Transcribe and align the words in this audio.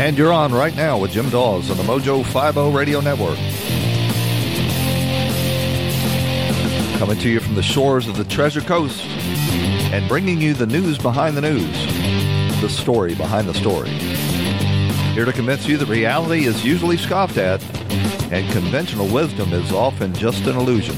And 0.00 0.16
you're 0.16 0.32
on 0.32 0.50
right 0.50 0.74
now 0.74 0.96
with 0.96 1.10
Jim 1.10 1.28
Daws 1.28 1.70
on 1.70 1.76
the 1.76 1.82
Mojo 1.82 2.24
50 2.24 2.74
Radio 2.74 3.00
Network. 3.00 3.36
Coming 6.98 7.18
to 7.18 7.28
you 7.28 7.38
from 7.38 7.54
the 7.54 7.62
shores 7.62 8.08
of 8.08 8.16
the 8.16 8.24
Treasure 8.24 8.62
Coast 8.62 9.04
and 9.92 10.08
bringing 10.08 10.40
you 10.40 10.54
the 10.54 10.66
news 10.66 10.96
behind 10.96 11.36
the 11.36 11.42
news, 11.42 11.70
the 12.62 12.70
story 12.70 13.14
behind 13.14 13.46
the 13.46 13.52
story. 13.52 13.90
Here 15.12 15.26
to 15.26 15.34
convince 15.34 15.66
you 15.66 15.76
that 15.76 15.88
reality 15.88 16.46
is 16.46 16.64
usually 16.64 16.96
scoffed 16.96 17.36
at 17.36 17.62
and 18.32 18.50
conventional 18.52 19.06
wisdom 19.06 19.52
is 19.52 19.70
often 19.70 20.14
just 20.14 20.46
an 20.46 20.56
illusion. 20.56 20.96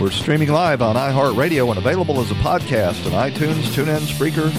We're 0.00 0.10
streaming 0.10 0.48
live 0.50 0.80
on 0.82 0.94
iHeartRadio 0.94 1.68
and 1.70 1.78
available 1.78 2.20
as 2.20 2.30
a 2.30 2.34
podcast 2.34 3.06
on 3.06 3.12
iTunes, 3.12 3.62
TuneIn, 3.72 4.00
Spreaker, 4.00 4.50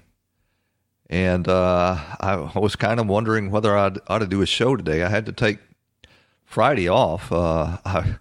And 1.10 1.47
uh, 1.48 1.98
I, 2.20 2.58
was 2.58 2.77
kind 2.77 2.98
of 2.98 3.06
wondering 3.06 3.50
whether 3.50 3.77
I 3.77 3.92
ought 4.06 4.19
to 4.19 4.27
do 4.27 4.41
a 4.42 4.47
show 4.47 4.75
today. 4.75 5.03
I 5.03 5.09
had 5.09 5.26
to 5.26 5.32
take 5.32 5.59
Friday 6.44 6.88
off. 6.88 7.31
Uh, 7.31 7.78
I, 7.84 8.16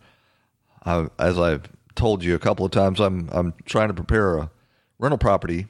I, 0.86 1.08
as 1.18 1.40
I've 1.40 1.70
told 1.96 2.24
you 2.24 2.36
a 2.36 2.40
couple 2.40 2.66
of 2.66 2.72
times, 2.72 3.00
I'm 3.00 3.30
I'm 3.32 3.54
trying 3.66 3.88
to 3.88 3.94
prepare 3.94 4.38
a 4.38 4.52
rental 5.00 5.18
property, 5.18 5.68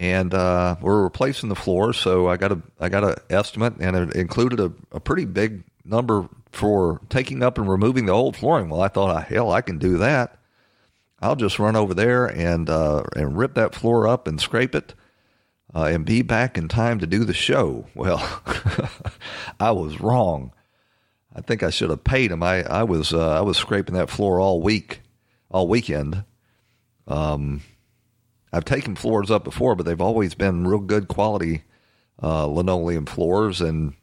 and 0.00 0.34
uh, 0.34 0.76
we're 0.80 1.02
replacing 1.02 1.48
the 1.48 1.54
floor. 1.54 1.92
So 1.92 2.28
I 2.28 2.36
got 2.36 2.52
a 2.52 2.60
I 2.80 2.88
got 2.88 3.04
an 3.04 3.14
estimate, 3.30 3.74
and 3.78 3.96
it 3.96 4.16
included 4.16 4.58
a, 4.58 4.72
a 4.92 5.00
pretty 5.00 5.26
big 5.26 5.62
number 5.84 6.28
for 6.50 7.00
taking 7.08 7.42
up 7.42 7.58
and 7.58 7.68
removing 7.68 8.06
the 8.06 8.12
old 8.12 8.36
flooring. 8.36 8.68
Well, 8.68 8.80
I 8.80 8.88
thought, 8.88 9.24
hell, 9.24 9.52
I 9.52 9.60
can 9.60 9.78
do 9.78 9.98
that. 9.98 10.38
I'll 11.20 11.36
just 11.36 11.58
run 11.58 11.76
over 11.76 11.94
there 11.94 12.26
and 12.26 12.68
uh, 12.68 13.04
and 13.14 13.36
rip 13.38 13.54
that 13.54 13.74
floor 13.74 14.08
up 14.08 14.26
and 14.26 14.40
scrape 14.40 14.74
it. 14.74 14.94
Uh, 15.76 15.88
and 15.88 16.06
be 16.06 16.22
back 16.22 16.56
in 16.56 16.68
time 16.68 16.98
to 17.00 17.06
do 17.06 17.24
the 17.24 17.34
show. 17.34 17.84
Well, 17.94 18.42
I 19.60 19.72
was 19.72 20.00
wrong. 20.00 20.52
I 21.34 21.42
think 21.42 21.62
I 21.62 21.68
should 21.68 21.90
have 21.90 22.04
paid 22.04 22.30
him. 22.30 22.42
I 22.42 22.62
I 22.62 22.84
was 22.84 23.12
uh, 23.12 23.38
I 23.38 23.42
was 23.42 23.58
scraping 23.58 23.94
that 23.94 24.08
floor 24.08 24.40
all 24.40 24.62
week, 24.62 25.02
all 25.50 25.68
weekend. 25.68 26.24
Um, 27.06 27.62
I've 28.52 28.64
taken 28.64 28.96
floors 28.96 29.30
up 29.30 29.44
before, 29.44 29.74
but 29.74 29.84
they've 29.84 30.00
always 30.00 30.34
been 30.34 30.66
real 30.66 30.80
good 30.80 31.08
quality 31.08 31.64
uh, 32.22 32.46
linoleum 32.46 33.04
floors, 33.04 33.60
and 33.60 33.94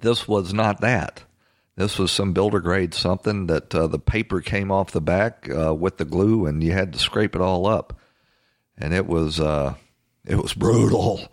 this 0.00 0.26
was 0.26 0.54
not 0.54 0.80
that. 0.80 1.24
This 1.76 1.98
was 1.98 2.12
some 2.12 2.32
builder 2.32 2.60
grade 2.60 2.94
something 2.94 3.46
that 3.48 3.74
uh, 3.74 3.88
the 3.88 3.98
paper 3.98 4.40
came 4.40 4.70
off 4.70 4.92
the 4.92 5.02
back 5.02 5.50
uh, 5.50 5.74
with 5.74 5.98
the 5.98 6.06
glue, 6.06 6.46
and 6.46 6.62
you 6.62 6.72
had 6.72 6.94
to 6.94 6.98
scrape 6.98 7.34
it 7.34 7.42
all 7.42 7.66
up, 7.66 7.98
and 8.78 8.94
it 8.94 9.06
was 9.06 9.38
uh, 9.40 9.74
it 10.24 10.36
was 10.36 10.54
brutal. 10.54 11.28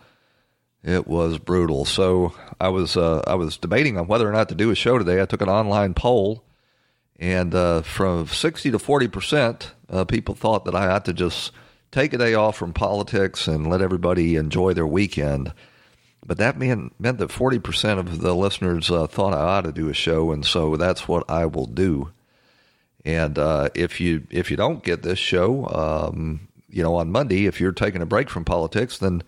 It 0.84 1.08
was 1.08 1.38
brutal. 1.38 1.86
So 1.86 2.34
I 2.60 2.70
was 2.70 2.98
uh, 2.98 3.22
I 3.28 3.36
was 3.36 3.58
debating 3.58 3.98
on 3.98 4.08
whether 4.08 4.28
or 4.28 4.32
not 4.32 4.50
to 4.50 4.56
do 4.56 4.72
a 4.72 4.76
show 4.76 4.98
today. 4.98 5.22
I 5.22 5.26
took 5.26 5.42
an 5.42 5.50
online 5.50 5.94
poll, 5.94 6.44
and 7.20 7.54
uh, 7.54 7.82
from 7.84 8.28
sixty 8.28 8.72
to 8.72 8.80
forty 8.80 9.08
percent, 9.08 9.72
uh, 9.90 10.06
people 10.06 10.36
thought 10.36 10.66
that 10.66 10.76
I 10.76 10.88
ought 10.88 11.06
to 11.06 11.14
just 11.14 11.52
take 11.92 12.14
a 12.14 12.18
day 12.18 12.34
off 12.34 12.58
from 12.58 12.74
politics 12.74 13.48
and 13.48 13.70
let 13.70 13.82
everybody 13.82 14.36
enjoy 14.36 14.74
their 14.74 14.88
weekend. 14.88 15.54
But 16.26 16.38
that 16.38 16.58
meant 16.58 17.00
meant 17.00 17.20
that 17.20 17.32
forty 17.32 17.60
percent 17.60 18.00
of 18.00 18.22
the 18.22 18.36
listeners 18.36 18.90
uh, 18.90 19.08
thought 19.08 19.34
I 19.34 19.42
ought 19.42 19.66
to 19.66 19.72
do 19.72 19.90
a 19.90 19.94
show, 19.94 20.32
and 20.32 20.46
so 20.46 20.78
that's 20.78 21.08
what 21.08 21.30
I 21.30 21.46
will 21.46 21.68
do. 21.68 22.12
And 23.06 23.38
uh, 23.38 23.70
if 23.76 24.00
you 24.00 24.28
if 24.30 24.52
you 24.52 24.58
don't 24.58 24.84
get 24.84 25.02
this 25.04 25.20
show, 25.20 25.68
um, 25.68 26.48
you 26.72 26.84
know, 26.84 26.96
on 26.96 27.12
Monday, 27.12 27.46
if 27.46 27.60
you're 27.60 27.72
taking 27.72 28.02
a 28.02 28.06
break 28.06 28.30
from 28.30 28.46
politics, 28.46 28.98
then 28.98 29.24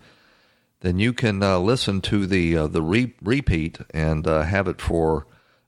then 0.80 0.98
you 0.98 1.14
can 1.14 1.42
uh, 1.42 1.58
listen 1.58 2.02
to 2.02 2.26
the 2.26 2.56
uh, 2.56 2.66
the 2.66 2.82
re- 2.82 3.14
repeat 3.22 3.78
and 3.94 4.26
uh, 4.26 4.42
have 4.42 4.68
it 4.68 4.80
for 4.80 5.26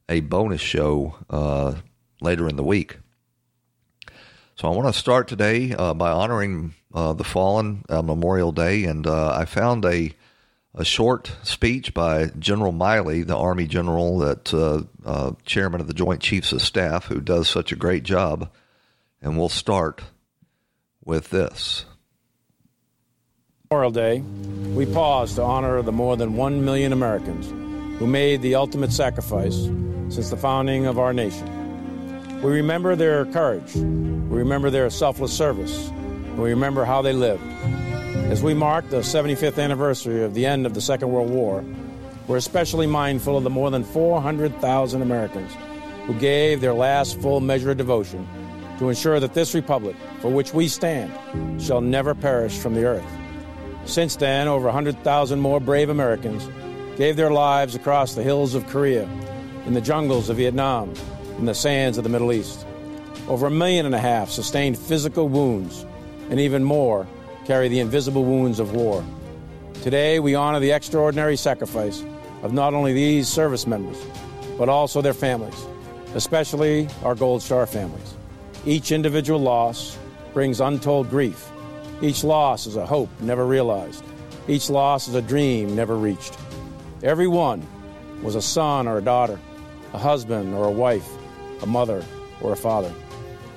a 0.09 0.21
bonus 0.21 0.61
show 0.61 1.17
uh, 1.31 1.75
later 2.21 2.49
in 2.49 2.57
the 2.57 2.63
week. 2.63 2.99
So 4.57 4.69
I 4.69 4.77
want 4.77 4.93
to 4.93 4.99
start 4.99 5.27
today 5.29 5.73
uh, 5.73 5.95
by 5.95 6.11
honoring 6.11 6.75
uh, 6.95 7.13
the 7.13 7.25
fallen 7.25 7.85
Memorial 7.91 8.53
Day, 8.53 8.85
and 8.85 9.07
I 9.07 9.45
found 9.45 9.85
a 9.85 10.15
a 10.75 10.85
short 10.85 11.33
speech 11.43 11.95
by 11.95 12.27
General 12.39 12.73
Milley, 12.73 13.27
the 13.27 13.37
Army 13.37 13.67
general 13.67 14.19
that 14.19 14.45
chairman 15.47 15.81
of 15.81 15.87
the 15.87 15.95
Joint 15.95 16.21
Chiefs 16.21 16.53
of 16.53 16.61
Staff, 16.61 17.07
who 17.07 17.21
does 17.21 17.49
such 17.49 17.73
a 17.73 17.77
great 17.77 18.03
job, 18.03 18.51
and 19.23 19.39
we'll 19.39 19.49
start 19.49 20.03
with 21.07 21.31
this. 21.31 21.87
Memorial 23.71 23.91
Day, 23.91 24.21
we 24.75 24.85
pause 24.87 25.35
to 25.37 25.43
honor 25.43 25.81
the 25.81 25.93
more 25.93 26.17
than 26.17 26.37
one 26.37 26.65
million 26.65 26.93
Americans 26.93 27.49
who 27.99 28.07
made 28.07 28.43
the 28.43 28.55
ultimate 28.55 28.93
sacrifice 28.93 29.55
since 30.09 30.29
the 30.31 30.37
founding 30.37 30.85
of 30.87 30.99
our 30.99 31.15
nation. 31.15 32.43
We 32.43 32.53
remember 32.53 32.95
their 32.95 33.25
courage, 33.27 33.75
we 33.75 34.39
remember 34.39 34.69
their 34.69 34.91
selfless 34.91 35.33
service, 35.33 35.89
and 35.89 36.39
we 36.39 36.51
remember 36.51 36.85
how 36.85 37.01
they 37.03 37.13
lived. 37.13 37.43
As 38.31 38.43
we 38.43 38.55
mark 38.55 38.89
the 38.91 38.99
75th 38.99 39.63
anniversary 39.63 40.23
of 40.23 40.35
the 40.35 40.45
end 40.45 40.67
of 40.67 40.75
the 40.75 40.81
Second 40.81 41.11
World 41.11 41.31
War, 41.31 41.65
we're 42.27 42.37
especially 42.37 42.87
mindful 42.87 43.37
of 43.37 43.45
the 43.45 43.51
more 43.51 43.71
than 43.71 43.85
400,000 43.85 45.01
Americans 45.01 45.53
who 46.07 46.15
gave 46.15 46.61
their 46.61 46.75
last 46.75 47.21
full 47.21 47.41
measure 47.41 47.71
of 47.71 47.77
devotion 47.77 48.29
to 48.79 48.89
ensure 48.89 49.21
that 49.21 49.35
this 49.35 49.55
republic, 49.55 49.97
for 50.21 50.31
which 50.31 50.53
we 50.53 50.69
stand, 50.69 51.13
shall 51.61 51.81
never 51.81 52.15
perish 52.15 52.59
from 52.59 52.75
the 52.75 52.85
earth. 52.85 53.05
Since 53.85 54.17
then, 54.17 54.49
over 54.49 54.67
100,000 54.67 55.41
more 55.41 55.61
brave 55.61 55.89
Americans 55.89 56.49
gave 56.97 57.17
their 57.17 57.31
lives 57.31 57.75
across 57.75 58.15
the 58.15 58.23
hills 58.23 58.55
of 58.55 58.67
Korea, 58.67 59.09
in 59.67 59.75
the 59.75 59.81
jungles 59.81 60.29
of 60.29 60.37
Vietnam, 60.37 60.93
in 61.39 61.47
the 61.47 61.55
sands 61.55 61.99
of 61.99 62.05
the 62.05 62.11
Middle 62.11 62.33
East. 62.33 62.67
Over 63.29 63.47
a 63.47 63.51
million 63.51 63.87
and 63.87 63.95
a 63.95 64.01
half 64.01 64.31
sustained 64.31 64.79
physical 64.79 65.29
wounds, 65.29 65.85
and 66.31 66.41
even 66.41 66.65
more 66.65 67.07
carry 67.45 67.69
the 67.69 67.81
invisible 67.81 68.25
wounds 68.25 68.59
of 68.59 68.75
war. 68.75 69.05
Today, 69.83 70.19
we 70.19 70.35
honor 70.35 70.59
the 70.59 70.73
extraordinary 70.73 71.37
sacrifice 71.37 72.05
of 72.43 72.53
not 72.53 72.75
only 72.75 72.93
these 72.93 73.29
service 73.29 73.67
members, 73.67 73.99
but 74.59 74.69
also 74.69 75.01
their 75.01 75.15
families, 75.15 75.65
especially 76.15 76.89
our 77.05 77.15
Gold 77.15 77.43
Star 77.43 77.67
families. 77.67 78.16
Each 78.67 78.91
individual 78.91 79.39
loss 79.39 79.97
brings 80.35 80.61
untold 80.61 81.09
grief. 81.09 81.49
Each 82.03 82.25
loss 82.25 82.67
is 82.67 82.75
a 82.75 82.85
hope 82.85 83.09
never 83.21 83.47
realized. 83.47 84.03
Each 84.49 84.69
loss 84.69 85.07
is 85.07 85.15
a 85.15 85.23
dream 85.23 85.77
never 85.77 85.97
reached. 85.97 86.37
Every 87.05 87.29
one 87.29 87.65
was 88.23 88.35
a 88.35 88.43
son 88.43 88.89
or 88.89 88.99
a 88.99 89.03
daughter, 89.03 89.39
a 89.93 89.99
husband 89.99 90.53
or 90.53 90.65
a 90.65 90.71
wife, 90.73 91.09
a 91.63 91.67
mother 91.67 92.05
or 92.41 92.53
a 92.53 92.57
father. 92.57 92.93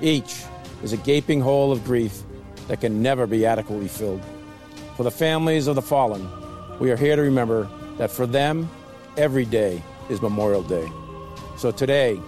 Each 0.00 0.44
is 0.84 0.92
a 0.92 0.96
gaping 0.96 1.40
hole 1.40 1.72
of 1.72 1.84
grief 1.84 2.22
that 2.68 2.80
can 2.80 3.02
never 3.02 3.26
be 3.26 3.44
adequately 3.44 3.88
filled. 3.88 4.22
For 4.96 5.02
the 5.02 5.10
families 5.10 5.66
of 5.66 5.74
the 5.74 5.82
fallen, 5.82 6.24
we 6.78 6.92
are 6.92 6.96
here 6.96 7.16
to 7.16 7.22
remember 7.22 7.68
that 7.98 8.12
for 8.12 8.26
them, 8.28 8.70
every 9.16 9.44
day 9.44 9.82
is 10.08 10.22
Memorial 10.22 10.62
Day. 10.62 10.88
So 11.56 11.72
today, 11.72 12.20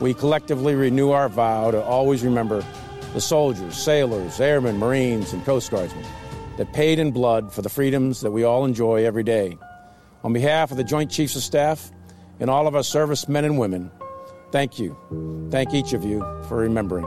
we 0.00 0.14
collectively 0.14 0.74
renew 0.74 1.10
our 1.10 1.28
vow 1.28 1.70
to 1.70 1.82
always 1.82 2.22
remember 2.22 2.64
the 3.14 3.20
soldiers, 3.20 3.76
sailors, 3.76 4.40
airmen, 4.40 4.78
Marines, 4.78 5.32
and 5.32 5.44
Coast 5.44 5.70
Guardsmen 5.70 6.04
that 6.56 6.72
paid 6.72 6.98
in 6.98 7.10
blood 7.10 7.52
for 7.52 7.62
the 7.62 7.68
freedoms 7.68 8.20
that 8.20 8.30
we 8.30 8.44
all 8.44 8.64
enjoy 8.64 9.04
every 9.04 9.22
day. 9.22 9.56
On 10.24 10.32
behalf 10.32 10.70
of 10.70 10.76
the 10.76 10.84
Joint 10.84 11.10
Chiefs 11.10 11.36
of 11.36 11.42
Staff 11.42 11.90
and 12.40 12.50
all 12.50 12.66
of 12.66 12.74
our 12.74 12.82
servicemen 12.82 13.44
and 13.44 13.58
women, 13.58 13.90
thank 14.52 14.78
you. 14.78 14.96
Thank 15.50 15.74
each 15.74 15.92
of 15.92 16.04
you 16.04 16.20
for 16.48 16.58
remembering. 16.58 17.06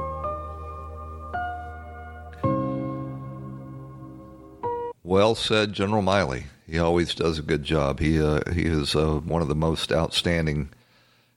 Well 5.03 5.35
said, 5.35 5.73
General 5.73 6.01
Milley. 6.01 6.43
He 6.65 6.79
always 6.79 7.13
does 7.13 7.37
a 7.37 7.41
good 7.41 7.63
job. 7.63 7.99
He 7.99 8.21
uh, 8.21 8.49
he 8.53 8.63
is 8.63 8.95
uh, 8.95 9.15
one 9.15 9.41
of 9.41 9.49
the 9.49 9.55
most 9.55 9.91
outstanding 9.91 10.69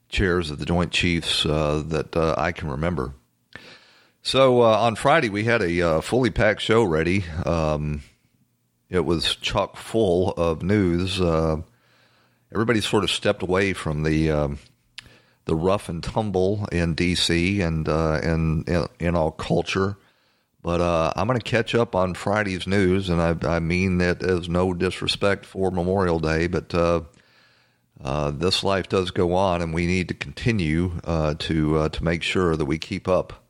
chairs 0.09 0.51
of 0.51 0.59
the 0.59 0.65
Joint 0.65 0.91
Chiefs 0.91 1.45
uh, 1.45 1.83
that 1.87 2.15
uh, 2.15 2.35
I 2.37 2.51
can 2.51 2.69
remember. 2.69 3.13
So 4.21 4.61
uh, 4.61 4.77
on 4.79 4.95
Friday 4.95 5.29
we 5.29 5.43
had 5.43 5.61
a 5.61 5.81
uh, 5.81 6.01
fully 6.01 6.29
packed 6.29 6.61
show 6.61 6.83
ready. 6.83 7.25
Um, 7.45 8.01
it 8.89 9.05
was 9.05 9.35
chock 9.35 9.77
full 9.77 10.31
of 10.31 10.63
news. 10.63 11.19
everybody 12.51 12.81
sort 12.81 13.03
of 13.03 13.11
stepped 13.11 13.43
away 13.43 13.73
from 13.73 14.03
the 14.03 14.31
um, 14.31 14.59
the 15.45 15.55
rough 15.55 15.89
and 15.89 16.03
tumble 16.03 16.67
in 16.71 16.95
D.C. 16.95 17.61
and 17.61 17.87
and 17.87 18.67
in, 18.67 18.87
in 18.99 19.15
all 19.15 19.31
culture. 19.31 19.97
But 20.65 20.81
uh, 20.81 21.13
I'm 21.15 21.27
going 21.27 21.39
to 21.39 21.43
catch 21.43 21.75
up 21.75 21.93
on 21.93 22.15
Friday's 22.15 22.65
news, 22.65 23.07
and 23.07 23.21
I, 23.21 23.35
I, 23.47 23.59
mean 23.59 23.99
that 23.99 24.23
as 24.23 24.49
no 24.49 24.73
disrespect 24.73 25.45
for 25.45 25.69
Memorial 25.69 26.17
Day, 26.17 26.47
but 26.47 26.73
uh, 26.73 27.01
uh, 28.03 28.31
this 28.31 28.63
life 28.63 28.89
does 28.89 29.11
go 29.11 29.33
on, 29.33 29.61
and 29.61 29.73
we 29.73 29.87
need 29.87 30.07
to 30.09 30.13
continue 30.13 30.99
uh, 31.03 31.35
to 31.39 31.77
uh, 31.77 31.89
to 31.89 32.03
make 32.03 32.23
sure 32.23 32.55
that 32.55 32.65
we 32.65 32.77
keep 32.77 33.07
up 33.07 33.45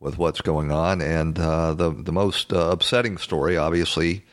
with 0.00 0.16
what's 0.16 0.40
going 0.40 0.72
on. 0.72 1.02
And 1.02 1.38
uh, 1.38 1.74
the 1.74 1.90
the 1.90 2.12
most 2.12 2.52
upsetting 2.52 3.18
story, 3.18 3.56
obviously, 3.56 4.24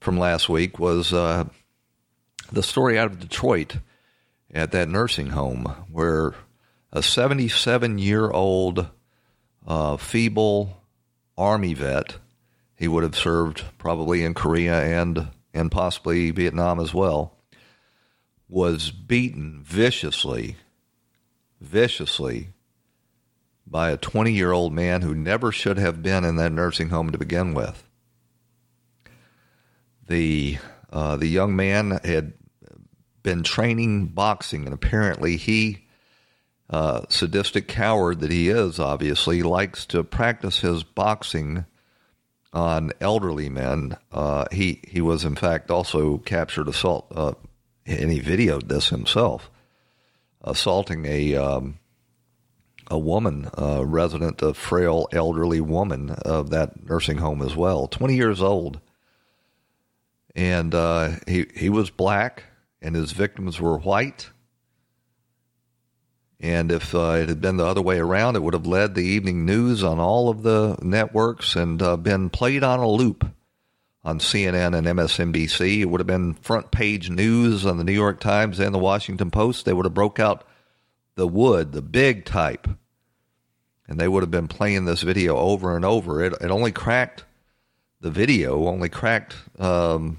from 0.00 0.18
last 0.18 0.48
week 0.48 0.78
was 0.78 1.10
the 1.10 2.62
story 2.62 2.98
out 2.98 3.10
of 3.10 3.20
Detroit 3.20 3.76
at 4.54 4.72
that 4.72 4.88
nursing 4.88 5.28
home 5.28 5.64
where 5.90 6.34
a 6.92 7.02
77 7.02 7.98
year 7.98 8.30
old 8.30 8.88
feeble 9.98 10.78
Army 11.38 11.74
vet. 11.74 12.16
He 12.74 12.88
would 12.88 13.02
have 13.02 13.16
served 13.16 13.64
probably 13.78 14.24
in 14.24 14.34
Korea 14.34 14.82
and 14.82 15.28
and 15.54 15.70
possibly 15.70 16.30
Vietnam 16.30 16.80
as 16.80 16.92
well. 16.92 17.37
Was 18.48 18.90
beaten 18.90 19.62
viciously, 19.62 20.56
viciously 21.60 22.48
by 23.66 23.90
a 23.90 23.96
20 23.96 24.32
year 24.32 24.52
old 24.52 24.72
man 24.72 25.02
who 25.02 25.14
never 25.14 25.52
should 25.52 25.78
have 25.78 26.02
been 26.02 26.24
in 26.24 26.36
that 26.36 26.52
nursing 26.52 26.88
home 26.88 27.10
to 27.10 27.18
begin 27.18 27.52
with. 27.52 27.84
The 30.06 30.58
uh, 30.90 31.16
the 31.16 31.26
young 31.26 31.54
man 31.54 32.00
had 32.02 32.32
been 33.22 33.42
training 33.42 34.06
boxing, 34.06 34.64
and 34.64 34.72
apparently 34.72 35.36
he 35.36 35.84
uh, 36.70 37.02
sadistic 37.08 37.66
coward 37.68 38.20
that 38.20 38.30
he 38.30 38.48
is, 38.48 38.78
obviously, 38.78 39.42
likes 39.42 39.86
to 39.86 40.04
practice 40.04 40.60
his 40.60 40.82
boxing 40.82 41.64
on 42.52 42.92
elderly 43.00 43.48
men. 43.48 43.96
Uh, 44.12 44.46
he 44.50 44.80
he 44.86 45.00
was 45.00 45.24
in 45.24 45.34
fact 45.34 45.70
also 45.70 46.18
captured 46.18 46.68
assault, 46.68 47.06
uh, 47.14 47.32
and 47.88 48.10
he 48.12 48.20
videoed 48.20 48.68
this 48.68 48.90
himself, 48.90 49.50
assaulting 50.42 51.06
a 51.06 51.34
um, 51.34 51.78
a 52.90 52.98
woman, 52.98 53.50
a 53.54 53.84
resident, 53.84 54.42
a 54.42 54.54
frail 54.54 55.08
elderly 55.12 55.60
woman 55.60 56.10
of 56.10 56.50
that 56.50 56.88
nursing 56.88 57.18
home 57.18 57.42
as 57.42 57.56
well, 57.56 57.88
twenty 57.88 58.14
years 58.14 58.42
old, 58.42 58.80
and 60.34 60.74
uh, 60.74 61.12
he 61.26 61.46
he 61.54 61.70
was 61.70 61.90
black, 61.90 62.44
and 62.82 62.94
his 62.94 63.12
victims 63.12 63.60
were 63.60 63.78
white. 63.78 64.30
And 66.40 66.70
if 66.70 66.94
uh, 66.94 67.16
it 67.20 67.28
had 67.28 67.40
been 67.40 67.56
the 67.56 67.66
other 67.66 67.82
way 67.82 67.98
around, 67.98 68.36
it 68.36 68.42
would 68.44 68.54
have 68.54 68.66
led 68.66 68.94
the 68.94 69.00
evening 69.00 69.44
news 69.44 69.82
on 69.82 69.98
all 69.98 70.28
of 70.28 70.44
the 70.44 70.78
networks 70.80 71.56
and 71.56 71.82
uh, 71.82 71.96
been 71.96 72.30
played 72.30 72.62
on 72.62 72.78
a 72.78 72.88
loop 72.88 73.28
on 74.08 74.18
CNN 74.18 74.74
and 74.74 74.86
MSNBC. 74.86 75.80
It 75.80 75.84
would 75.84 76.00
have 76.00 76.06
been 76.06 76.32
front 76.34 76.70
page 76.70 77.10
news 77.10 77.66
on 77.66 77.76
the 77.76 77.84
New 77.84 77.92
York 77.92 78.20
Times 78.20 78.58
and 78.58 78.74
the 78.74 78.78
Washington 78.78 79.30
Post. 79.30 79.66
They 79.66 79.74
would 79.74 79.84
have 79.84 79.92
broke 79.92 80.18
out 80.18 80.44
the 81.16 81.28
wood, 81.28 81.72
the 81.72 81.82
big 81.82 82.24
type, 82.24 82.66
and 83.86 84.00
they 84.00 84.08
would 84.08 84.22
have 84.22 84.30
been 84.30 84.48
playing 84.48 84.86
this 84.86 85.02
video 85.02 85.36
over 85.36 85.76
and 85.76 85.84
over. 85.84 86.24
It, 86.24 86.32
it 86.40 86.50
only 86.50 86.72
cracked 86.72 87.24
the 88.00 88.10
video, 88.10 88.66
only 88.66 88.88
cracked 88.88 89.36
um, 89.58 90.18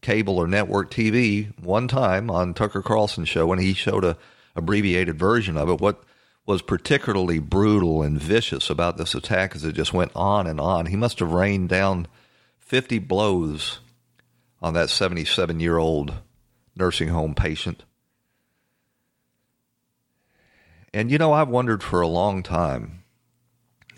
cable 0.00 0.36
or 0.36 0.48
network 0.48 0.90
TV 0.90 1.56
one 1.60 1.86
time 1.86 2.30
on 2.30 2.52
Tucker 2.52 2.82
Carlson's 2.82 3.28
show 3.28 3.46
when 3.46 3.60
he 3.60 3.74
showed 3.74 4.04
a 4.04 4.16
abbreviated 4.56 5.16
version 5.16 5.56
of 5.56 5.68
it. 5.68 5.80
What 5.80 6.02
was 6.46 6.62
particularly 6.62 7.38
brutal 7.38 8.02
and 8.02 8.20
vicious 8.20 8.70
about 8.70 8.96
this 8.96 9.14
attack 9.14 9.54
is 9.54 9.64
it 9.64 9.74
just 9.74 9.92
went 9.92 10.10
on 10.16 10.48
and 10.48 10.58
on. 10.58 10.86
He 10.86 10.96
must 10.96 11.20
have 11.20 11.30
rained 11.30 11.68
down 11.68 12.08
50 12.70 13.00
blows 13.00 13.80
on 14.62 14.74
that 14.74 14.90
77 14.90 15.58
year 15.58 15.76
old 15.76 16.14
nursing 16.76 17.08
home 17.08 17.34
patient. 17.34 17.82
And 20.94 21.10
you 21.10 21.18
know, 21.18 21.32
I've 21.32 21.48
wondered 21.48 21.82
for 21.82 22.00
a 22.00 22.06
long 22.06 22.44
time 22.44 23.02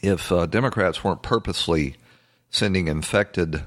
if 0.01 0.33
uh, 0.33 0.47
Democrats 0.47 1.05
weren't 1.05 1.23
purposely 1.23 1.97
sending 2.49 2.89
infected 2.89 3.63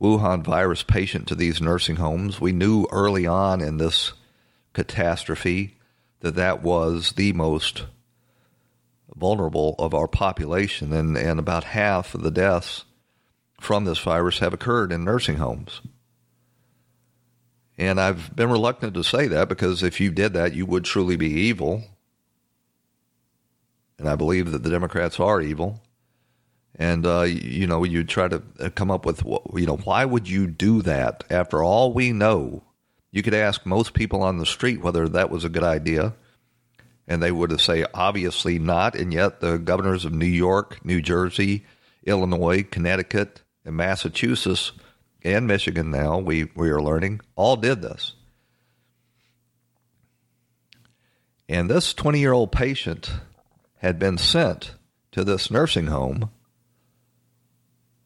Wuhan 0.00 0.42
virus 0.42 0.82
patient 0.82 1.28
to 1.28 1.36
these 1.36 1.62
nursing 1.62 1.94
homes. 1.94 2.40
We 2.40 2.50
knew 2.50 2.88
early 2.90 3.28
on 3.28 3.60
in 3.60 3.76
this 3.76 4.12
catastrophe 4.72 5.76
that 6.18 6.34
that 6.34 6.64
was 6.64 7.12
the 7.12 7.32
most 7.32 7.84
vulnerable 9.14 9.76
of 9.78 9.94
our 9.94 10.08
population, 10.08 10.92
and, 10.92 11.16
and 11.16 11.38
about 11.38 11.62
half 11.62 12.16
of 12.16 12.22
the 12.22 12.32
deaths 12.32 12.86
from 13.62 13.84
this 13.84 13.98
virus 13.98 14.40
have 14.40 14.52
occurred 14.52 14.92
in 14.92 15.04
nursing 15.04 15.36
homes. 15.36 15.80
And 17.78 18.00
I've 18.00 18.34
been 18.34 18.50
reluctant 18.50 18.94
to 18.94 19.04
say 19.04 19.28
that 19.28 19.48
because 19.48 19.82
if 19.82 20.00
you 20.00 20.10
did 20.10 20.32
that, 20.34 20.54
you 20.54 20.66
would 20.66 20.84
truly 20.84 21.16
be 21.16 21.30
evil. 21.30 21.84
And 23.98 24.08
I 24.08 24.16
believe 24.16 24.50
that 24.50 24.62
the 24.62 24.70
Democrats 24.70 25.18
are 25.20 25.40
evil. 25.40 25.80
And, 26.76 27.06
uh, 27.06 27.22
you 27.22 27.66
know, 27.66 27.84
you 27.84 28.02
try 28.04 28.28
to 28.28 28.40
come 28.74 28.90
up 28.90 29.06
with, 29.06 29.22
you 29.54 29.66
know, 29.66 29.76
why 29.76 30.04
would 30.04 30.28
you 30.28 30.46
do 30.46 30.82
that 30.82 31.24
after 31.30 31.62
all 31.62 31.92
we 31.92 32.12
know 32.12 32.62
you 33.12 33.22
could 33.22 33.34
ask 33.34 33.66
most 33.66 33.92
people 33.92 34.22
on 34.22 34.38
the 34.38 34.46
street 34.46 34.80
whether 34.80 35.06
that 35.08 35.30
was 35.30 35.44
a 35.44 35.50
good 35.50 35.62
idea, 35.62 36.14
and 37.06 37.22
they 37.22 37.30
would 37.30 37.60
say 37.60 37.84
obviously 37.92 38.58
not. 38.58 38.94
And 38.94 39.12
yet, 39.12 39.40
the 39.40 39.58
governors 39.58 40.06
of 40.06 40.14
New 40.14 40.24
York, 40.24 40.82
New 40.84 41.02
Jersey, 41.02 41.66
Illinois, 42.04 42.62
Connecticut, 42.62 43.41
and 43.64 43.76
Massachusetts, 43.76 44.72
and 45.24 45.46
Michigan 45.46 45.90
now, 45.90 46.18
we, 46.18 46.44
we 46.56 46.70
are 46.70 46.80
learning, 46.80 47.20
all 47.36 47.56
did 47.56 47.82
this. 47.82 48.14
And 51.48 51.68
this 51.68 51.94
20 51.94 52.18
year 52.18 52.32
old 52.32 52.50
patient 52.50 53.10
had 53.76 53.98
been 53.98 54.18
sent 54.18 54.74
to 55.12 55.24
this 55.24 55.50
nursing 55.50 55.88
home 55.88 56.30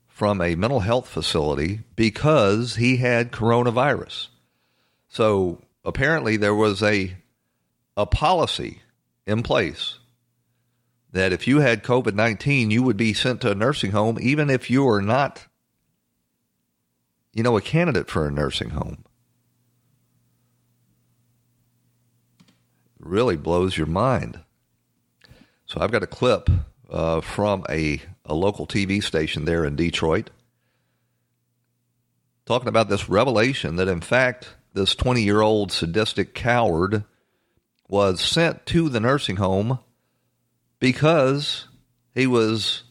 from 0.09 0.41
a 0.41 0.57
mental 0.57 0.81
health 0.81 1.09
facility 1.09 1.81
because 1.95 2.77
he 2.77 2.97
had 2.97 3.31
coronavirus. 3.31 4.29
So 5.09 5.63
apparently 5.85 6.37
there 6.37 6.55
was 6.55 6.83
a 6.83 7.17
a 7.97 8.07
policy 8.07 8.83
in 9.27 9.43
place 9.43 9.99
that 11.17 11.33
if 11.33 11.47
you 11.47 11.61
had 11.61 11.83
COVID 11.83 12.15
19, 12.15 12.71
you 12.71 12.83
would 12.83 12.97
be 12.97 13.15
sent 13.15 13.41
to 13.41 13.51
a 13.51 13.55
nursing 13.55 13.93
home, 13.93 14.19
even 14.21 14.51
if 14.51 14.69
you 14.69 14.87
are 14.87 15.01
not, 15.01 15.47
you 17.33 17.43
know, 17.43 17.57
a 17.57 17.63
candidate 17.63 18.11
for 18.11 18.27
a 18.27 18.31
nursing 18.31 18.71
home. 18.71 19.05
It 23.01 23.07
really 23.07 23.37
blows 23.37 23.77
your 23.77 23.87
mind. 23.87 24.41
So 25.65 25.81
I've 25.81 25.91
got 25.91 26.03
a 26.03 26.07
clip 26.07 26.51
uh, 26.91 27.23
from 27.23 27.65
a, 27.69 28.01
a 28.25 28.35
local 28.35 28.67
TV 28.67 29.03
station 29.03 29.47
there 29.47 29.65
in 29.65 29.75
Detroit, 29.75 30.31
talking 32.45 32.69
about 32.69 32.89
this 32.89 33.09
revelation 33.09 33.77
that, 33.77 33.89
in 33.89 34.03
fact, 34.03 34.55
this 34.75 34.95
20 34.95 35.23
year 35.23 35.41
old 35.41 35.73
sadistic 35.73 36.35
coward 36.35 37.05
was 37.89 38.21
sent 38.21 38.67
to 38.67 38.91
the 38.91 39.01
nursing 39.01 39.37
home 39.37 39.79
because 40.79 41.69
he 42.15 42.27
was 42.27 42.85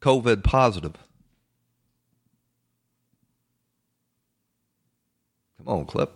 COVID 0.00 0.42
positive. 0.44 0.94
Come 5.58 5.68
on, 5.68 5.86
clip. 5.86 6.12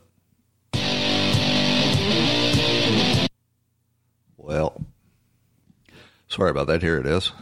Well, 4.37 4.83
sorry 6.29 6.51
about 6.51 6.67
that. 6.69 6.83
Here 6.83 6.99
it 6.99 7.07
is. 7.07 7.33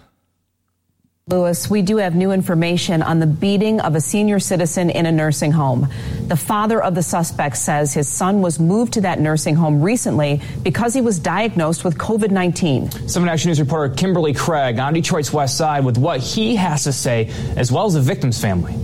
Lewis, 1.28 1.68
we 1.68 1.82
do 1.82 1.96
have 1.96 2.14
new 2.14 2.30
information 2.30 3.02
on 3.02 3.18
the 3.18 3.26
beating 3.26 3.80
of 3.80 3.96
a 3.96 4.00
senior 4.00 4.38
citizen 4.38 4.90
in 4.90 5.06
a 5.06 5.12
nursing 5.12 5.50
home. 5.50 5.88
The 6.26 6.36
father 6.36 6.82
of 6.82 6.96
the 6.96 7.04
suspect 7.04 7.56
says 7.56 7.94
his 7.94 8.08
son 8.08 8.40
was 8.40 8.58
moved 8.58 8.94
to 8.94 9.02
that 9.02 9.20
nursing 9.20 9.54
home 9.54 9.80
recently 9.80 10.40
because 10.64 10.92
he 10.92 11.00
was 11.00 11.20
diagnosed 11.20 11.84
with 11.84 11.96
COVID 11.98 12.32
19. 12.32 13.08
7 13.08 13.28
Action 13.28 13.48
News 13.48 13.60
reporter 13.60 13.94
Kimberly 13.94 14.34
Craig 14.34 14.80
on 14.80 14.92
Detroit's 14.92 15.32
West 15.32 15.56
Side 15.56 15.84
with 15.84 15.98
what 15.98 16.18
he 16.20 16.56
has 16.56 16.82
to 16.84 16.92
say, 16.92 17.30
as 17.56 17.70
well 17.70 17.86
as 17.86 17.94
the 17.94 18.00
victim's 18.00 18.40
family. 18.40 18.74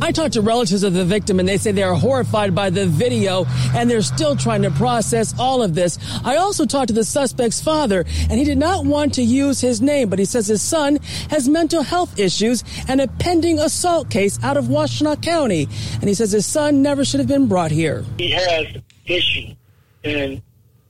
I 0.00 0.12
talked 0.12 0.34
to 0.34 0.42
relatives 0.42 0.82
of 0.82 0.94
the 0.94 1.04
victim 1.04 1.40
and 1.40 1.48
they 1.48 1.58
say 1.58 1.72
they 1.72 1.82
are 1.82 1.94
horrified 1.94 2.54
by 2.54 2.70
the 2.70 2.86
video 2.86 3.46
and 3.74 3.90
they're 3.90 4.02
still 4.02 4.36
trying 4.36 4.62
to 4.62 4.70
process 4.70 5.34
all 5.38 5.62
of 5.62 5.74
this. 5.74 5.98
I 6.24 6.36
also 6.36 6.66
talked 6.66 6.88
to 6.88 6.94
the 6.94 7.04
suspect's 7.04 7.60
father 7.60 8.04
and 8.30 8.32
he 8.32 8.44
did 8.44 8.58
not 8.58 8.84
want 8.84 9.14
to 9.14 9.22
use 9.22 9.60
his 9.60 9.80
name, 9.80 10.08
but 10.08 10.18
he 10.18 10.24
says 10.24 10.46
his 10.46 10.62
son 10.62 10.96
has 11.30 11.48
mental 11.48 11.82
health 11.82 12.18
issues 12.18 12.64
and 12.88 13.00
a 13.00 13.08
pending 13.08 13.58
assault 13.58 14.10
case 14.10 14.38
out 14.42 14.56
of 14.56 14.66
Washtenaw 14.66 15.22
County. 15.22 15.68
And 15.94 16.04
he 16.04 16.14
says 16.14 16.32
his 16.32 16.46
son 16.46 16.82
never 16.82 17.04
should 17.04 17.20
have 17.20 17.28
been 17.28 17.48
brought 17.48 17.70
here. 17.70 18.04
He 18.18 18.30
has 18.30 18.66
issues 19.06 19.56
and 20.04 20.42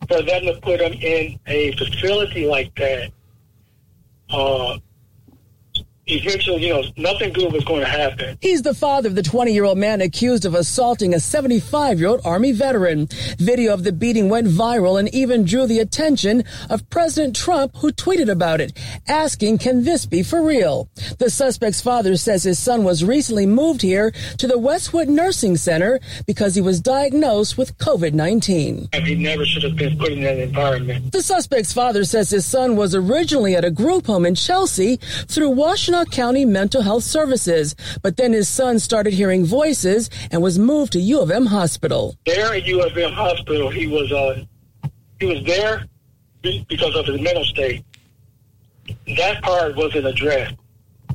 for 0.06 0.22
them 0.22 0.42
to 0.44 0.58
put 0.62 0.80
him 0.80 0.92
in 0.92 1.38
a 1.46 1.72
facility 1.72 2.46
like 2.46 2.74
that, 2.76 3.10
uh, 4.30 4.78
eventually, 6.10 6.66
you 6.66 6.72
know, 6.72 6.82
nothing 6.96 7.32
good 7.32 7.52
was 7.52 7.64
going 7.64 7.80
to 7.80 7.88
happen. 7.88 8.38
He's 8.40 8.62
the 8.62 8.74
father 8.74 9.08
of 9.08 9.14
the 9.14 9.22
20 9.22 9.52
year 9.52 9.64
old 9.64 9.78
man 9.78 10.00
accused 10.00 10.44
of 10.44 10.54
assaulting 10.54 11.14
a 11.14 11.20
75 11.20 11.98
year 11.98 12.08
old 12.08 12.20
Army 12.24 12.52
veteran. 12.52 13.08
Video 13.38 13.74
of 13.74 13.84
the 13.84 13.92
beating 13.92 14.28
went 14.28 14.46
viral 14.46 14.98
and 14.98 15.12
even 15.14 15.44
drew 15.44 15.66
the 15.66 15.80
attention 15.80 16.44
of 16.70 16.88
President 16.90 17.36
Trump, 17.36 17.76
who 17.76 17.90
tweeted 17.92 18.30
about 18.30 18.60
it, 18.60 18.72
asking, 19.06 19.58
Can 19.58 19.84
this 19.84 20.06
be 20.06 20.22
for 20.22 20.42
real? 20.42 20.88
The 21.18 21.30
suspect's 21.30 21.80
father 21.80 22.16
says 22.16 22.42
his 22.42 22.58
son 22.58 22.84
was 22.84 23.04
recently 23.04 23.46
moved 23.46 23.82
here 23.82 24.12
to 24.38 24.46
the 24.46 24.58
Westwood 24.58 25.08
Nursing 25.08 25.56
Center 25.56 26.00
because 26.26 26.54
he 26.54 26.60
was 26.60 26.80
diagnosed 26.80 27.58
with 27.58 27.76
COVID 27.78 28.12
19. 28.12 28.88
And 28.92 29.06
he 29.06 29.14
never 29.14 29.44
should 29.44 29.62
have 29.62 29.76
been 29.76 29.98
put 29.98 30.12
in 30.12 30.22
that 30.22 30.38
environment. 30.38 31.12
The 31.12 31.22
suspect's 31.22 31.72
father 31.72 32.04
says 32.04 32.30
his 32.30 32.46
son 32.46 32.76
was 32.76 32.94
originally 32.94 33.54
at 33.56 33.64
a 33.64 33.70
group 33.70 34.06
home 34.06 34.26
in 34.26 34.34
Chelsea 34.34 34.96
through 34.96 35.50
Washtenaw 35.98 36.10
County 36.12 36.44
Mental 36.44 36.82
Health 36.82 37.04
Services, 37.04 37.74
but 38.02 38.16
then 38.16 38.32
his 38.32 38.48
son 38.48 38.78
started 38.78 39.14
hearing 39.14 39.44
voices 39.44 40.10
and 40.30 40.42
was 40.42 40.58
moved 40.58 40.92
to 40.92 41.00
U 41.00 41.20
of 41.20 41.30
M 41.30 41.46
Hospital. 41.46 42.16
There 42.26 42.54
at 42.54 42.64
U 42.66 42.82
of 42.82 42.96
M 42.96 43.12
Hospital, 43.12 43.70
he 43.70 43.86
was 43.86 44.12
uh, 44.12 44.44
he 45.20 45.26
was 45.26 45.44
there 45.44 45.86
because 46.42 46.94
of 46.94 47.06
his 47.06 47.20
mental 47.20 47.44
state. 47.44 47.84
That 49.16 49.42
part 49.42 49.76
wasn't 49.76 50.06
addressed. 50.06 50.54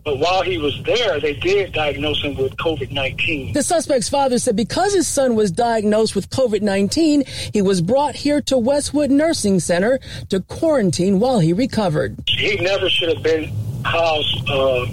But 0.04 0.20
while 0.20 0.42
he 0.42 0.58
was 0.58 0.84
there, 0.84 1.18
they 1.22 1.34
did 1.34 1.72
diagnose 1.72 2.22
him 2.22 2.36
with 2.36 2.58
COVID 2.58 2.92
19. 2.92 3.54
The 3.54 3.64
suspect's 3.64 4.10
father 4.10 4.38
said 4.38 4.58
because 4.58 4.94
his 4.94 5.08
son 5.08 5.36
was 5.36 5.50
diagnosed 5.50 6.14
with 6.14 6.30
COVID 6.30 6.62
19, 6.62 7.24
he 7.54 7.62
was 7.62 7.82
brought 7.82 8.16
here 8.16 8.42
to 8.42 8.58
Westwood 8.58 9.12
Nursing 9.12 9.62
Center 9.62 10.00
to 10.28 10.42
quarantine 10.42 11.22
while 11.22 11.40
he 11.40 11.54
recovered. 11.54 12.18
He 12.28 12.58
never 12.58 12.90
should 12.90 13.14
have 13.14 13.24
been 13.24 13.50
housed 13.84 14.50
uh, 14.50 14.86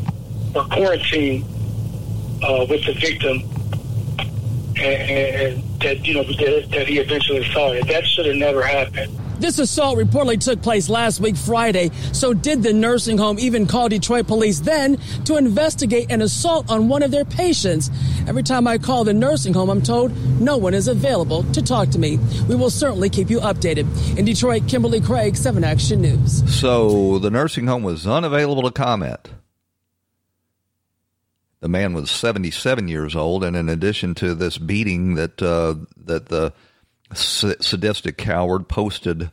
or 0.54 0.64
quarantined 0.64 1.44
uh, 2.42 2.66
with 2.68 2.84
the 2.86 2.94
victim. 3.00 3.42
And, 4.76 5.58
and 5.58 5.80
that 5.80 6.06
you 6.06 6.14
know 6.14 6.22
that, 6.22 6.68
that 6.70 6.88
he 6.88 6.98
eventually 6.98 7.44
saw 7.52 7.72
it. 7.72 7.86
That 7.88 8.06
should 8.06 8.26
have 8.26 8.36
never 8.36 8.62
happened. 8.62 9.19
This 9.40 9.58
assault 9.58 9.96
reportedly 9.96 10.38
took 10.38 10.60
place 10.60 10.90
last 10.90 11.18
week 11.18 11.34
Friday. 11.34 11.90
So 12.12 12.34
did 12.34 12.62
the 12.62 12.74
nursing 12.74 13.16
home 13.16 13.38
even 13.38 13.66
call 13.66 13.88
Detroit 13.88 14.26
police 14.26 14.60
then 14.60 14.98
to 15.24 15.38
investigate 15.38 16.10
an 16.10 16.20
assault 16.20 16.70
on 16.70 16.88
one 16.88 17.02
of 17.02 17.10
their 17.10 17.24
patients? 17.24 17.90
Every 18.28 18.42
time 18.42 18.66
I 18.66 18.76
call 18.76 19.04
the 19.04 19.14
nursing 19.14 19.54
home, 19.54 19.70
I'm 19.70 19.80
told 19.80 20.14
no 20.42 20.58
one 20.58 20.74
is 20.74 20.88
available 20.88 21.44
to 21.54 21.62
talk 21.62 21.88
to 21.90 21.98
me. 21.98 22.18
We 22.48 22.54
will 22.54 22.68
certainly 22.68 23.08
keep 23.08 23.30
you 23.30 23.40
updated. 23.40 24.18
In 24.18 24.26
Detroit, 24.26 24.68
Kimberly 24.68 25.00
Craig, 25.00 25.36
7 25.36 25.64
Action 25.64 26.02
News. 26.02 26.60
So 26.60 27.18
the 27.18 27.30
nursing 27.30 27.66
home 27.66 27.82
was 27.82 28.06
unavailable 28.06 28.64
to 28.64 28.70
comment. 28.70 29.30
The 31.60 31.68
man 31.68 31.94
was 31.94 32.10
77 32.10 32.88
years 32.88 33.16
old, 33.16 33.42
and 33.42 33.56
in 33.56 33.70
addition 33.70 34.14
to 34.16 34.34
this 34.34 34.58
beating 34.58 35.14
that 35.14 35.42
uh, 35.42 35.76
that 36.04 36.28
the 36.28 36.52
sadistic 37.14 38.16
coward 38.16 38.68
posted 38.68 39.30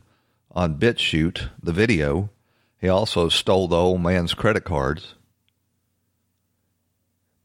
on 0.52 0.80
BitChute, 0.80 1.50
the 1.62 1.72
video. 1.72 2.30
He 2.80 2.90
also 2.90 3.30
stole 3.30 3.68
the 3.68 3.76
old 3.76 4.02
man's 4.02 4.34
credit 4.34 4.64
cards. 4.64 5.16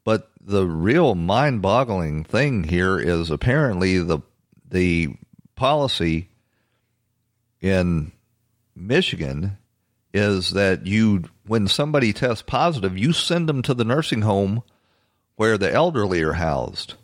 But 0.05 0.31
the 0.41 0.67
real 0.67 1.15
mind-boggling 1.15 2.25
thing 2.25 2.65
here 2.65 2.99
is 2.99 3.31
apparently 3.31 3.99
the 3.99 4.21
the 4.69 5.15
policy 5.55 6.29
in 7.61 8.11
Michigan 8.75 9.59
is 10.15 10.51
that 10.51 10.87
you 10.87 11.25
when 11.47 11.69
somebody 11.69 12.13
tests 12.13 12.43
positive, 12.43 12.97
you 12.97 13.13
send 13.13 13.49
them 13.49 13.63
to 13.63 13.75
the 13.75 13.85
nursing 13.85 14.23
home 14.23 14.63
where 15.37 15.59
the 15.59 15.73
elderly 15.73 16.23
are 16.23 16.35
housed. 16.35 16.95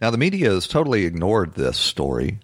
Now, 0.00 0.10
the 0.10 0.18
media 0.18 0.50
has 0.50 0.66
totally 0.66 1.04
ignored 1.04 1.54
this 1.54 1.76
story. 1.76 2.38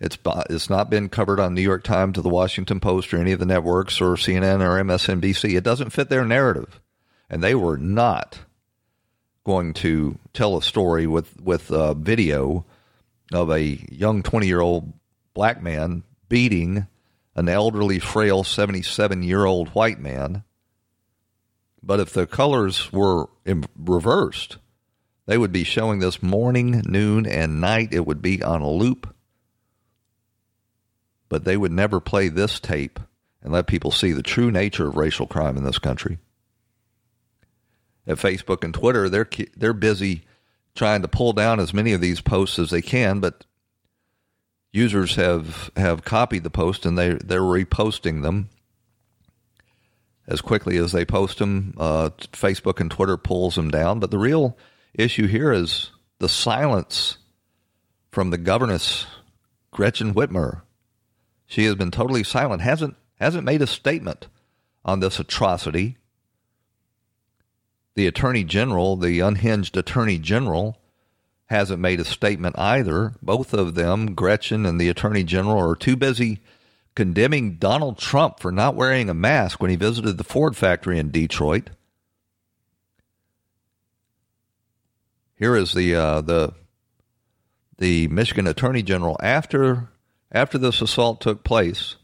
It's, 0.00 0.18
it's 0.50 0.68
not 0.68 0.90
been 0.90 1.08
covered 1.08 1.40
on 1.40 1.54
New 1.54 1.62
York 1.62 1.82
Times 1.82 2.18
or 2.18 2.22
the 2.22 2.28
Washington 2.28 2.78
Post 2.78 3.12
or 3.12 3.18
any 3.18 3.32
of 3.32 3.40
the 3.40 3.46
networks 3.46 4.00
or 4.00 4.14
CNN 4.16 4.60
or 4.60 4.82
MSNBC. 4.82 5.56
It 5.56 5.64
doesn't 5.64 5.90
fit 5.90 6.10
their 6.10 6.26
narrative. 6.26 6.80
And 7.30 7.42
they 7.42 7.54
were 7.54 7.78
not 7.78 8.40
going 9.44 9.72
to 9.72 10.18
tell 10.34 10.56
a 10.56 10.62
story 10.62 11.06
with, 11.06 11.40
with 11.40 11.70
a 11.70 11.94
video 11.94 12.66
of 13.32 13.50
a 13.50 13.62
young 13.90 14.22
20 14.22 14.46
year 14.46 14.60
old 14.60 14.92
black 15.34 15.62
man 15.62 16.02
beating 16.28 16.86
an 17.34 17.48
elderly, 17.48 17.98
frail 17.98 18.44
77 18.44 19.22
year 19.22 19.46
old 19.46 19.68
white 19.70 20.00
man. 20.00 20.44
But 21.82 22.00
if 22.00 22.12
the 22.12 22.26
colors 22.26 22.92
were 22.92 23.28
reversed, 23.76 24.58
they 25.28 25.36
would 25.36 25.52
be 25.52 25.62
showing 25.62 25.98
this 25.98 26.22
morning, 26.22 26.82
noon, 26.86 27.26
and 27.26 27.60
night. 27.60 27.92
It 27.92 28.06
would 28.06 28.22
be 28.22 28.42
on 28.42 28.62
a 28.62 28.70
loop. 28.70 29.14
But 31.28 31.44
they 31.44 31.54
would 31.54 31.70
never 31.70 32.00
play 32.00 32.28
this 32.28 32.58
tape 32.58 32.98
and 33.42 33.52
let 33.52 33.66
people 33.66 33.90
see 33.90 34.12
the 34.12 34.22
true 34.22 34.50
nature 34.50 34.88
of 34.88 34.96
racial 34.96 35.26
crime 35.26 35.58
in 35.58 35.64
this 35.64 35.78
country. 35.78 36.16
At 38.06 38.16
Facebook 38.16 38.64
and 38.64 38.72
Twitter, 38.72 39.10
they're 39.10 39.28
they're 39.54 39.74
busy 39.74 40.22
trying 40.74 41.02
to 41.02 41.08
pull 41.08 41.34
down 41.34 41.60
as 41.60 41.74
many 41.74 41.92
of 41.92 42.00
these 42.00 42.22
posts 42.22 42.58
as 42.58 42.70
they 42.70 42.80
can, 42.80 43.20
but 43.20 43.44
users 44.72 45.16
have 45.16 45.70
have 45.76 46.06
copied 46.06 46.42
the 46.42 46.48
post 46.48 46.86
and 46.86 46.96
they 46.96 47.12
they're 47.22 47.42
reposting 47.42 48.22
them 48.22 48.48
as 50.26 50.40
quickly 50.40 50.78
as 50.78 50.92
they 50.92 51.04
post 51.04 51.36
them. 51.36 51.74
Uh, 51.76 52.08
Facebook 52.32 52.80
and 52.80 52.90
Twitter 52.90 53.18
pulls 53.18 53.56
them 53.56 53.70
down, 53.70 54.00
but 54.00 54.10
the 54.10 54.16
real 54.16 54.56
issue 54.98 55.26
here 55.26 55.52
is 55.52 55.90
the 56.18 56.28
silence 56.28 57.18
from 58.10 58.30
the 58.30 58.38
governess 58.38 59.06
Gretchen 59.70 60.12
Whitmer. 60.12 60.62
She 61.46 61.64
has 61.64 61.76
been 61.76 61.90
totally 61.90 62.24
silent, 62.24 62.60
hasn't 62.60 62.96
hasn't 63.18 63.44
made 63.44 63.62
a 63.62 63.66
statement 63.66 64.28
on 64.84 65.00
this 65.00 65.18
atrocity. 65.18 65.96
The 67.94 68.06
Attorney 68.06 68.44
General, 68.44 68.96
the 68.96 69.20
unhinged 69.20 69.76
Attorney 69.76 70.18
General, 70.18 70.78
hasn't 71.46 71.80
made 71.80 72.00
a 72.00 72.04
statement 72.04 72.58
either. 72.58 73.14
Both 73.22 73.52
of 73.54 73.74
them, 73.74 74.14
Gretchen 74.14 74.66
and 74.66 74.80
the 74.80 74.88
Attorney 74.88 75.24
General, 75.24 75.70
are 75.70 75.74
too 75.74 75.96
busy 75.96 76.40
condemning 76.94 77.56
Donald 77.56 77.98
Trump 77.98 78.40
for 78.40 78.52
not 78.52 78.74
wearing 78.74 79.08
a 79.08 79.14
mask 79.14 79.60
when 79.60 79.70
he 79.70 79.76
visited 79.76 80.18
the 80.18 80.24
Ford 80.24 80.56
factory 80.56 80.98
in 80.98 81.10
Detroit. 81.10 81.70
Here 85.38 85.54
is 85.54 85.72
the 85.72 85.94
uh, 85.94 86.20
the 86.20 86.52
the 87.78 88.08
Michigan 88.08 88.46
Attorney 88.46 88.82
General 88.82 89.16
after 89.22 89.88
after 90.32 90.58
this 90.58 90.80
assault 90.80 91.20
took 91.20 91.44
place. 91.44 91.96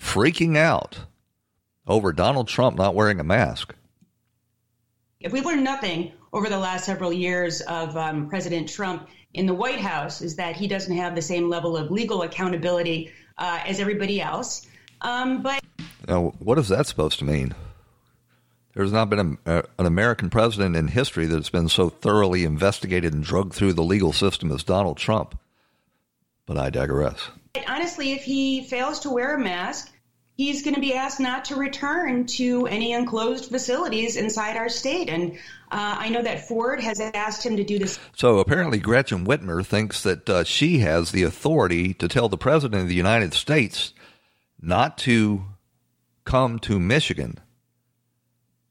freaking 0.00 0.56
out 0.56 1.00
over 1.86 2.12
Donald 2.12 2.48
Trump 2.48 2.76
not 2.76 2.94
wearing 2.94 3.20
a 3.20 3.24
mask. 3.24 3.74
If 5.20 5.32
we 5.32 5.40
learned 5.40 5.64
nothing 5.64 6.12
over 6.32 6.48
the 6.48 6.58
last 6.58 6.84
several 6.84 7.12
years 7.12 7.60
of 7.62 7.96
um, 7.96 8.28
President 8.28 8.68
Trump 8.68 9.08
in 9.32 9.46
the 9.46 9.54
White 9.54 9.80
House, 9.80 10.20
is 10.20 10.36
that 10.36 10.56
he 10.56 10.66
doesn't 10.68 10.96
have 10.96 11.14
the 11.14 11.22
same 11.22 11.48
level 11.48 11.76
of 11.76 11.90
legal 11.90 12.22
accountability 12.22 13.10
uh, 13.38 13.60
as 13.66 13.80
everybody 13.80 14.20
else. 14.20 14.66
Um, 15.00 15.42
but 15.42 15.62
now, 16.06 16.34
what 16.38 16.58
is 16.58 16.68
that 16.68 16.86
supposed 16.86 17.18
to 17.20 17.24
mean? 17.24 17.54
There's 18.74 18.92
not 18.92 19.08
been 19.08 19.38
a, 19.46 19.58
a, 19.58 19.64
an 19.78 19.86
American 19.86 20.30
president 20.30 20.76
in 20.76 20.88
history 20.88 21.26
that's 21.26 21.50
been 21.50 21.68
so 21.68 21.88
thoroughly 21.88 22.44
investigated 22.44 23.14
and 23.14 23.22
drugged 23.22 23.52
through 23.52 23.74
the 23.74 23.84
legal 23.84 24.12
system 24.12 24.50
as 24.50 24.64
Donald 24.64 24.96
Trump. 24.96 25.38
But 26.46 26.58
I 26.58 26.70
digress. 26.70 27.30
Honestly, 27.68 28.12
if 28.12 28.24
he 28.24 28.64
fails 28.64 29.00
to 29.00 29.10
wear 29.10 29.36
a 29.36 29.38
mask, 29.38 29.92
he's 30.36 30.62
going 30.62 30.74
to 30.74 30.80
be 30.80 30.92
asked 30.92 31.20
not 31.20 31.44
to 31.46 31.56
return 31.56 32.26
to 32.26 32.66
any 32.66 32.92
enclosed 32.92 33.48
facilities 33.48 34.16
inside 34.16 34.56
our 34.56 34.68
state. 34.68 35.08
And 35.08 35.34
uh, 35.70 35.96
I 35.98 36.08
know 36.08 36.22
that 36.22 36.48
Ford 36.48 36.80
has 36.80 37.00
asked 37.00 37.46
him 37.46 37.56
to 37.56 37.64
do 37.64 37.78
this. 37.78 37.98
So 38.16 38.40
apparently, 38.40 38.78
Gretchen 38.78 39.24
Whitmer 39.24 39.64
thinks 39.64 40.02
that 40.02 40.28
uh, 40.28 40.44
she 40.44 40.80
has 40.80 41.12
the 41.12 41.22
authority 41.22 41.94
to 41.94 42.08
tell 42.08 42.28
the 42.28 42.36
President 42.36 42.82
of 42.82 42.88
the 42.88 42.94
United 42.94 43.34
States 43.34 43.94
not 44.60 44.98
to 44.98 45.44
come 46.24 46.58
to 46.58 46.80
Michigan 46.80 47.38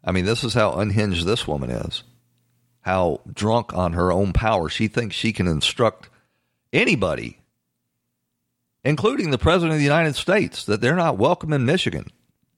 I 0.03 0.11
mean, 0.11 0.25
this 0.25 0.43
is 0.43 0.53
how 0.53 0.73
unhinged 0.73 1.25
this 1.25 1.47
woman 1.47 1.69
is. 1.69 2.03
How 2.81 3.21
drunk 3.31 3.73
on 3.73 3.93
her 3.93 4.11
own 4.11 4.33
power. 4.33 4.67
She 4.67 4.87
thinks 4.87 5.15
she 5.15 5.31
can 5.31 5.47
instruct 5.47 6.09
anybody, 6.73 7.39
including 8.83 9.31
the 9.31 9.37
President 9.37 9.73
of 9.73 9.77
the 9.77 9.85
United 9.85 10.15
States, 10.15 10.65
that 10.65 10.81
they're 10.81 10.95
not 10.95 11.17
welcome 11.17 11.53
in 11.53 11.65
Michigan. 11.65 12.07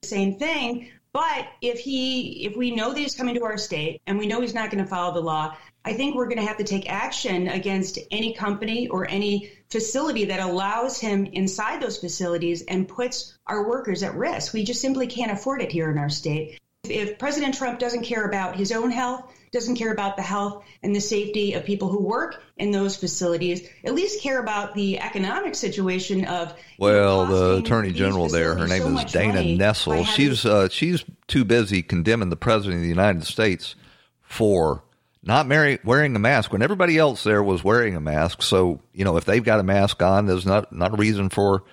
Same 0.02 0.36
thing. 0.38 0.90
But 1.12 1.46
if 1.62 1.78
he, 1.78 2.44
if 2.44 2.56
we 2.56 2.72
know 2.72 2.92
that 2.92 2.98
he's 2.98 3.14
coming 3.14 3.36
to 3.36 3.44
our 3.44 3.56
state 3.56 4.02
and 4.06 4.18
we 4.18 4.26
know 4.26 4.42
he's 4.42 4.52
not 4.52 4.70
going 4.70 4.84
to 4.84 4.90
follow 4.90 5.14
the 5.14 5.22
law, 5.22 5.56
I 5.82 5.94
think 5.94 6.14
we're 6.14 6.26
going 6.26 6.40
to 6.40 6.46
have 6.46 6.58
to 6.58 6.64
take 6.64 6.90
action 6.90 7.48
against 7.48 7.98
any 8.10 8.34
company 8.34 8.88
or 8.88 9.08
any 9.08 9.52
facility 9.70 10.26
that 10.26 10.40
allows 10.40 10.98
him 10.98 11.24
inside 11.24 11.80
those 11.80 11.96
facilities 11.96 12.62
and 12.62 12.88
puts 12.88 13.38
our 13.46 13.66
workers 13.66 14.02
at 14.02 14.14
risk. 14.14 14.52
We 14.52 14.64
just 14.64 14.82
simply 14.82 15.06
can't 15.06 15.30
afford 15.30 15.62
it 15.62 15.72
here 15.72 15.90
in 15.90 15.96
our 15.96 16.10
state. 16.10 16.60
If 16.90 17.18
President 17.18 17.54
Trump 17.54 17.78
doesn't 17.78 18.02
care 18.02 18.24
about 18.24 18.56
his 18.56 18.72
own 18.72 18.90
health, 18.90 19.24
doesn't 19.52 19.76
care 19.76 19.92
about 19.92 20.16
the 20.16 20.22
health 20.22 20.64
and 20.82 20.94
the 20.94 21.00
safety 21.00 21.54
of 21.54 21.64
people 21.64 21.88
who 21.88 22.02
work 22.02 22.42
in 22.56 22.70
those 22.70 22.96
facilities, 22.96 23.68
at 23.84 23.94
least 23.94 24.20
care 24.20 24.40
about 24.40 24.74
the 24.74 24.98
economic 25.00 25.54
situation 25.54 26.24
of. 26.26 26.54
Well, 26.78 27.26
the 27.26 27.56
attorney 27.58 27.92
general 27.92 28.28
there, 28.28 28.54
her 28.54 28.66
name 28.66 28.82
so 28.82 28.98
is 28.98 29.12
Dana 29.12 29.42
Nessel. 29.42 30.04
She's 30.04 30.44
uh, 30.44 30.68
she's 30.68 31.04
too 31.26 31.44
busy 31.44 31.82
condemning 31.82 32.30
the 32.30 32.36
president 32.36 32.76
of 32.76 32.82
the 32.82 32.88
United 32.88 33.24
States 33.24 33.74
for 34.22 34.82
not 35.22 35.48
wearing 35.48 36.14
a 36.14 36.20
mask 36.20 36.52
when 36.52 36.62
everybody 36.62 36.98
else 36.98 37.24
there 37.24 37.42
was 37.42 37.64
wearing 37.64 37.96
a 37.96 38.00
mask. 38.00 38.42
So 38.42 38.80
you 38.92 39.04
know, 39.04 39.16
if 39.16 39.24
they've 39.24 39.42
got 39.42 39.60
a 39.60 39.64
mask 39.64 40.02
on, 40.02 40.26
there's 40.26 40.46
not 40.46 40.72
not 40.72 40.92
a 40.92 40.96
reason 40.96 41.30
for 41.30 41.64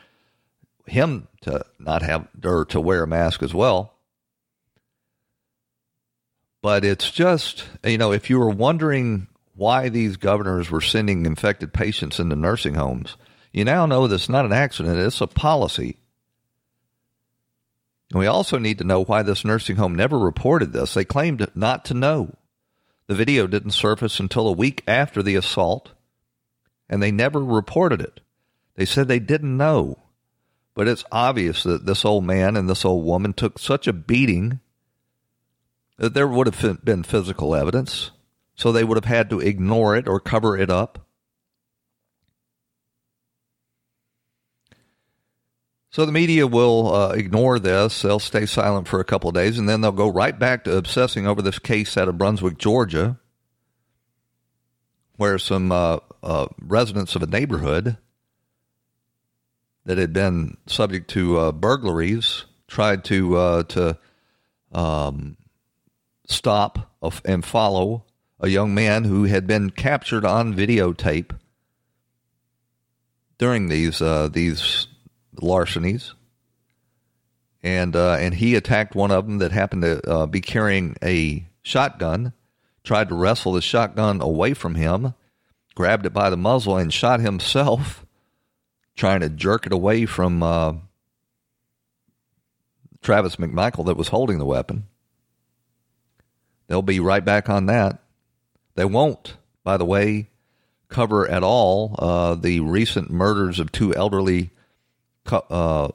him 0.86 1.27
to 1.41 1.65
not 1.79 2.01
have 2.01 2.27
or 2.43 2.65
to 2.65 2.79
wear 2.79 3.03
a 3.03 3.08
mask 3.08 3.43
as 3.43 3.53
well. 3.53 3.92
But 6.63 6.86
it's 6.86 7.12
just, 7.12 7.65
you 7.84 7.98
know, 7.98 8.13
if 8.13 8.29
you 8.29 8.39
were 8.39 8.50
wondering 8.50 9.27
why 9.53 9.89
these 9.89 10.15
governors 10.15 10.72
were 10.72 10.79
sending 10.79 11.25
infected 11.25 11.74
patients 11.74 12.22
into 12.22 12.38
nursing 12.38 12.75
homes, 12.75 13.17
you 13.51 13.65
now 13.65 13.86
know 13.86 14.08
that's 14.08 14.29
not 14.29 14.46
an 14.46 14.53
accident, 14.53 14.98
it's 14.98 15.20
a 15.20 15.27
policy. 15.27 15.98
And 18.12 18.20
we 18.22 18.27
also 18.27 18.58
need 18.58 18.77
to 18.77 18.86
know 18.86 19.03
why 19.03 19.24
this 19.24 19.43
nursing 19.43 19.75
home 19.75 19.93
never 19.93 20.17
reported 20.17 20.72
this. 20.72 20.93
They 20.93 21.03
claimed 21.03 21.46
not 21.53 21.84
to 21.86 21.93
know. 21.93 22.34
The 23.08 23.15
video 23.15 23.46
didn't 23.46 23.72
surface 23.72 24.22
until 24.22 24.48
a 24.48 24.53
week 24.53 24.83
after 24.87 25.22
the 25.22 25.35
assault, 25.35 25.92
and 26.87 27.03
they 27.03 27.11
never 27.11 27.44
reported 27.44 28.00
it. 28.00 28.22
They 28.75 28.85
said 28.85 29.09
they 29.09 29.20
didn't 29.20 29.57
know. 29.57 29.98
But 30.75 30.87
it's 30.87 31.03
obvious 31.11 31.64
that 31.64 31.85
this 31.85 32.05
old 32.05 32.24
man 32.24 32.55
and 32.55 32.70
this 32.70 32.85
old 32.85 33.03
woman 33.05 33.33
took 33.33 33.59
such 33.59 33.85
a 33.85 33.92
beating 33.92 34.61
there 36.09 36.27
would 36.27 36.53
have 36.53 36.83
been 36.83 37.03
physical 37.03 37.55
evidence, 37.55 38.11
so 38.55 38.72
they 38.72 38.83
would 38.83 38.98
have 38.98 39.05
had 39.05 39.29
to 39.29 39.39
ignore 39.39 39.96
it 39.96 40.07
or 40.07 40.20
cover 40.20 40.57
it 40.57 40.70
up. 40.70 41.07
So 45.94 46.07
the 46.07 46.11
media 46.11 46.48
will 46.48 46.92
uh, 46.92 47.09
ignore 47.09 47.59
this. 47.59 48.01
They'll 48.01 48.18
stay 48.18 48.48
silent 48.48 48.87
for 48.87 49.00
a 49.00 49.05
couple 49.05 49.29
of 49.29 49.35
days, 49.35 49.59
and 49.59 49.70
then 49.70 49.81
they'll 49.81 49.92
go 49.92 50.11
right 50.11 50.37
back 50.37 50.63
to 50.63 50.75
obsessing 50.75 51.27
over 51.27 51.42
this 51.42 51.59
case 51.59 51.96
out 51.98 52.07
of 52.07 52.18
Brunswick, 52.18 52.57
Georgia, 52.57 53.20
where 55.18 55.37
some 55.37 55.72
uh, 55.72 56.00
uh, 56.24 56.48
residents 56.59 57.16
of 57.16 57.22
a 57.22 57.27
neighborhood 57.27 57.98
that 59.85 60.00
had 60.00 60.13
been 60.13 60.57
subject 60.66 61.11
to 61.11 61.37
uh, 61.37 61.51
burglaries 61.51 62.46
tried 62.68 63.03
to 63.03 63.37
uh, 63.37 63.63
to 63.63 63.98
um, 64.72 65.37
stop 66.33 66.91
and 67.25 67.46
follow 67.46 68.05
a 68.39 68.50
young 68.50 68.74
man 68.74 69.05
who 69.05 69.24
had 69.24 69.48
been 69.48 69.69
captured 69.69 70.25
on 70.25 70.53
videotape 70.53 71.31
during 73.37 73.67
these 73.67 74.01
uh, 74.01 74.29
these 74.31 74.87
larcenies, 75.41 76.13
and 77.61 77.96
uh, 77.96 78.13
and 78.19 78.35
he 78.35 78.55
attacked 78.55 78.96
one 78.96 79.11
of 79.11 79.25
them 79.25 79.37
that 79.39 79.51
happened 79.51 79.81
to 79.81 80.09
uh, 80.09 80.25
be 80.25 80.41
carrying 80.41 80.96
a 81.03 81.46
shotgun, 81.61 82.33
tried 82.83 83.09
to 83.09 83.15
wrestle 83.15 83.53
the 83.53 83.61
shotgun 83.61 84.22
away 84.22 84.53
from 84.53 84.75
him, 84.75 85.13
grabbed 85.75 86.05
it 86.05 86.13
by 86.13 86.29
the 86.29 86.37
muzzle 86.37 86.77
and 86.77 86.93
shot 86.93 87.19
himself, 87.19 88.05
trying 88.96 89.22
to 89.22 89.29
jerk 89.29 89.65
it 89.65 89.74
away 89.74 90.05
from 90.05 90.43
uh, 90.43 90.74
Travis 93.01 93.37
McMichael 93.37 93.85
that 93.85 93.98
was 93.98 94.09
holding 94.09 94.37
the 94.37 94.46
weapon. 94.46 94.87
They'll 96.74 96.81
be 96.81 97.00
right 97.00 97.24
back 97.24 97.50
on 97.50 97.68
that. 97.68 98.00
They 98.74 98.83
won't, 98.83 99.38
by 99.64 99.77
the 99.77 99.86
way, 99.86 100.31
cover 100.90 101.29
at 101.29 101.44
all 101.44 101.94
uh, 102.00 102.33
the 102.33 102.62
recent 102.62 103.12
murders 103.12 103.59
of 103.59 103.72
two 103.72 103.94
elderly 103.94 104.50
uh, 105.31 105.90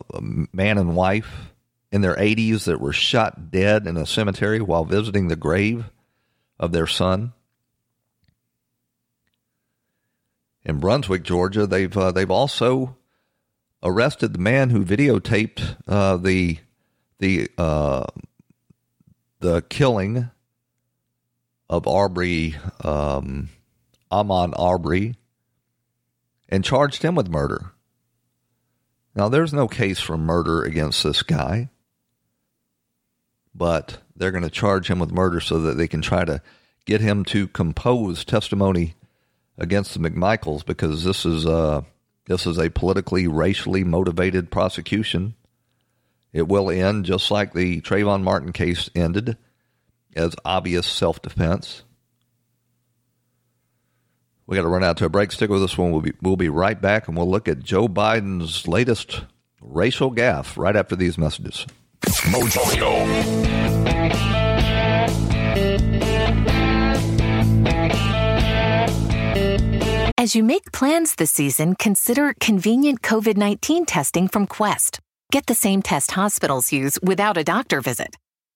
man 0.53 0.79
and 0.79 0.95
wife 0.95 1.51
in 1.91 2.01
their 2.01 2.14
80s 2.14 2.67
that 2.67 2.81
were 2.81 2.93
shot 2.93 3.51
dead 3.51 3.88
in 3.88 3.97
a 3.97 4.07
cemetery 4.07 4.61
while 4.61 4.85
visiting 4.85 5.27
the 5.27 5.35
grave 5.35 5.87
of 6.61 6.71
their 6.71 6.87
son. 6.87 7.33
In 10.64 10.79
Brunswick, 10.79 11.25
Georgia, 11.25 11.67
they've 11.67 11.97
uh, 11.99 12.12
they've 12.12 12.31
also 12.31 12.97
arrested 13.83 14.33
the 14.33 14.38
man 14.38 14.71
who 14.71 14.85
videotaped 14.85 15.77
uh, 15.88 16.19
the 16.19 16.59
the 17.19 17.51
uh, 17.59 18.05
the 19.41 19.62
killing 19.62 20.31
of 21.68 21.87
Arbery, 21.87 22.57
um, 22.83 23.50
Ahmaud 24.11 24.59
Arbery, 24.59 25.16
and 26.48 26.64
charged 26.64 27.02
him 27.02 27.14
with 27.14 27.28
murder. 27.28 27.72
Now, 29.14 29.28
there's 29.28 29.52
no 29.52 29.68
case 29.68 29.98
for 29.98 30.16
murder 30.16 30.62
against 30.62 31.02
this 31.02 31.22
guy, 31.22 31.68
but 33.54 33.98
they're 34.16 34.31
going 34.31 34.44
to 34.44 34.50
charge 34.50 34.88
him 34.88 34.98
with 34.98 35.11
murder 35.11 35.40
so 35.40 35.61
that 35.61 35.76
they 35.76 35.88
can 35.88 36.02
try 36.02 36.24
to 36.24 36.40
get 36.87 37.00
him 37.00 37.24
to 37.26 37.48
compose 37.48 38.24
testimony 38.24 38.94
against 39.59 39.92
the 39.92 40.00
McMichaels 40.00 40.64
because 40.64 41.04
this 41.04 41.26
is 41.26 41.44
a, 41.44 41.85
this 42.26 42.46
is 42.46 42.59
a 42.59 42.70
politically, 42.70 43.26
racially 43.26 43.85
motivated 43.85 44.50
prosecution. 44.50 45.35
It 46.33 46.46
will 46.46 46.70
end 46.70 47.04
just 47.04 47.31
like 47.31 47.52
the 47.52 47.81
Trayvon 47.81 48.22
Martin 48.22 48.52
case 48.52 48.88
ended 48.94 49.37
as 50.16 50.35
obvious 50.44 50.87
self 50.87 51.21
defense. 51.23 51.83
We 54.47 54.57
got 54.57 54.62
to 54.62 54.68
run 54.68 54.85
out 54.85 54.97
to 54.99 55.05
a 55.05 55.09
break. 55.11 55.31
Stick 55.31 55.51
with 55.51 55.62
us 55.62 55.77
when 55.77 55.92
we'll 55.92 56.01
be 56.01 56.12
we'll 56.23 56.37
be 56.37 56.49
right 56.49 56.81
back, 56.81 57.07
and 57.09 57.16
we'll 57.16 57.31
look 57.31 57.49
at 57.49 57.61
Joe 57.61 57.87
Biden's 57.88 58.66
latest 58.66 59.25
racial 59.61 60.11
gaffe 60.11 60.57
right 60.57 60.75
after 60.75 60.97
these 60.97 61.18
messages. 61.18 61.66
Mojo. 62.03 63.59
As 70.21 70.35
you 70.35 70.42
make 70.42 70.73
plans 70.73 71.14
this 71.14 71.31
season, 71.31 71.75
consider 71.77 72.35
convenient 72.40 73.03
COVID 73.03 73.37
19 73.37 73.87
testing 73.87 74.29
from 74.29 74.47
Quest. 74.47 74.99
Get 75.31 75.47
the 75.47 75.55
same 75.55 75.81
test 75.81 76.11
hospitals 76.11 76.73
use 76.73 76.99
without 77.03 77.37
a 77.37 77.44
doctor 77.44 77.81
visit. 77.81 78.16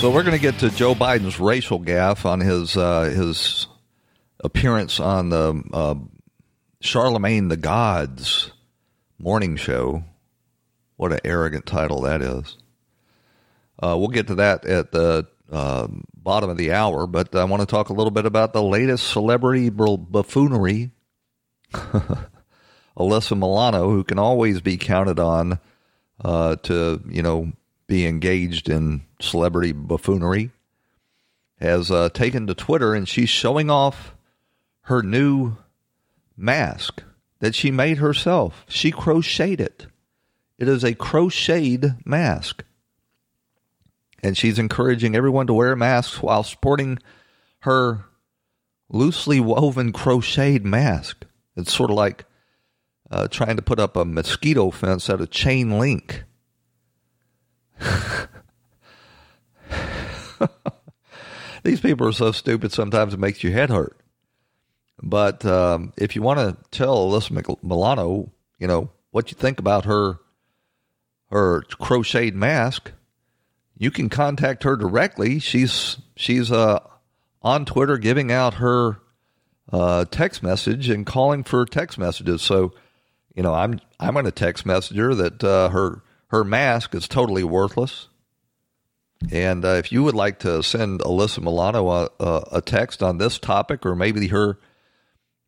So 0.00 0.10
we're 0.10 0.22
going 0.22 0.34
to 0.34 0.40
get 0.40 0.60
to 0.60 0.70
Joe 0.70 0.94
Biden's 0.94 1.38
racial 1.38 1.78
gaffe 1.78 2.24
on 2.24 2.40
his 2.40 2.74
uh, 2.74 3.02
his 3.02 3.66
appearance 4.42 4.98
on 4.98 5.28
the 5.28 5.62
uh, 5.74 5.94
Charlemagne 6.80 7.48
the 7.48 7.58
God's 7.58 8.50
morning 9.18 9.56
show. 9.56 10.02
What 10.96 11.12
an 11.12 11.20
arrogant 11.22 11.66
title 11.66 12.00
that 12.00 12.22
is. 12.22 12.56
Uh, 13.78 13.94
we'll 13.98 14.08
get 14.08 14.28
to 14.28 14.36
that 14.36 14.64
at 14.64 14.90
the 14.90 15.26
uh, 15.52 15.88
bottom 16.14 16.48
of 16.48 16.56
the 16.56 16.72
hour, 16.72 17.06
but 17.06 17.34
I 17.34 17.44
want 17.44 17.60
to 17.60 17.66
talk 17.66 17.90
a 17.90 17.92
little 17.92 18.10
bit 18.10 18.24
about 18.24 18.54
the 18.54 18.62
latest 18.62 19.06
celebrity 19.06 19.68
buffoonery. 19.68 20.92
Alyssa 22.96 23.38
Milano, 23.38 23.90
who 23.90 24.02
can 24.04 24.18
always 24.18 24.62
be 24.62 24.78
counted 24.78 25.20
on 25.20 25.58
uh, 26.24 26.56
to, 26.56 27.02
you 27.06 27.20
know, 27.20 27.52
be 27.90 28.06
engaged 28.06 28.68
in 28.68 29.02
celebrity 29.20 29.72
buffoonery, 29.72 30.52
has 31.58 31.90
uh, 31.90 32.08
taken 32.08 32.46
to 32.46 32.54
Twitter 32.54 32.94
and 32.94 33.08
she's 33.08 33.28
showing 33.28 33.68
off 33.68 34.14
her 34.82 35.02
new 35.02 35.56
mask 36.36 37.02
that 37.40 37.52
she 37.52 37.72
made 37.72 37.98
herself. 37.98 38.64
She 38.68 38.92
crocheted 38.92 39.60
it. 39.60 39.86
It 40.56 40.68
is 40.68 40.84
a 40.84 40.94
crocheted 40.94 41.96
mask. 42.06 42.62
And 44.22 44.38
she's 44.38 44.58
encouraging 44.58 45.16
everyone 45.16 45.48
to 45.48 45.54
wear 45.54 45.74
masks 45.74 46.22
while 46.22 46.44
sporting 46.44 47.00
her 47.62 48.04
loosely 48.88 49.40
woven 49.40 49.92
crocheted 49.92 50.64
mask. 50.64 51.26
It's 51.56 51.74
sort 51.74 51.90
of 51.90 51.96
like 51.96 52.24
uh, 53.10 53.26
trying 53.26 53.56
to 53.56 53.62
put 53.62 53.80
up 53.80 53.96
a 53.96 54.04
mosquito 54.04 54.70
fence 54.70 55.10
out 55.10 55.20
of 55.20 55.30
chain 55.30 55.76
link. 55.76 56.22
These 61.62 61.80
people 61.80 62.08
are 62.08 62.12
so 62.12 62.32
stupid 62.32 62.72
sometimes 62.72 63.14
it 63.14 63.20
makes 63.20 63.42
your 63.42 63.52
head 63.52 63.70
hurt. 63.70 63.96
But 65.02 65.44
um, 65.46 65.92
if 65.96 66.14
you 66.14 66.22
want 66.22 66.40
to 66.40 66.56
tell 66.70 67.08
Alyssa 67.08 67.56
Milano, 67.62 68.30
you 68.58 68.66
know, 68.66 68.90
what 69.10 69.30
you 69.30 69.36
think 69.36 69.58
about 69.58 69.86
her 69.86 70.18
her 71.30 71.62
crocheted 71.78 72.34
mask, 72.34 72.92
you 73.76 73.90
can 73.90 74.08
contact 74.08 74.64
her 74.64 74.76
directly. 74.76 75.38
She's 75.38 75.98
she's 76.16 76.52
uh, 76.52 76.80
on 77.42 77.64
Twitter 77.64 77.98
giving 77.98 78.30
out 78.30 78.54
her 78.54 79.00
uh, 79.72 80.04
text 80.06 80.42
message 80.42 80.88
and 80.88 81.06
calling 81.06 81.44
for 81.44 81.64
text 81.64 81.96
messages. 81.96 82.42
So, 82.42 82.74
you 83.34 83.42
know, 83.42 83.54
I'm 83.54 83.80
I'm 83.98 84.12
going 84.12 84.26
to 84.26 84.32
text 84.32 84.66
message 84.66 84.96
her 84.96 85.14
that 85.14 85.42
uh, 85.42 85.70
her 85.70 86.02
her 86.30 86.44
mask 86.44 86.94
is 86.94 87.08
totally 87.08 87.44
worthless. 87.44 88.08
And 89.30 89.64
uh, 89.64 89.74
if 89.74 89.92
you 89.92 90.02
would 90.02 90.14
like 90.14 90.38
to 90.40 90.62
send 90.62 91.00
Alyssa 91.00 91.42
Milano 91.42 91.88
a, 91.90 92.10
a, 92.18 92.44
a, 92.52 92.60
text 92.62 93.02
on 93.02 93.18
this 93.18 93.38
topic, 93.38 93.84
or 93.84 93.94
maybe 93.94 94.28
her 94.28 94.58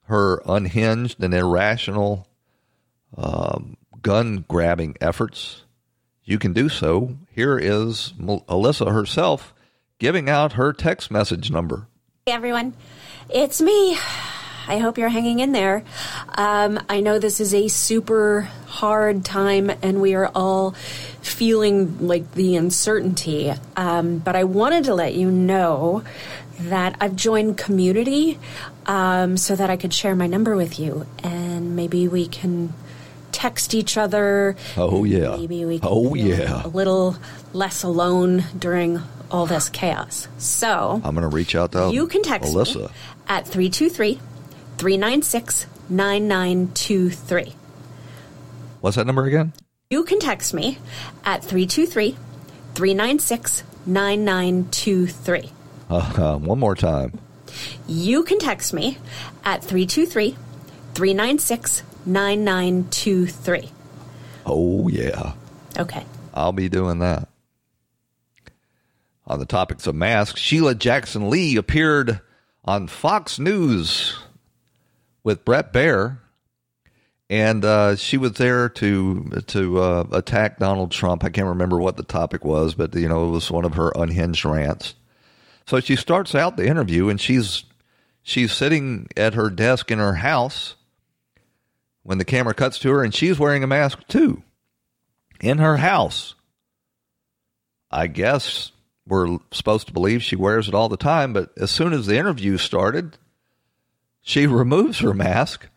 her 0.06 0.42
unhinged 0.44 1.22
and 1.22 1.32
irrational 1.32 2.28
um, 3.16 3.78
gun 4.02 4.44
grabbing 4.46 4.96
efforts, 5.00 5.62
you 6.24 6.38
can 6.38 6.52
do 6.52 6.68
so. 6.68 7.16
Here 7.30 7.56
is 7.56 8.12
Alyssa 8.18 8.92
herself 8.92 9.54
giving 9.98 10.28
out 10.28 10.54
her 10.54 10.74
text 10.74 11.10
message 11.10 11.50
number. 11.50 11.86
Hey 12.26 12.32
everyone, 12.32 12.74
it's 13.30 13.62
me. 13.62 13.96
I 14.66 14.78
hope 14.78 14.98
you're 14.98 15.08
hanging 15.08 15.40
in 15.40 15.52
there. 15.52 15.84
Um, 16.28 16.80
I 16.88 17.00
know 17.00 17.18
this 17.18 17.40
is 17.40 17.54
a 17.54 17.68
super 17.68 18.42
hard 18.66 19.24
time 19.24 19.70
and 19.82 20.00
we 20.00 20.14
are 20.14 20.30
all 20.34 20.72
feeling 21.20 22.06
like 22.06 22.32
the 22.32 22.56
uncertainty. 22.56 23.52
Um, 23.76 24.18
but 24.18 24.36
I 24.36 24.44
wanted 24.44 24.84
to 24.84 24.94
let 24.94 25.14
you 25.14 25.30
know 25.30 26.04
that 26.60 26.96
I've 27.00 27.16
joined 27.16 27.58
community 27.58 28.38
um, 28.86 29.36
so 29.36 29.56
that 29.56 29.70
I 29.70 29.76
could 29.76 29.92
share 29.92 30.14
my 30.14 30.26
number 30.26 30.54
with 30.54 30.78
you 30.78 31.06
and 31.22 31.74
maybe 31.76 32.08
we 32.08 32.26
can 32.28 32.72
text 33.32 33.74
each 33.74 33.96
other. 33.96 34.56
Oh 34.76 35.04
yeah. 35.04 35.36
Maybe 35.36 35.64
we 35.64 35.78
can 35.80 35.88
oh 35.90 36.14
yeah. 36.14 36.64
A 36.64 36.68
little 36.68 37.16
less 37.52 37.82
alone 37.82 38.44
during 38.56 39.00
all 39.30 39.46
this 39.46 39.68
chaos. 39.68 40.28
So 40.38 41.00
I'm 41.02 41.14
going 41.14 41.28
to 41.28 41.34
reach 41.34 41.54
out 41.54 41.72
to 41.72 41.90
you 41.92 42.06
can 42.06 42.22
text 42.22 42.52
Alyssa. 42.52 42.82
me 42.82 42.88
at 43.28 43.46
323 43.46 44.20
396 44.82 45.68
9923. 45.90 47.54
What's 48.80 48.96
that 48.96 49.06
number 49.06 49.26
again? 49.26 49.52
You 49.90 50.02
can 50.02 50.18
text 50.18 50.52
me 50.52 50.78
at 51.24 51.44
323 51.44 52.16
396 52.74 53.62
9923. 53.86 55.52
Uh, 55.88 56.36
one 56.38 56.58
more 56.58 56.74
time. 56.74 57.16
You 57.86 58.24
can 58.24 58.40
text 58.40 58.74
me 58.74 58.98
at 59.44 59.62
323 59.62 60.36
396 60.94 61.84
9923. 62.04 63.70
Oh, 64.44 64.88
yeah. 64.88 65.34
Okay. 65.78 66.04
I'll 66.34 66.50
be 66.50 66.68
doing 66.68 66.98
that. 66.98 67.28
On 69.28 69.38
the 69.38 69.46
topics 69.46 69.86
of 69.86 69.94
masks, 69.94 70.40
Sheila 70.40 70.74
Jackson 70.74 71.30
Lee 71.30 71.54
appeared 71.54 72.20
on 72.64 72.88
Fox 72.88 73.38
News 73.38 74.18
with 75.24 75.44
Bret 75.44 75.72
Baier, 75.72 76.18
and 77.30 77.64
uh, 77.64 77.96
she 77.96 78.18
was 78.18 78.32
there 78.32 78.68
to 78.68 79.24
to 79.46 79.80
uh, 79.80 80.06
attack 80.12 80.58
Donald 80.58 80.90
Trump. 80.90 81.24
I 81.24 81.30
can't 81.30 81.48
remember 81.48 81.78
what 81.78 81.96
the 81.96 82.02
topic 82.02 82.44
was, 82.44 82.74
but 82.74 82.94
you 82.94 83.08
know 83.08 83.28
it 83.28 83.30
was 83.30 83.50
one 83.50 83.64
of 83.64 83.74
her 83.74 83.92
unhinged 83.94 84.44
rants. 84.44 84.94
So 85.66 85.80
she 85.80 85.96
starts 85.96 86.34
out 86.34 86.56
the 86.56 86.66
interview, 86.66 87.08
and 87.08 87.20
she's 87.20 87.64
she's 88.22 88.52
sitting 88.52 89.08
at 89.16 89.34
her 89.34 89.50
desk 89.50 89.90
in 89.90 89.98
her 89.98 90.14
house 90.14 90.76
when 92.02 92.18
the 92.18 92.24
camera 92.24 92.54
cuts 92.54 92.78
to 92.80 92.90
her, 92.90 93.04
and 93.04 93.14
she's 93.14 93.38
wearing 93.38 93.64
a 93.64 93.68
mask 93.68 94.06
too 94.08 94.42
in 95.40 95.58
her 95.58 95.78
house. 95.78 96.34
I 97.90 98.06
guess 98.06 98.72
we're 99.06 99.38
supposed 99.50 99.88
to 99.88 99.92
believe 99.92 100.22
she 100.22 100.36
wears 100.36 100.68
it 100.68 100.74
all 100.74 100.88
the 100.88 100.96
time, 100.96 101.32
but 101.32 101.50
as 101.58 101.70
soon 101.70 101.92
as 101.92 102.06
the 102.06 102.16
interview 102.16 102.56
started, 102.56 103.18
she 104.22 104.46
removes 104.46 105.00
her 105.00 105.12
mask 105.12 105.68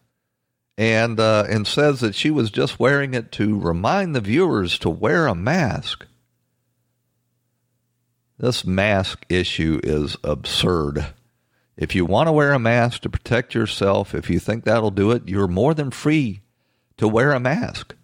and 0.77 1.19
uh, 1.19 1.45
and 1.49 1.65
says 1.65 1.99
that 2.01 2.15
she 2.15 2.29
was 2.29 2.51
just 2.51 2.79
wearing 2.79 3.13
it 3.13 3.31
to 3.33 3.59
remind 3.59 4.15
the 4.15 4.21
viewers 4.21 4.77
to 4.79 4.89
wear 4.89 5.27
a 5.27 5.35
mask. 5.35 6.05
This 8.37 8.65
mask 8.65 9.25
issue 9.29 9.79
is 9.83 10.17
absurd. 10.23 11.13
If 11.77 11.95
you 11.95 12.05
want 12.05 12.27
to 12.27 12.33
wear 12.33 12.53
a 12.53 12.59
mask 12.59 13.01
to 13.01 13.09
protect 13.09 13.53
yourself, 13.53 14.13
if 14.13 14.29
you 14.29 14.39
think 14.39 14.63
that'll 14.63 14.91
do 14.91 15.11
it, 15.11 15.27
you're 15.27 15.47
more 15.47 15.73
than 15.73 15.91
free 15.91 16.41
to 16.97 17.07
wear 17.07 17.31
a 17.31 17.39
mask. 17.39 17.95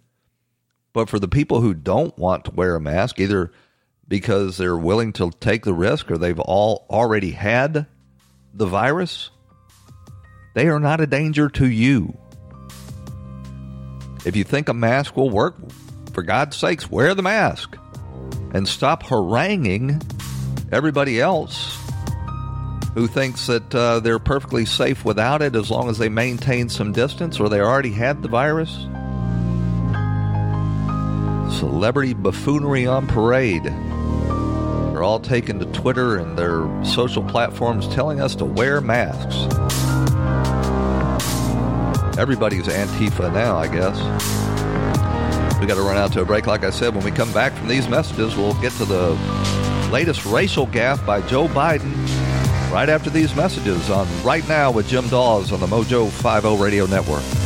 But 0.92 1.08
for 1.08 1.18
the 1.18 1.28
people 1.28 1.60
who 1.60 1.72
don't 1.72 2.16
want 2.18 2.44
to 2.46 2.50
wear 2.50 2.74
a 2.74 2.80
mask, 2.80 3.18
either 3.18 3.50
because 4.08 4.58
they're 4.58 4.76
willing 4.76 5.12
to 5.14 5.30
take 5.40 5.64
the 5.64 5.72
risk 5.72 6.10
or 6.10 6.18
they've 6.18 6.40
all 6.40 6.86
already 6.90 7.30
had 7.30 7.86
the 8.52 8.66
virus, 8.66 9.30
they 10.54 10.68
are 10.68 10.80
not 10.80 11.00
a 11.00 11.06
danger 11.06 11.48
to 11.50 11.66
you. 11.66 12.16
If 14.24 14.36
you 14.36 14.44
think 14.44 14.68
a 14.68 14.74
mask 14.74 15.16
will 15.16 15.30
work, 15.30 15.56
for 16.12 16.22
God's 16.22 16.56
sakes, 16.56 16.90
wear 16.90 17.14
the 17.14 17.22
mask 17.22 17.76
and 18.52 18.68
stop 18.68 19.02
haranguing 19.04 20.00
everybody 20.70 21.20
else 21.20 21.78
who 22.94 23.06
thinks 23.06 23.46
that 23.46 23.74
uh, 23.74 24.00
they're 24.00 24.18
perfectly 24.18 24.66
safe 24.66 25.04
without 25.04 25.40
it 25.40 25.56
as 25.56 25.70
long 25.70 25.88
as 25.88 25.96
they 25.98 26.10
maintain 26.10 26.68
some 26.68 26.92
distance 26.92 27.40
or 27.40 27.48
they 27.48 27.60
already 27.60 27.92
had 27.92 28.22
the 28.22 28.28
virus. 28.28 28.70
Celebrity 31.58 32.12
buffoonery 32.12 32.86
on 32.86 33.06
parade. 33.06 33.64
They're 33.64 35.02
all 35.02 35.20
taken 35.20 35.58
to 35.60 35.66
Twitter 35.66 36.18
and 36.18 36.36
their 36.36 36.68
social 36.84 37.22
platforms 37.22 37.88
telling 37.88 38.20
us 38.20 38.34
to 38.36 38.44
wear 38.44 38.80
masks. 38.80 39.91
Everybody's 42.18 42.66
Antifa 42.66 43.32
now, 43.32 43.56
I 43.56 43.68
guess. 43.68 43.98
We 45.60 45.66
got 45.66 45.76
to 45.76 45.82
run 45.82 45.96
out 45.96 46.12
to 46.12 46.22
a 46.22 46.24
break. 46.24 46.46
Like 46.46 46.64
I 46.64 46.70
said, 46.70 46.94
when 46.94 47.04
we 47.04 47.10
come 47.10 47.32
back 47.32 47.52
from 47.52 47.68
these 47.68 47.88
messages, 47.88 48.36
we'll 48.36 48.60
get 48.60 48.72
to 48.74 48.84
the 48.84 49.10
latest 49.92 50.26
racial 50.26 50.66
gaffe 50.66 51.04
by 51.06 51.20
Joe 51.22 51.48
Biden 51.48 51.92
right 52.72 52.88
after 52.88 53.10
these 53.10 53.36
messages 53.36 53.90
on 53.90 54.06
Right 54.22 54.46
Now 54.48 54.70
with 54.70 54.88
Jim 54.88 55.08
Daws 55.08 55.52
on 55.52 55.60
the 55.60 55.66
Mojo 55.66 56.10
50 56.10 56.62
Radio 56.62 56.86
Network. 56.86 57.41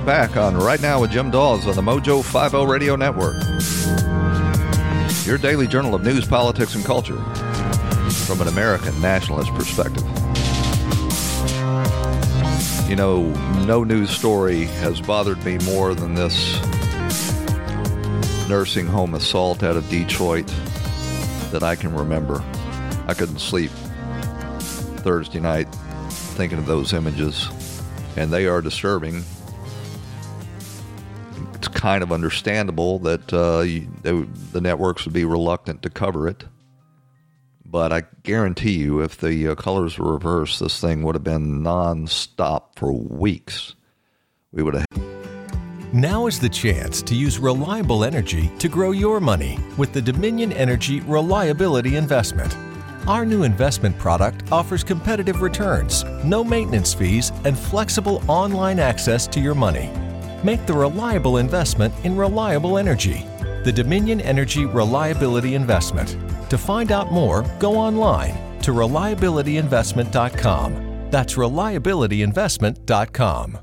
You're 0.00 0.06
back 0.06 0.38
on 0.38 0.56
Right 0.56 0.80
Now 0.80 1.02
with 1.02 1.10
Jim 1.10 1.30
Daws 1.30 1.66
on 1.66 1.76
the 1.76 1.82
Mojo 1.82 2.24
50 2.24 2.64
Radio 2.64 2.96
Network. 2.96 3.36
Your 5.26 5.36
daily 5.36 5.66
journal 5.66 5.94
of 5.94 6.02
news, 6.02 6.26
politics, 6.26 6.74
and 6.74 6.82
culture 6.82 7.22
from 8.24 8.40
an 8.40 8.48
American 8.48 8.98
nationalist 9.02 9.52
perspective. 9.52 10.02
You 12.88 12.96
know, 12.96 13.30
no 13.66 13.84
news 13.84 14.08
story 14.08 14.64
has 14.64 15.02
bothered 15.02 15.44
me 15.44 15.58
more 15.66 15.94
than 15.94 16.14
this 16.14 16.58
nursing 18.48 18.86
home 18.86 19.14
assault 19.14 19.62
out 19.62 19.76
of 19.76 19.86
Detroit 19.90 20.46
that 21.52 21.62
I 21.62 21.76
can 21.76 21.94
remember. 21.94 22.42
I 23.06 23.12
couldn't 23.12 23.40
sleep 23.40 23.70
Thursday 25.02 25.40
night 25.40 25.68
thinking 26.08 26.58
of 26.58 26.64
those 26.64 26.94
images, 26.94 27.50
and 28.16 28.32
they 28.32 28.46
are 28.46 28.62
disturbing. 28.62 29.24
Kind 31.80 32.02
of 32.02 32.12
understandable 32.12 32.98
that 32.98 33.32
uh, 33.32 33.60
you, 33.60 33.88
they, 34.02 34.12
the 34.52 34.60
networks 34.60 35.06
would 35.06 35.14
be 35.14 35.24
reluctant 35.24 35.80
to 35.82 35.88
cover 35.88 36.28
it. 36.28 36.44
But 37.64 37.90
I 37.90 38.02
guarantee 38.22 38.72
you, 38.72 39.00
if 39.00 39.16
the 39.16 39.48
uh, 39.48 39.54
colors 39.54 39.98
were 39.98 40.12
reversed, 40.12 40.60
this 40.60 40.78
thing 40.78 41.02
would 41.04 41.14
have 41.14 41.24
been 41.24 41.62
non-stop 41.62 42.78
for 42.78 42.92
weeks. 42.92 43.76
We 44.52 44.62
would 44.62 44.74
have. 44.74 44.84
Now 45.94 46.26
is 46.26 46.38
the 46.38 46.50
chance 46.50 47.00
to 47.00 47.14
use 47.14 47.38
reliable 47.38 48.04
energy 48.04 48.50
to 48.58 48.68
grow 48.68 48.90
your 48.90 49.18
money 49.18 49.58
with 49.78 49.94
the 49.94 50.02
Dominion 50.02 50.52
Energy 50.52 51.00
Reliability 51.00 51.96
Investment. 51.96 52.54
Our 53.06 53.24
new 53.24 53.44
investment 53.44 53.98
product 53.98 54.52
offers 54.52 54.84
competitive 54.84 55.40
returns, 55.40 56.04
no 56.24 56.44
maintenance 56.44 56.92
fees, 56.92 57.32
and 57.46 57.58
flexible 57.58 58.22
online 58.28 58.78
access 58.78 59.26
to 59.28 59.40
your 59.40 59.54
money. 59.54 59.90
Make 60.42 60.66
the 60.66 60.74
reliable 60.74 61.36
investment 61.38 61.94
in 62.04 62.16
reliable 62.16 62.78
energy. 62.78 63.24
The 63.64 63.72
Dominion 63.72 64.20
Energy 64.20 64.64
Reliability 64.64 65.54
Investment. 65.54 66.16
To 66.50 66.58
find 66.58 66.92
out 66.92 67.12
more, 67.12 67.44
go 67.58 67.76
online 67.76 68.34
to 68.62 68.70
reliabilityinvestment.com. 68.72 71.10
That's 71.10 71.34
reliabilityinvestment.com. 71.34 73.58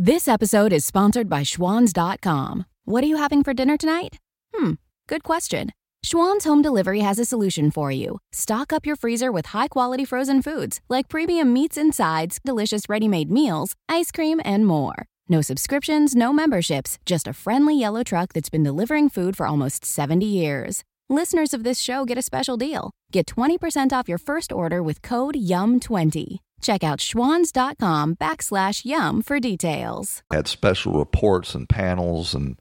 This 0.00 0.28
episode 0.28 0.72
is 0.72 0.84
sponsored 0.84 1.28
by 1.28 1.42
Schwans.com. 1.42 2.64
What 2.84 3.02
are 3.02 3.08
you 3.08 3.16
having 3.16 3.42
for 3.42 3.52
dinner 3.52 3.76
tonight? 3.76 4.16
Hmm, 4.54 4.74
good 5.08 5.24
question. 5.24 5.72
Schwan's 6.04 6.44
Home 6.44 6.62
Delivery 6.62 7.00
has 7.00 7.18
a 7.18 7.24
solution 7.24 7.72
for 7.72 7.90
you. 7.90 8.20
Stock 8.32 8.72
up 8.72 8.86
your 8.86 8.94
freezer 8.94 9.32
with 9.32 9.46
high 9.46 9.66
quality 9.66 10.04
frozen 10.04 10.40
foods 10.40 10.80
like 10.88 11.08
premium 11.08 11.52
meats 11.52 11.76
and 11.76 11.92
sides, 11.92 12.38
delicious 12.44 12.82
ready 12.88 13.08
made 13.08 13.28
meals, 13.30 13.74
ice 13.88 14.12
cream, 14.12 14.40
and 14.44 14.64
more. 14.64 15.06
No 15.28 15.42
subscriptions, 15.42 16.16
no 16.16 16.32
memberships, 16.32 16.98
just 17.04 17.28
a 17.28 17.34
friendly 17.34 17.78
yellow 17.78 18.02
truck 18.02 18.32
that's 18.32 18.48
been 18.48 18.62
delivering 18.62 19.10
food 19.10 19.36
for 19.36 19.46
almost 19.46 19.84
70 19.84 20.24
years. 20.24 20.84
Listeners 21.10 21.52
of 21.52 21.64
this 21.64 21.80
show 21.80 22.04
get 22.04 22.16
a 22.16 22.22
special 22.22 22.56
deal. 22.56 22.90
Get 23.12 23.26
20% 23.26 23.92
off 23.92 24.08
your 24.08 24.18
first 24.18 24.52
order 24.52 24.82
with 24.82 25.02
code 25.02 25.34
YUM20. 25.34 26.38
Check 26.60 26.82
out 26.82 26.98
schwans.com 26.98 28.16
backslash 28.16 28.84
yum 28.84 29.22
for 29.22 29.38
details. 29.38 30.22
Had 30.32 30.48
special 30.48 30.98
reports 30.98 31.54
and 31.54 31.68
panels 31.68 32.34
and 32.34 32.58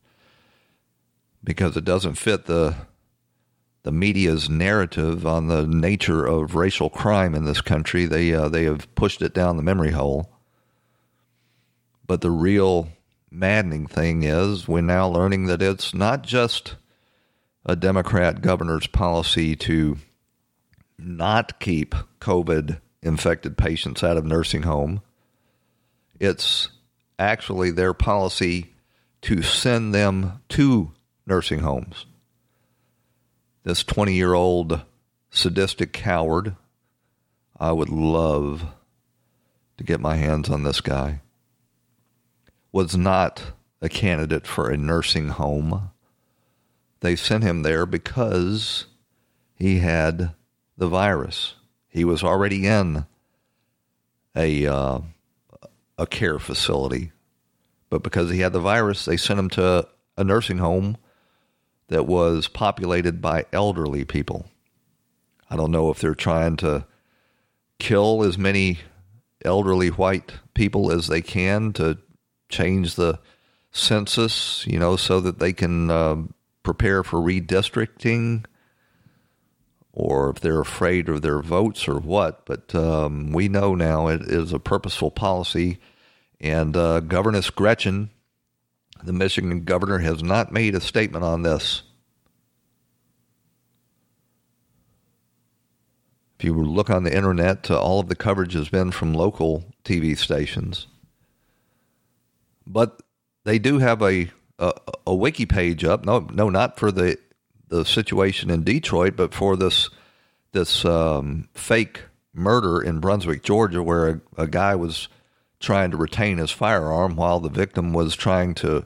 because 1.44 1.78
it 1.78 1.86
doesn't 1.86 2.16
fit 2.16 2.46
the 2.46 2.76
the 3.84 3.92
media's 3.92 4.50
narrative 4.50 5.26
on 5.26 5.48
the 5.48 5.66
nature 5.66 6.26
of 6.26 6.56
racial 6.56 6.90
crime 6.90 7.34
in 7.34 7.46
this 7.46 7.62
country. 7.62 8.06
They 8.06 8.34
uh, 8.34 8.50
they 8.50 8.66
have 8.66 8.94
pushed 8.96 9.22
it 9.22 9.34
down 9.34 9.56
the 9.56 9.64
memory 9.64 9.92
hole. 9.92 10.37
But 12.08 12.22
the 12.22 12.32
real 12.32 12.90
maddening 13.30 13.88
thing 13.88 14.24
is 14.24 14.68
we're 14.68 14.82
now 14.82 15.08
learning 15.08 15.48
that 15.48 15.62
it's 15.62 15.94
not 15.94 16.24
just 16.24 16.76
a 17.66 17.76
Democrat 17.76 18.42
governor's 18.42 18.88
policy 18.88 19.56
to 19.58 19.98
not 20.98 21.60
keep 21.60 21.94
COVID 22.20 22.80
infected 23.02 23.58
patients 23.58 24.04
out 24.04 24.18
of 24.18 24.26
nursing 24.26 24.64
home. 24.64 25.02
It's 26.20 26.70
actually 27.20 27.72
their 27.72 27.94
policy 27.94 28.74
to 29.24 29.42
send 29.42 29.94
them 29.94 30.42
to 30.50 30.92
nursing 31.26 31.60
homes. 31.60 32.06
This 33.64 33.84
20 33.84 34.14
year 34.14 34.34
old 34.34 34.82
sadistic 35.30 35.92
coward, 35.92 36.56
I 37.60 37.72
would 37.72 37.90
love 37.90 38.66
to 39.78 39.84
get 39.84 40.00
my 40.00 40.16
hands 40.16 40.50
on 40.50 40.64
this 40.64 40.82
guy, 40.82 41.22
was 42.78 42.96
not 42.96 43.42
a 43.82 43.90
candidate 43.90 44.46
for 44.46 44.70
a 44.70 44.78
nursing 44.78 45.30
home. 45.30 45.90
They 47.00 47.16
sent 47.16 47.44
him 47.44 47.64
there 47.64 47.88
because 47.88 48.86
he 49.56 49.80
had 49.80 50.36
the 50.78 50.88
virus. 50.88 51.56
He 51.88 52.06
was 52.06 52.24
already 52.24 52.68
in 52.68 53.08
a 54.36 54.68
uh, 54.68 55.00
a 55.98 56.06
care 56.06 56.38
facility, 56.38 57.14
but 57.90 58.04
because 58.04 58.30
he 58.30 58.42
had 58.42 58.54
the 58.54 58.60
virus, 58.60 59.06
they 59.06 59.18
sent 59.18 59.40
him 59.40 59.50
to 59.50 59.88
a 60.16 60.24
nursing 60.24 60.60
home 60.60 60.98
that 61.88 62.06
was 62.06 62.48
populated 62.48 63.24
by 63.24 63.46
elderly 63.52 64.06
people. 64.06 64.52
I 65.50 65.56
don't 65.56 65.72
know 65.72 65.90
if 65.90 66.00
they're 66.00 66.14
trying 66.14 66.58
to 66.58 66.86
kill 67.80 68.24
as 68.24 68.38
many 68.38 68.78
elderly 69.44 69.88
white 69.88 70.34
people 70.54 70.92
as 70.92 71.08
they 71.08 71.24
can 71.24 71.74
to 71.74 71.98
change 72.50 72.96
the 72.96 73.20
census, 73.72 74.66
you 74.68 74.80
know, 74.80 74.96
so 74.96 75.20
that 75.20 75.40
they 75.40 75.54
can 75.54 75.92
uh, 75.92 76.16
prepare 76.64 77.04
for 77.04 77.20
redistricting 77.20 78.46
or 79.94 80.30
if 80.30 80.40
they're 80.40 80.62
afraid 80.62 81.10
of 81.10 81.24
their 81.24 81.42
votes 81.42 81.88
or 81.88 81.98
what. 82.00 82.46
But 82.46 82.74
um, 82.76 83.32
we 83.32 83.48
know 83.48 83.74
now 83.74 84.08
it 84.08 84.22
is 84.22 84.54
a 84.54 84.60
purposeful 84.60 85.10
policy. 85.10 85.80
And 86.40 86.78
uh, 86.78 87.00
Governess 87.00 87.50
Gretchen, 87.50 88.12
the 89.04 89.14
Michigan 89.14 89.64
governor, 89.64 89.98
has 90.00 90.22
not 90.22 90.52
made 90.52 90.76
a 90.76 90.82
statement 90.82 91.26
on 91.26 91.42
this. 91.42 91.82
If 96.40 96.46
you 96.46 96.54
look 96.54 96.92
on 96.92 97.04
the 97.04 97.16
internet, 97.16 97.72
uh, 97.72 97.82
all 97.82 98.00
of 98.00 98.10
the 98.10 98.16
coverage 98.16 98.54
has 98.54 98.70
been 98.70 98.92
from 98.92 99.16
local 99.16 99.66
TV 99.84 100.16
stations. 100.16 100.86
But 102.68 103.02
they 103.46 103.60
do 103.60 103.80
have 103.80 104.02
a, 104.02 104.30
a, 104.60 104.74
a 105.08 105.16
wiki 105.16 105.46
page 105.46 105.84
up. 105.84 106.06
No, 106.06 106.20
no, 106.32 106.50
not 106.50 106.78
for 106.78 106.92
the 106.92 107.18
the 107.70 107.84
situation 107.84 108.50
in 108.50 108.64
Detroit, 108.64 109.16
but 109.16 109.34
for 109.34 109.56
this 109.56 109.90
this 110.52 110.86
um, 110.86 111.50
fake 111.54 112.04
murder 112.34 112.82
in 112.82 113.00
Brunswick, 113.00 113.44
Georgia, 113.44 113.84
where 113.84 114.08
a, 114.08 114.22
a, 114.38 114.48
guy 114.48 114.76
was 114.76 115.10
trying 115.60 115.92
to 115.92 115.98
retain 115.98 116.38
his 116.38 116.52
firearm 116.52 117.16
while 117.16 117.40
the 117.40 117.50
victim 117.50 117.94
was 117.94 118.16
trying 118.16 118.54
to 118.56 118.86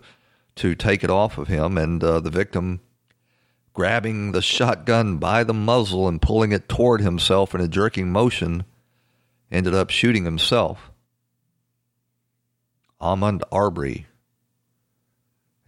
to 0.55 0.75
take 0.75 1.03
it 1.03 1.09
off 1.09 1.37
of 1.37 1.47
him, 1.47 1.77
and 1.77 2.03
uh, 2.03 2.19
the 2.19 2.29
victim 2.29 2.81
grabbing 3.73 4.31
the 4.31 4.41
shotgun 4.41 5.17
by 5.17 5.43
the 5.43 5.53
muzzle 5.53 6.07
and 6.07 6.21
pulling 6.21 6.51
it 6.51 6.67
toward 6.67 7.01
himself 7.01 7.55
in 7.55 7.61
a 7.61 7.67
jerking 7.67 8.11
motion 8.11 8.65
ended 9.49 9.73
up 9.73 9.89
shooting 9.89 10.25
himself. 10.25 10.90
Ahmaud 13.01 13.41
Arbery 13.51 14.05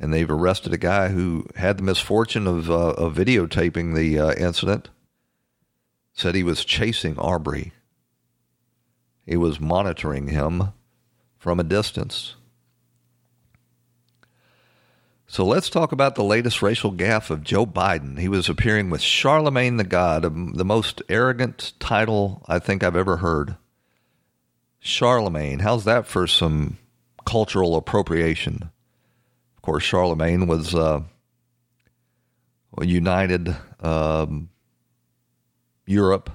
and 0.03 0.13
they've 0.13 0.29
arrested 0.29 0.73
a 0.73 0.77
guy 0.77 1.07
who 1.07 1.45
had 1.55 1.77
the 1.77 1.83
misfortune 1.83 2.45
of, 2.45 2.69
uh, 2.69 2.89
of 2.89 3.15
videotaping 3.15 3.95
the 3.95 4.19
uh, 4.19 4.33
incident. 4.33 4.89
Said 6.11 6.35
he 6.35 6.43
was 6.43 6.65
chasing 6.65 7.17
Arbery. 7.17 7.71
He 9.25 9.37
was 9.37 9.61
monitoring 9.61 10.27
him 10.27 10.73
from 11.37 11.57
a 11.57 11.63
distance. 11.63 12.35
So 15.25 15.45
let's 15.45 15.69
talk 15.69 15.93
about 15.93 16.15
the 16.15 16.23
latest 16.23 16.61
racial 16.61 16.91
gaffe 16.91 17.29
of 17.29 17.41
Joe 17.41 17.65
Biden. 17.65 18.19
He 18.19 18.27
was 18.27 18.49
appearing 18.49 18.89
with 18.89 19.01
Charlemagne 19.01 19.77
the 19.77 19.85
God, 19.85 20.23
the 20.23 20.65
most 20.65 21.01
arrogant 21.07 21.71
title 21.79 22.43
I 22.45 22.59
think 22.59 22.83
I've 22.83 22.97
ever 22.97 23.17
heard. 23.17 23.55
Charlemagne, 24.81 25.59
how's 25.59 25.85
that 25.85 26.05
for 26.05 26.27
some 26.27 26.77
cultural 27.25 27.75
appropriation? 27.75 28.69
Of 29.55 29.61
course, 29.61 29.83
Charlemagne 29.83 30.47
was 30.47 30.73
uh, 30.75 31.01
united 32.81 33.55
um, 33.79 34.49
Europe 35.85 36.29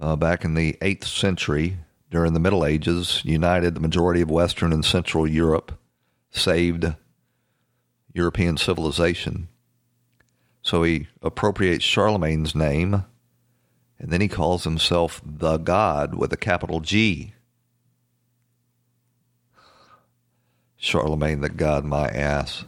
uh, 0.00 0.16
back 0.16 0.44
in 0.44 0.54
the 0.54 0.74
8th 0.80 1.04
century 1.04 1.78
during 2.10 2.32
the 2.32 2.40
Middle 2.40 2.64
Ages, 2.64 3.22
united 3.24 3.74
the 3.74 3.80
majority 3.80 4.20
of 4.20 4.30
Western 4.30 4.72
and 4.72 4.84
Central 4.84 5.26
Europe, 5.26 5.78
saved 6.30 6.94
European 8.14 8.56
civilization. 8.56 9.48
So 10.62 10.82
he 10.82 11.08
appropriates 11.22 11.84
Charlemagne's 11.84 12.54
name, 12.54 13.04
and 13.98 14.10
then 14.10 14.20
he 14.20 14.28
calls 14.28 14.64
himself 14.64 15.20
the 15.24 15.58
God 15.58 16.14
with 16.14 16.32
a 16.32 16.36
capital 16.36 16.80
G. 16.80 17.34
Charlemagne 20.86 21.40
the 21.40 21.48
God, 21.48 21.84
my 21.84 22.06
ass. 22.08 22.64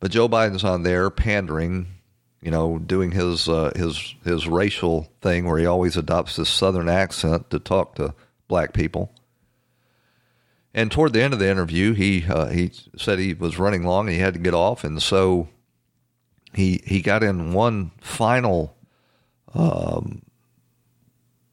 But 0.00 0.10
Joe 0.10 0.28
Biden's 0.28 0.64
on 0.64 0.82
there 0.82 1.10
pandering, 1.10 1.86
you 2.40 2.50
know, 2.50 2.78
doing 2.78 3.12
his 3.12 3.48
uh, 3.48 3.72
his 3.76 4.14
his 4.24 4.48
racial 4.48 5.08
thing 5.20 5.46
where 5.46 5.58
he 5.58 5.66
always 5.66 5.96
adopts 5.96 6.36
this 6.36 6.48
southern 6.48 6.88
accent 6.88 7.50
to 7.50 7.58
talk 7.58 7.96
to 7.96 8.14
black 8.48 8.72
people. 8.72 9.12
And 10.74 10.90
toward 10.90 11.12
the 11.12 11.22
end 11.22 11.34
of 11.34 11.38
the 11.38 11.50
interview, 11.50 11.92
he 11.92 12.24
uh, 12.28 12.46
he 12.46 12.72
said 12.96 13.18
he 13.18 13.34
was 13.34 13.58
running 13.58 13.84
long 13.84 14.06
and 14.06 14.14
he 14.16 14.20
had 14.20 14.34
to 14.34 14.40
get 14.40 14.54
off, 14.54 14.84
and 14.84 15.00
so 15.02 15.48
he 16.54 16.82
he 16.84 17.00
got 17.00 17.22
in 17.22 17.52
one 17.52 17.92
final 18.00 18.76
um, 19.54 20.22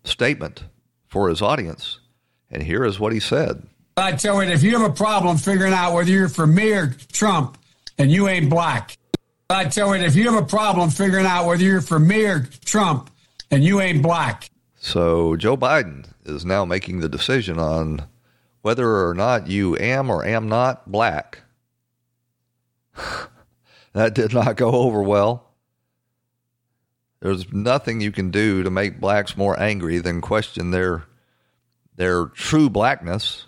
statement 0.03 0.63
for 1.07 1.29
his 1.29 1.41
audience, 1.41 1.99
and 2.49 2.63
here 2.63 2.83
is 2.83 2.99
what 2.99 3.13
he 3.13 3.19
said. 3.19 3.68
I 3.99 4.13
tell 4.13 4.43
you, 4.43 4.49
if 4.51 4.63
you 4.63 4.77
have 4.77 4.89
a 4.89 4.93
problem 4.93 5.37
figuring 5.37 5.73
out 5.73 5.93
whether 5.93 6.09
you're 6.09 6.29
for 6.29 6.47
me 6.47 6.71
or 6.73 6.95
Trump, 7.11 7.57
and 7.97 8.11
you 8.11 8.27
ain't 8.27 8.49
black, 8.49 8.97
I 9.49 9.65
tell 9.65 9.95
you, 9.95 10.03
if 10.03 10.15
you 10.15 10.31
have 10.31 10.41
a 10.41 10.45
problem 10.45 10.89
figuring 10.89 11.25
out 11.25 11.45
whether 11.45 11.63
you're 11.63 11.81
for 11.81 11.99
me 11.99 12.25
or 12.25 12.47
Trump, 12.65 13.09
and 13.51 13.63
you 13.63 13.81
ain't 13.81 14.03
black. 14.03 14.49
So 14.75 15.35
Joe 15.35 15.57
Biden 15.57 16.05
is 16.25 16.45
now 16.45 16.65
making 16.65 16.99
the 16.99 17.09
decision 17.09 17.59
on 17.59 18.07
whether 18.61 19.07
or 19.07 19.13
not 19.13 19.47
you 19.47 19.75
am 19.77 20.09
or 20.09 20.23
am 20.23 20.47
not 20.47 20.89
black. 20.91 21.39
that 23.93 24.13
did 24.13 24.33
not 24.33 24.55
go 24.55 24.71
over 24.71 25.01
well. 25.01 25.45
There's 27.21 27.51
nothing 27.51 27.99
you 27.99 28.11
can 28.11 28.31
do 28.31 28.63
to 28.63 28.69
make 28.69 28.99
blacks 28.99 29.35
more 29.35 29.59
angry 29.59 29.97
than 29.99 30.21
question 30.21 30.71
their 30.71 31.03
their 31.95 32.27
true 32.27 32.69
blackness. 32.69 33.45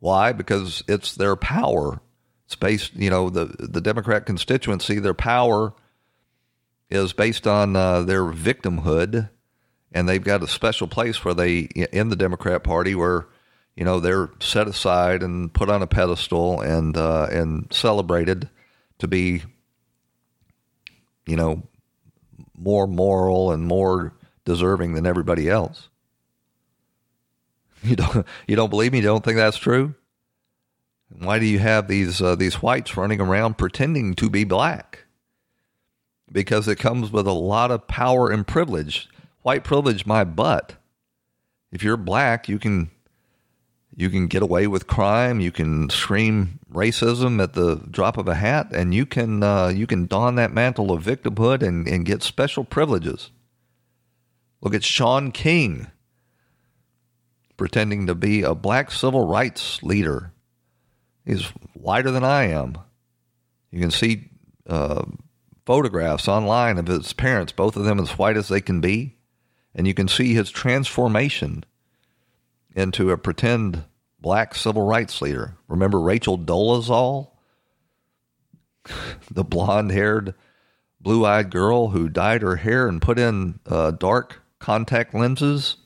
Why? 0.00 0.32
Because 0.32 0.82
it's 0.88 1.14
their 1.14 1.36
power. 1.36 2.00
It's 2.46 2.56
based, 2.56 2.94
you 2.96 3.10
know, 3.10 3.30
the 3.30 3.54
the 3.58 3.80
Democrat 3.80 4.26
constituency. 4.26 4.98
Their 4.98 5.14
power 5.14 5.72
is 6.88 7.12
based 7.12 7.46
on 7.46 7.76
uh, 7.76 8.02
their 8.02 8.24
victimhood, 8.24 9.30
and 9.92 10.08
they've 10.08 10.24
got 10.24 10.42
a 10.42 10.48
special 10.48 10.88
place 10.88 11.24
where 11.24 11.34
they 11.34 11.60
in 11.60 12.08
the 12.08 12.16
Democrat 12.16 12.64
Party 12.64 12.94
where 12.94 13.28
you 13.76 13.84
know 13.84 14.00
they're 14.00 14.30
set 14.40 14.66
aside 14.66 15.22
and 15.22 15.52
put 15.52 15.70
on 15.70 15.82
a 15.82 15.86
pedestal 15.86 16.60
and 16.60 16.96
uh, 16.96 17.28
and 17.30 17.72
celebrated 17.72 18.48
to 18.98 19.06
be 19.06 19.42
you 21.26 21.36
know 21.36 21.62
more 22.56 22.86
moral 22.86 23.52
and 23.52 23.64
more 23.64 24.12
deserving 24.44 24.94
than 24.94 25.06
everybody 25.06 25.48
else. 25.48 25.88
You 27.82 27.96
don't 27.96 28.26
you 28.46 28.56
don't 28.56 28.70
believe 28.70 28.92
me? 28.92 28.98
You 28.98 29.04
don't 29.04 29.24
think 29.24 29.36
that's 29.36 29.56
true? 29.56 29.94
Why 31.18 31.38
do 31.38 31.46
you 31.46 31.58
have 31.58 31.88
these 31.88 32.20
uh, 32.20 32.36
these 32.36 32.62
whites 32.62 32.96
running 32.96 33.20
around 33.20 33.58
pretending 33.58 34.14
to 34.14 34.30
be 34.30 34.44
black? 34.44 35.04
Because 36.30 36.68
it 36.68 36.76
comes 36.76 37.10
with 37.10 37.26
a 37.26 37.32
lot 37.32 37.70
of 37.70 37.88
power 37.88 38.30
and 38.30 38.46
privilege. 38.46 39.08
White 39.42 39.64
privilege, 39.64 40.06
my 40.06 40.22
butt. 40.22 40.74
If 41.72 41.82
you're 41.82 41.96
black, 41.96 42.48
you 42.48 42.58
can 42.58 42.90
you 43.96 44.08
can 44.10 44.28
get 44.28 44.42
away 44.42 44.66
with 44.66 44.86
crime. 44.86 45.40
You 45.40 45.50
can 45.50 45.90
scream 45.90 46.60
racism 46.72 47.42
at 47.42 47.54
the 47.54 47.76
drop 47.90 48.16
of 48.16 48.28
a 48.28 48.36
hat, 48.36 48.68
and 48.72 48.94
you 48.94 49.06
can 49.06 49.42
uh, 49.42 49.68
you 49.68 49.86
can 49.86 50.06
don 50.06 50.36
that 50.36 50.52
mantle 50.52 50.92
of 50.92 51.02
victimhood 51.02 51.62
and, 51.62 51.88
and 51.88 52.04
get 52.04 52.22
special 52.22 52.64
privileges. 52.64 53.30
Look 54.60 54.74
at 54.74 54.84
Shaun 54.84 55.32
King 55.32 55.88
pretending 57.60 58.06
to 58.06 58.14
be 58.14 58.40
a 58.40 58.54
black 58.54 58.90
civil 58.90 59.28
rights 59.28 59.82
leader 59.82 60.32
He's 61.26 61.44
whiter 61.74 62.10
than 62.10 62.24
I 62.24 62.44
am. 62.44 62.78
You 63.70 63.80
can 63.80 63.90
see 63.90 64.30
uh, 64.66 65.04
photographs 65.66 66.26
online 66.26 66.78
of 66.78 66.86
his 66.86 67.12
parents, 67.12 67.52
both 67.52 67.76
of 67.76 67.84
them 67.84 68.00
as 68.00 68.18
white 68.18 68.38
as 68.38 68.48
they 68.48 68.62
can 68.62 68.80
be, 68.80 69.18
and 69.74 69.86
you 69.86 69.94
can 69.94 70.08
see 70.08 70.32
his 70.32 70.50
transformation 70.50 71.64
into 72.74 73.10
a 73.10 73.18
pretend 73.18 73.84
black 74.18 74.54
civil 74.54 74.86
rights 74.86 75.20
leader. 75.20 75.56
Remember 75.68 76.00
Rachel 76.00 76.38
Dolezal, 76.38 77.30
the 79.30 79.44
blonde-haired, 79.44 80.34
blue-eyed 81.00 81.50
girl 81.50 81.90
who 81.90 82.08
dyed 82.08 82.40
her 82.40 82.56
hair 82.56 82.88
and 82.88 83.02
put 83.02 83.18
in 83.18 83.60
uh, 83.66 83.90
dark 83.90 84.40
contact 84.58 85.14
lenses 85.14 85.76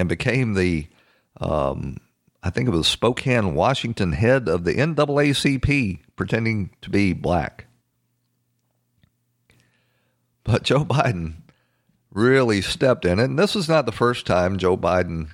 and 0.00 0.08
became 0.08 0.54
the 0.54 0.88
um, 1.40 1.98
I 2.42 2.50
think 2.50 2.68
it 2.68 2.72
was 2.72 2.88
Spokane, 2.88 3.54
Washington 3.54 4.12
head 4.12 4.48
of 4.48 4.64
the 4.64 4.74
NAACP 4.74 6.00
pretending 6.16 6.70
to 6.82 6.90
be 6.90 7.12
black. 7.12 7.66
But 10.42 10.62
Joe 10.62 10.84
Biden 10.84 11.34
really 12.12 12.62
stepped 12.62 13.04
in 13.04 13.18
it. 13.18 13.24
And 13.24 13.38
this 13.38 13.54
is 13.54 13.68
not 13.68 13.86
the 13.86 13.92
first 13.92 14.26
time 14.26 14.58
Joe 14.58 14.76
Biden 14.76 15.30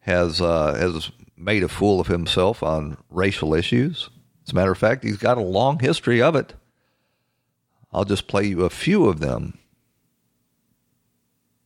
has 0.00 0.40
uh, 0.40 0.74
has 0.74 1.10
made 1.36 1.62
a 1.62 1.68
fool 1.68 2.00
of 2.00 2.08
himself 2.08 2.62
on 2.62 2.96
racial 3.08 3.54
issues. 3.54 4.10
As 4.46 4.52
a 4.52 4.54
matter 4.54 4.72
of 4.72 4.78
fact, 4.78 5.04
he's 5.04 5.16
got 5.16 5.38
a 5.38 5.42
long 5.42 5.78
history 5.78 6.20
of 6.20 6.34
it. 6.34 6.54
I'll 7.92 8.04
just 8.04 8.26
play 8.26 8.44
you 8.44 8.64
a 8.64 8.70
few 8.70 9.06
of 9.08 9.20
them. 9.20 9.58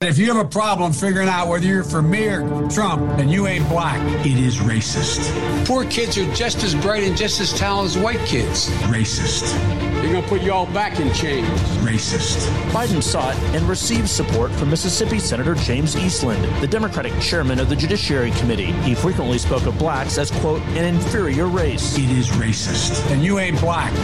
If 0.03 0.19
you 0.19 0.27
have 0.27 0.37
a 0.37 0.47
problem 0.47 0.93
figuring 0.93 1.27
out 1.27 1.49
whether 1.49 1.65
you're 1.65 1.83
for 1.83 2.03
me 2.03 2.27
or 2.27 2.69
Trump 2.69 3.19
and 3.19 3.31
you 3.31 3.47
ain't 3.47 3.67
black, 3.67 3.99
it 4.27 4.37
is 4.37 4.59
racist. 4.59 5.65
Poor 5.65 5.87
kids 5.87 6.19
are 6.19 6.31
just 6.35 6.63
as 6.63 6.75
bright 6.75 7.03
and 7.05 7.17
just 7.17 7.41
as 7.41 7.59
talented 7.59 7.97
as 7.97 8.05
white 8.05 8.21
kids. 8.27 8.69
Racist. 8.91 9.51
They're 9.95 10.13
going 10.13 10.23
to 10.23 10.29
put 10.29 10.43
you 10.43 10.53
all 10.53 10.67
back 10.67 11.01
in 11.01 11.11
chains. 11.15 11.49
Racist. 11.79 12.47
Biden 12.73 13.03
sought 13.03 13.37
and 13.55 13.67
received 13.67 14.11
support 14.11 14.53
from 14.53 14.69
Mississippi 14.69 15.19
Senator 15.19 15.55
James 15.55 15.97
Eastland, 15.97 16.45
the 16.61 16.69
Democratic 16.69 17.19
chairman 17.19 17.59
of 17.59 17.71
the 17.71 17.77
Judiciary 17.77 18.33
Committee. 18.33 18.73
He 18.83 18.95
frequently 18.95 19.39
spoke 19.39 19.65
of 19.65 19.79
blacks 19.79 20.19
as, 20.19 20.31
quote, 20.31 20.61
an 20.77 20.85
inferior 20.85 21.47
race. 21.47 21.97
It 21.97 22.11
is 22.11 22.29
racist. 22.33 23.11
And 23.11 23.25
you 23.25 23.39
ain't 23.39 23.59
black. 23.61 23.95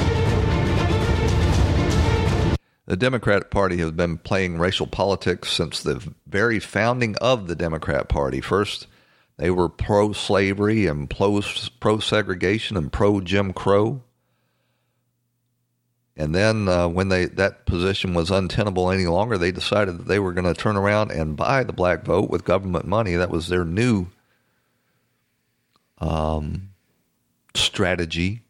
The 2.87 2.97
Democratic 2.97 3.51
Party 3.51 3.77
has 3.79 3.93
been 3.93 4.19
playing 4.19 4.59
racial 4.59 4.89
politics 4.89 5.53
since 5.53 5.83
the 5.83 6.13
very 6.27 6.59
founding 6.59 7.15
of 7.17 7.47
the 7.47 7.55
Democrat 7.55 8.09
Party. 8.09 8.41
First, 8.41 8.89
they 9.37 9.51
were 9.51 9.69
pro 9.69 10.13
slavery 10.13 10.87
and 10.87 11.09
pro 11.09 11.41
segregation 11.41 12.77
and 12.77 12.93
pro 12.93 13.21
Jim 13.21 13.53
Crow. 13.53 14.03
And 16.17 16.35
then, 16.35 16.69
uh, 16.69 16.89
when 16.89 17.09
they 17.09 17.25
that 17.27 17.65
position 17.67 18.15
was 18.15 18.31
untenable 18.31 18.91
any 18.91 19.07
longer, 19.07 19.39
they 19.39 19.53
decided 19.53 19.99
that 19.99 20.09
they 20.09 20.19
were 20.19 20.33
going 20.33 20.53
to 20.53 20.61
turn 20.61 20.77
around 20.77 21.11
and 21.11 21.37
buy 21.37 21.65
the 21.65 21.73
black 21.73 22.05
vote 22.05 22.29
with 22.29 22.45
government 22.45 22.87
money. 22.87 23.15
That 23.15 23.31
was 23.31 23.49
their 23.49 23.65
new 23.65 24.09
um, 25.99 26.71
strategy. 27.55 28.43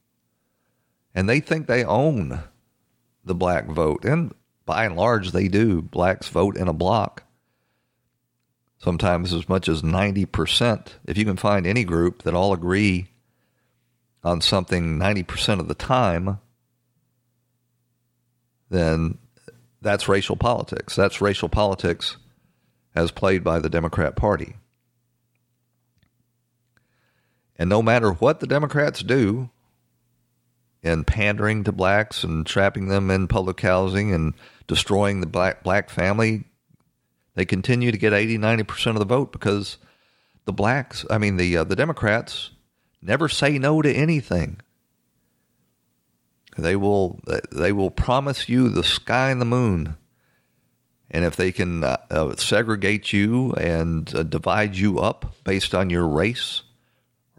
And 1.15 1.29
they 1.29 1.41
think 1.41 1.67
they 1.67 1.85
own 1.85 2.43
the 3.25 3.35
black 3.35 3.67
vote. 3.67 4.05
And 4.05 4.33
by 4.65 4.85
and 4.85 4.97
large, 4.97 5.33
they 5.33 5.49
do. 5.49 5.83
Blacks 5.83 6.29
vote 6.29 6.57
in 6.57 6.69
a 6.69 6.73
block. 6.73 7.25
Sometimes 8.79 9.33
as 9.33 9.49
much 9.49 9.69
as 9.69 9.83
90%. 9.83 10.89
If 11.07 11.17
you 11.17 11.25
can 11.25 11.37
find 11.37 11.67
any 11.67 11.85
group 11.85 12.23
that 12.23 12.35
all 12.35 12.53
agree 12.53 13.09
on 14.25 14.41
something 14.41 14.99
90% 14.99 15.61
of 15.61 15.69
the 15.69 15.75
time, 15.75 16.39
then 18.71 19.19
that's 19.81 20.09
racial 20.09 20.37
politics. 20.37 20.97
That's 20.97 21.21
racial 21.21 21.49
politics 21.49 22.17
as 22.95 23.11
played 23.11 23.45
by 23.45 23.59
the 23.59 23.71
Democrat 23.71 24.17
Party. 24.17 24.57
And 27.57 27.69
no 27.69 27.83
matter 27.83 28.13
what 28.13 28.41
the 28.41 28.47
Democrats 28.47 29.03
do, 29.03 29.51
and 30.83 31.07
pandering 31.07 31.65
to 31.65 31.73
blacks 31.73 32.25
and 32.25 32.45
trapping 32.45 32.89
them 32.89 33.11
in 33.11 33.29
public 33.29 33.61
housing 33.61 34.13
and 34.13 34.35
destroying 34.67 35.21
the 35.21 35.27
black 35.27 35.63
black 35.63 35.91
family, 35.91 36.45
they 37.35 37.45
continue 37.45 37.93
to 37.93 37.99
get 37.99 38.13
80, 38.13 38.39
90% 38.39 38.89
of 38.89 38.99
the 38.99 39.05
vote 39.05 39.33
because 39.33 39.79
the 40.45 40.53
blacks, 40.53 41.07
I 41.09 41.19
mean 41.19 41.37
the 41.37 41.59
uh, 41.59 41.65
the 41.65 41.77
Democrats 41.77 42.51
never 43.01 43.29
say 43.29 43.59
no 43.59 43.83
to 43.83 43.93
anything. 43.93 44.61
They 46.59 46.77
will 46.77 47.21
they 47.51 47.73
will 47.73 47.91
promise 47.91 48.49
you 48.49 48.69
the 48.69 48.85
sky 48.85 49.31
and 49.31 49.41
the 49.41 49.47
moon. 49.47 49.97
And 51.11 51.25
if 51.27 51.37
they 51.37 51.53
can 51.53 51.85
uh, 51.85 51.99
uh, 52.11 52.37
segregate 52.37 53.13
you 53.13 53.53
and 53.53 54.13
uh, 54.15 54.23
divide 54.23 54.77
you 54.77 54.99
up 54.99 55.35
based 55.45 55.75
on 55.75 55.91
your 55.91 56.09
race 56.09 56.63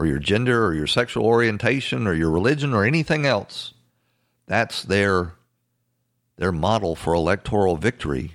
or 0.04 0.06
your 0.06 0.20
gender 0.20 0.66
or 0.66 0.74
your 0.74 0.86
sexual 0.86 1.26
orientation 1.26 2.08
or 2.08 2.14
your 2.14 2.30
religion 2.30 2.74
or 2.74 2.84
anything 2.84 3.26
else. 3.26 3.74
That's 4.48 4.84
their 4.84 5.36
their 6.36 6.52
model 6.52 6.94
for 6.94 7.14
electoral 7.14 7.78
victory. 7.78 8.34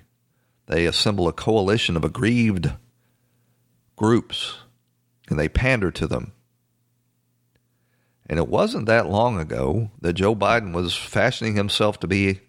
They 0.66 0.86
assemble 0.86 1.28
a 1.28 1.32
coalition 1.32 1.94
of 1.94 2.04
aggrieved 2.04 2.72
groups 3.96 4.56
and 5.28 5.38
they 5.38 5.48
pander 5.48 5.90
to 5.90 6.06
them. 6.06 6.32
And 8.26 8.38
it 8.38 8.48
wasn't 8.48 8.86
that 8.86 9.10
long 9.10 9.38
ago 9.38 9.90
that 10.00 10.14
Joe 10.14 10.34
Biden 10.34 10.72
was 10.72 10.94
fashioning 10.96 11.56
himself 11.56 12.00
to 12.00 12.06
be, 12.06 12.40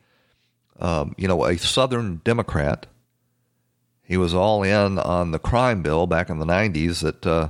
um, 0.80 1.14
you 1.18 1.28
know, 1.28 1.44
a 1.44 1.58
Southern 1.58 2.22
Democrat. 2.24 2.86
He 4.02 4.16
was 4.16 4.34
all 4.34 4.64
in 4.64 4.98
on 4.98 5.32
the 5.32 5.40
crime 5.40 5.82
bill 5.82 6.08
back 6.08 6.30
in 6.30 6.40
the 6.40 6.46
90s 6.46 7.02
that 7.02 7.28
uh, 7.28 7.50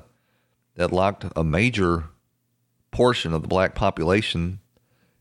that 0.80 0.94
locked 0.94 1.26
a 1.36 1.44
major 1.44 2.06
portion 2.90 3.34
of 3.34 3.42
the 3.42 3.50
black 3.50 3.76
population 3.76 4.62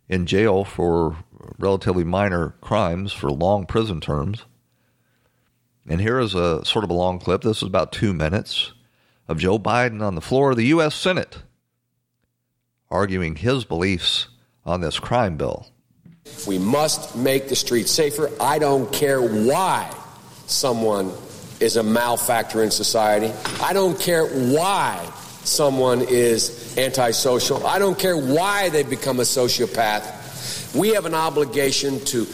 in 0.09 0.25
jail 0.25 0.65
for 0.65 1.17
relatively 1.59 2.05
minor 2.05 2.51
crimes 2.61 3.13
for 3.13 3.29
long 3.29 3.67
prison 3.67 4.01
terms. 4.01 4.45
And 5.89 6.01
here 6.01 6.21
is 6.21 6.37
a 6.37 6.65
sort 6.65 6.85
of 6.85 6.91
a 6.91 6.95
long 6.95 7.19
clip. 7.19 7.43
This 7.43 7.57
is 7.57 7.65
about 7.65 7.91
two 7.91 8.15
minutes 8.15 8.73
of 9.27 9.39
Joe 9.39 9.59
Biden 9.59 10.01
on 10.01 10.15
the 10.15 10.21
floor 10.21 10.53
of 10.53 10.57
the 10.57 10.67
U.S. 10.67 10.95
Senate 10.95 11.43
arguing 12.89 13.35
his 13.35 13.65
beliefs 13.65 14.29
on 14.65 14.81
this 14.81 15.01
crime 15.01 15.37
bill. 15.37 15.67
We 16.47 16.59
must 16.59 17.17
make 17.17 17.49
the 17.49 17.57
streets 17.57 17.91
safer. 17.91 18.31
I 18.41 18.61
don't 18.61 18.93
care 18.93 19.21
why 19.21 19.93
someone 20.47 21.13
is 21.59 21.77
a 21.77 21.83
malfactor 21.83 22.63
in 22.63 22.71
society. 22.71 23.33
I 23.61 23.73
don't 23.73 23.99
care 23.99 24.25
why 24.25 25.13
someone 25.49 26.03
is 26.03 26.77
antisocial. 26.79 27.67
I 27.67 27.79
don't 27.79 27.99
care 27.99 28.17
why 28.17 28.69
they 28.69 28.83
become 28.83 29.21
a 29.21 29.25
sociopath. 29.25 30.75
We 30.75 30.91
have 30.91 31.07
an 31.07 31.15
obligation 31.15 32.05
to 32.07 32.27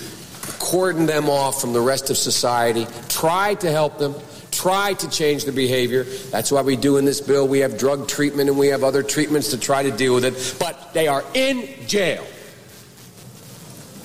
cordon 0.59 1.07
them 1.07 1.29
off 1.29 1.61
from 1.61 1.73
the 1.73 1.81
rest 1.81 2.11
of 2.11 2.17
society, 2.17 2.87
try 3.09 3.55
to 3.55 3.71
help 3.71 3.99
them, 3.99 4.15
try 4.51 4.95
to 4.95 5.09
change 5.09 5.45
their 5.45 5.53
behavior. 5.53 6.05
That's 6.05 6.51
why 6.51 6.63
we 6.63 6.77
do 6.77 6.97
in 6.97 7.05
this 7.05 7.21
bill. 7.21 7.47
We 7.47 7.61
have 7.61 7.79
drug 7.79 8.09
treatment 8.09 8.49
and 8.49 8.59
we 8.59 8.69
have 8.69 8.85
other 8.85 9.03
treatments 9.03 9.51
to 9.51 9.59
try 9.59 9.83
to 9.83 9.91
deal 9.91 10.15
with 10.15 10.25
it. 10.25 10.57
But 10.59 10.93
they 10.95 11.07
are 11.09 11.25
in 11.35 11.69
jail, 11.87 12.25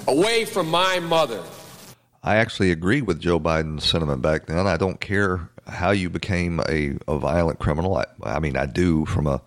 away 0.07 0.45
from 0.45 0.69
my 0.69 0.99
mother. 0.99 1.43
I 2.21 2.35
actually 2.35 2.71
agree 2.71 3.01
with 3.01 3.19
Joe 3.19 3.39
Biden's 3.39 3.85
sentiment 3.85 4.21
back 4.21 4.45
then. 4.45 4.67
I 4.67 4.75
don't 4.75 4.99
care 4.99 5.49
how 5.69 5.91
you 5.91 6.09
became 6.09 6.59
a, 6.67 6.97
a 7.07 7.17
violent 7.17 7.59
criminal. 7.59 7.97
I, 7.97 8.05
I 8.23 8.39
mean, 8.39 8.57
I 8.57 8.65
do 8.65 9.05
from 9.05 9.27
a 9.27 9.41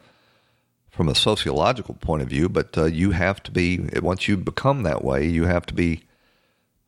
from 0.91 1.09
a 1.09 1.15
sociological 1.15 1.95
point 1.95 2.23
of 2.23 2.29
view, 2.29 2.51
but 2.51 2.77
uh, 2.77 2.85
you 2.85 3.13
have 3.13 3.43
to 3.45 3.51
be 3.51 3.89
once 4.01 4.29
you 4.29 4.37
become 4.37 4.83
that 4.83 5.03
way, 5.03 5.27
you 5.27 5.47
have 5.47 5.65
to 5.67 5.75
be 5.75 6.03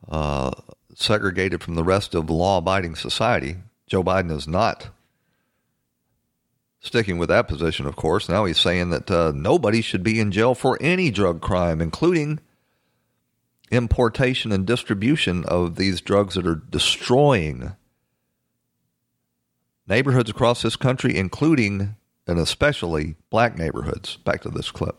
uh, 0.09 0.51
segregated 0.95 1.62
from 1.62 1.74
the 1.74 1.85
rest 1.85 2.14
of 2.14 2.28
law-abiding 2.28 2.95
society. 2.95 3.57
Joe 3.87 4.05
Biden 4.05 4.30
is 4.30 4.47
not 4.47 4.91
sticking 6.80 7.16
with 7.16 7.30
that 7.30 7.49
position, 7.49 7.87
of 7.87 7.97
course. 7.97 8.28
Now 8.28 8.45
he's 8.45 8.59
saying 8.59 8.91
that 8.91 9.11
uh, 9.11 9.32
nobody 9.35 9.80
should 9.80 10.03
be 10.03 10.20
in 10.20 10.30
jail 10.30 10.55
for 10.55 10.78
any 10.82 11.11
drug 11.11 11.41
crime, 11.41 11.80
including 11.80 12.41
importation 13.70 14.53
and 14.53 14.66
distribution 14.66 15.45
of 15.47 15.76
these 15.76 16.03
drugs 16.03 16.35
that 16.35 16.47
are 16.47 16.55
destroying 16.55 17.72
neighborhoods 19.87 20.30
across 20.30 20.62
this 20.62 20.76
country, 20.76 21.16
including 21.16 21.97
and 22.26 22.39
especially 22.39 23.16
black 23.30 23.59
neighborhoods. 23.59 24.16
Back 24.16 24.43
to 24.43 24.49
this 24.49 24.70
clip. 24.70 24.97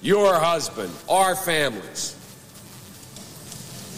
Your 0.00 0.38
husband, 0.38 0.92
our 1.08 1.36
families. 1.36 2.16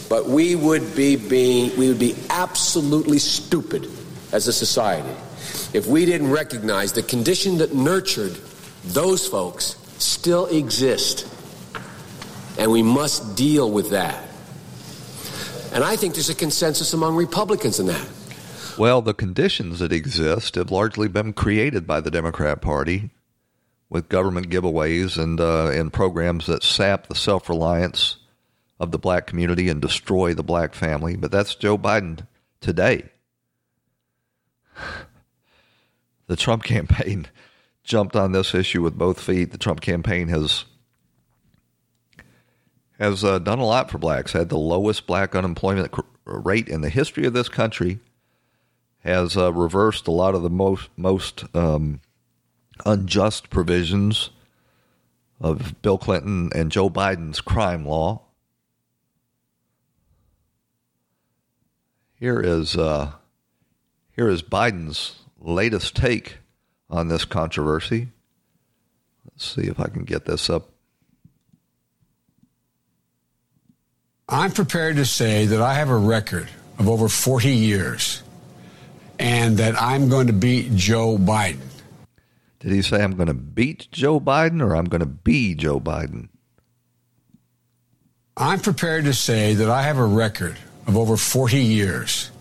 But 0.09 0.27
we 0.27 0.55
would 0.55 0.95
be 0.95 1.15
being 1.15 1.75
we 1.77 1.87
would 1.87 1.99
be 1.99 2.15
absolutely 2.29 3.19
stupid 3.19 3.89
as 4.31 4.47
a 4.47 4.53
society 4.53 5.15
if 5.73 5.87
we 5.87 6.05
didn't 6.05 6.29
recognize 6.29 6.93
the 6.93 7.03
condition 7.03 7.57
that 7.59 7.73
nurtured 7.73 8.37
those 8.83 9.27
folks 9.27 9.77
still 9.97 10.45
exist. 10.47 11.27
And 12.59 12.71
we 12.71 12.83
must 12.83 13.35
deal 13.35 13.71
with 13.71 13.91
that. 13.91 14.23
And 15.73 15.83
I 15.83 15.95
think 15.95 16.13
there's 16.13 16.29
a 16.29 16.35
consensus 16.35 16.93
among 16.93 17.15
Republicans 17.15 17.79
in 17.79 17.87
that. 17.87 18.07
Well, 18.77 19.01
the 19.01 19.13
conditions 19.13 19.79
that 19.79 19.91
exist 19.91 20.55
have 20.55 20.71
largely 20.71 21.07
been 21.07 21.33
created 21.33 21.85
by 21.85 21.99
the 21.99 22.09
Democrat 22.09 22.61
Party 22.61 23.11
with 23.89 24.09
government 24.09 24.49
giveaways 24.49 25.21
and 25.21 25.39
uh, 25.39 25.67
and 25.67 25.93
programs 25.93 26.47
that 26.47 26.63
sap 26.63 27.07
the 27.07 27.15
self 27.15 27.49
reliance 27.49 28.17
of 28.79 28.91
the 28.91 28.97
black 28.97 29.27
community 29.27 29.69
and 29.69 29.81
destroy 29.81 30.33
the 30.33 30.43
black 30.43 30.73
family. 30.73 31.15
But 31.15 31.31
that's 31.31 31.55
Joe 31.55 31.77
Biden 31.77 32.25
today. 32.59 33.09
The 36.27 36.35
Trump 36.35 36.63
campaign 36.63 37.27
jumped 37.83 38.15
on 38.15 38.31
this 38.31 38.55
issue 38.55 38.81
with 38.81 38.97
both 38.97 39.21
feet. 39.21 39.51
The 39.51 39.57
Trump 39.59 39.81
campaign 39.81 40.29
has 40.29 40.65
has 42.99 43.23
uh, 43.23 43.37
done 43.39 43.59
a 43.59 43.65
lot 43.65 43.91
for 43.91 43.99
blacks. 43.99 44.33
Had 44.33 44.49
the 44.49 44.57
lowest 44.57 45.05
black 45.05 45.35
unemployment 45.35 45.93
rate 46.25 46.69
in 46.69 46.81
the 46.81 46.89
history 46.89 47.25
of 47.25 47.33
this 47.33 47.49
country. 47.49 47.99
Has 49.03 49.35
uh, 49.35 49.51
reversed 49.51 50.07
a 50.07 50.11
lot 50.11 50.33
of 50.33 50.43
the 50.43 50.49
most 50.49 50.89
most 50.95 51.43
um, 51.53 51.99
unjust 52.85 53.49
provisions 53.49 54.29
of 55.41 55.81
Bill 55.81 55.97
Clinton 55.97 56.49
and 56.55 56.71
Joe 56.71 56.89
Biden's 56.89 57.41
crime 57.41 57.85
law. 57.85 58.21
Here 62.17 62.39
is 62.39 62.77
uh, 62.77 63.11
here 64.15 64.29
is 64.29 64.41
Biden's 64.41 65.19
latest 65.39 65.95
take 65.95 66.37
on 66.89 67.09
this 67.09 67.25
controversy. 67.25 68.07
Let's 69.25 69.45
see 69.45 69.63
if 69.63 69.79
I 69.79 69.87
can 69.89 70.05
get 70.05 70.25
this 70.25 70.49
up. 70.49 70.69
I'm 74.29 74.51
prepared 74.51 74.95
to 74.95 75.05
say 75.05 75.45
that 75.47 75.61
I 75.61 75.73
have 75.73 75.89
a 75.89 75.97
record 75.97 76.49
of 76.79 76.87
over 76.87 77.09
40 77.09 77.49
years 77.49 78.22
and 79.19 79.57
that 79.57 79.81
I'm 79.81 80.09
going 80.09 80.27
to 80.27 80.33
beat 80.33 80.75
Joe 80.75 81.17
Biden. 81.17 81.59
Did 82.59 82.71
he 82.71 82.81
say 82.81 83.03
I'm 83.03 83.15
going 83.15 83.27
to 83.27 83.33
beat 83.33 83.87
Joe 83.91 84.19
Biden 84.19 84.61
or 84.61 84.75
I'm 84.75 84.85
going 84.85 85.01
to 85.01 85.05
be 85.05 85.53
Joe 85.53 85.79
Biden? 85.79 86.29
I'm 88.37 88.59
prepared 88.59 89.05
to 89.05 89.13
say 89.13 89.53
that 89.55 89.69
I 89.69 89.83
have 89.83 89.97
a 89.97 90.05
record 90.05 90.57
of 90.87 90.97
over 90.97 91.17
40 91.17 91.59
years 91.59 92.31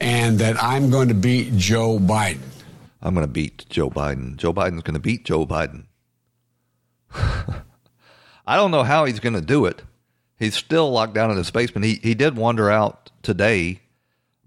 and 0.00 0.38
that 0.40 0.62
I'm 0.62 0.90
going 0.90 1.08
to 1.08 1.14
beat 1.14 1.56
Joe 1.56 1.98
Biden. 1.98 2.40
I'm 3.00 3.14
going 3.14 3.26
to 3.26 3.32
beat 3.32 3.66
Joe 3.68 3.90
Biden. 3.90 4.36
Joe 4.36 4.52
Biden's 4.52 4.82
going 4.82 4.94
to 4.94 5.00
beat 5.00 5.24
Joe 5.24 5.46
Biden. 5.46 5.84
I 7.14 8.56
don't 8.56 8.70
know 8.70 8.82
how 8.82 9.04
he's 9.04 9.20
going 9.20 9.34
to 9.34 9.40
do 9.40 9.66
it. 9.66 9.82
He's 10.38 10.54
still 10.54 10.90
locked 10.90 11.14
down 11.14 11.30
in 11.30 11.36
his 11.36 11.50
basement. 11.50 11.84
He 11.86 11.94
he 12.02 12.14
did 12.14 12.36
wander 12.36 12.70
out 12.70 13.10
today, 13.22 13.80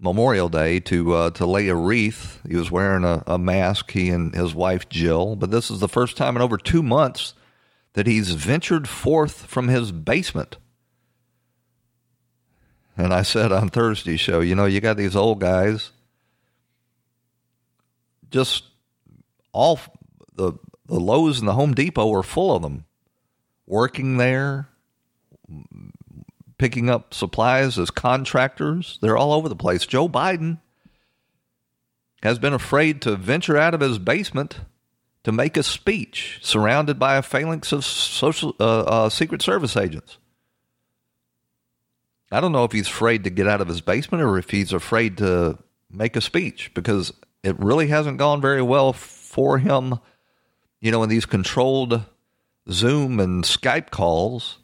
Memorial 0.00 0.48
Day, 0.48 0.80
to 0.80 1.12
uh, 1.12 1.30
to 1.30 1.44
lay 1.46 1.68
a 1.68 1.74
wreath. 1.74 2.40
He 2.48 2.56
was 2.56 2.70
wearing 2.70 3.04
a, 3.04 3.22
a 3.26 3.38
mask. 3.38 3.90
He 3.90 4.08
and 4.08 4.34
his 4.34 4.54
wife 4.54 4.88
Jill. 4.88 5.36
But 5.36 5.50
this 5.50 5.70
is 5.70 5.80
the 5.80 5.88
first 5.88 6.16
time 6.16 6.36
in 6.36 6.42
over 6.42 6.56
two 6.56 6.82
months 6.82 7.34
that 7.92 8.06
he's 8.06 8.30
ventured 8.30 8.88
forth 8.88 9.46
from 9.46 9.68
his 9.68 9.92
basement. 9.92 10.56
And 12.96 13.12
I 13.12 13.22
said 13.22 13.52
on 13.52 13.68
Thursday's 13.68 14.20
show, 14.20 14.40
you 14.40 14.54
know, 14.54 14.64
you 14.64 14.80
got 14.80 14.96
these 14.96 15.16
old 15.16 15.40
guys, 15.40 15.90
just 18.30 18.64
all 19.52 19.78
the 20.34 20.54
the 20.86 20.98
Lowe's 20.98 21.38
and 21.38 21.46
the 21.46 21.54
Home 21.54 21.74
Depot 21.74 22.12
are 22.12 22.22
full 22.22 22.56
of 22.56 22.62
them, 22.62 22.84
working 23.66 24.16
there, 24.16 24.69
picking 26.60 26.90
up 26.90 27.14
supplies 27.14 27.78
as 27.78 27.90
contractors. 27.90 28.98
They're 29.00 29.16
all 29.16 29.32
over 29.32 29.48
the 29.48 29.56
place. 29.56 29.86
Joe 29.86 30.10
Biden 30.10 30.58
has 32.22 32.38
been 32.38 32.52
afraid 32.52 33.00
to 33.00 33.16
venture 33.16 33.56
out 33.56 33.72
of 33.72 33.80
his 33.80 33.98
basement 33.98 34.60
to 35.24 35.32
make 35.32 35.56
a 35.56 35.62
speech 35.62 36.38
surrounded 36.42 36.98
by 36.98 37.16
a 37.16 37.22
phalanx 37.22 37.72
of 37.72 37.82
social 37.82 38.54
uh, 38.60 38.80
uh, 38.80 39.08
Secret 39.08 39.40
Service 39.40 39.74
agents. 39.74 40.18
I 42.30 42.42
don't 42.42 42.52
know 42.52 42.64
if 42.64 42.72
he's 42.72 42.88
afraid 42.88 43.24
to 43.24 43.30
get 43.30 43.48
out 43.48 43.62
of 43.62 43.68
his 43.68 43.80
basement 43.80 44.22
or 44.22 44.36
if 44.36 44.50
he's 44.50 44.74
afraid 44.74 45.16
to 45.16 45.56
make 45.90 46.14
a 46.14 46.20
speech 46.20 46.72
because 46.74 47.10
it 47.42 47.58
really 47.58 47.86
hasn't 47.86 48.18
gone 48.18 48.42
very 48.42 48.60
well 48.60 48.92
for 48.92 49.56
him, 49.56 49.98
you 50.78 50.92
know, 50.92 51.02
in 51.02 51.08
these 51.08 51.24
controlled 51.24 52.04
Zoom 52.70 53.18
and 53.18 53.44
Skype 53.44 53.88
calls. 53.88 54.58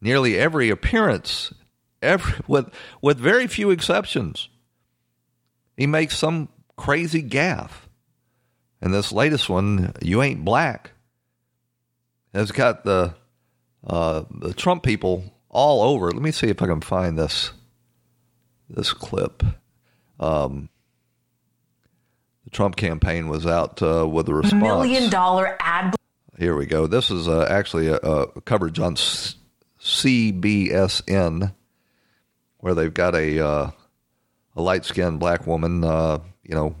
Nearly 0.00 0.38
every 0.38 0.70
appearance, 0.70 1.52
every 2.00 2.34
with 2.46 2.72
with 3.02 3.18
very 3.18 3.46
few 3.46 3.70
exceptions, 3.70 4.48
he 5.76 5.86
makes 5.86 6.16
some 6.16 6.48
crazy 6.76 7.22
gaffe. 7.22 7.86
And 8.82 8.94
this 8.94 9.12
latest 9.12 9.50
one, 9.50 9.92
You 10.00 10.22
Ain't 10.22 10.42
Black, 10.42 10.92
has 12.32 12.50
got 12.50 12.84
the 12.84 13.14
uh, 13.86 14.24
the 14.30 14.54
Trump 14.54 14.82
people 14.82 15.24
all 15.48 15.82
over. 15.82 16.10
Let 16.10 16.22
me 16.22 16.32
see 16.32 16.48
if 16.48 16.62
I 16.62 16.66
can 16.66 16.80
find 16.80 17.18
this 17.18 17.52
this 18.68 18.92
clip. 18.92 19.42
Um, 20.18 20.68
the 22.44 22.50
Trump 22.50 22.76
campaign 22.76 23.28
was 23.28 23.46
out 23.46 23.82
uh, 23.82 24.06
with 24.08 24.28
a 24.28 24.34
response. 24.34 24.62
Million 24.62 25.10
dollar 25.10 25.56
ad. 25.60 25.94
Here 26.38 26.56
we 26.56 26.66
go. 26.66 26.86
This 26.86 27.10
is 27.10 27.28
uh, 27.28 27.46
actually 27.50 27.88
a, 27.88 27.96
a, 27.96 28.40
coverage 28.42 28.78
on 28.78 28.96
CBSN 29.80 31.54
where 32.58 32.74
they've 32.74 32.92
got 32.92 33.14
a 33.14 33.44
uh, 33.44 33.70
a 34.54 34.62
light 34.62 34.84
skinned 34.84 35.18
black 35.20 35.46
woman, 35.46 35.82
uh, 35.84 36.18
you 36.42 36.54
know, 36.54 36.76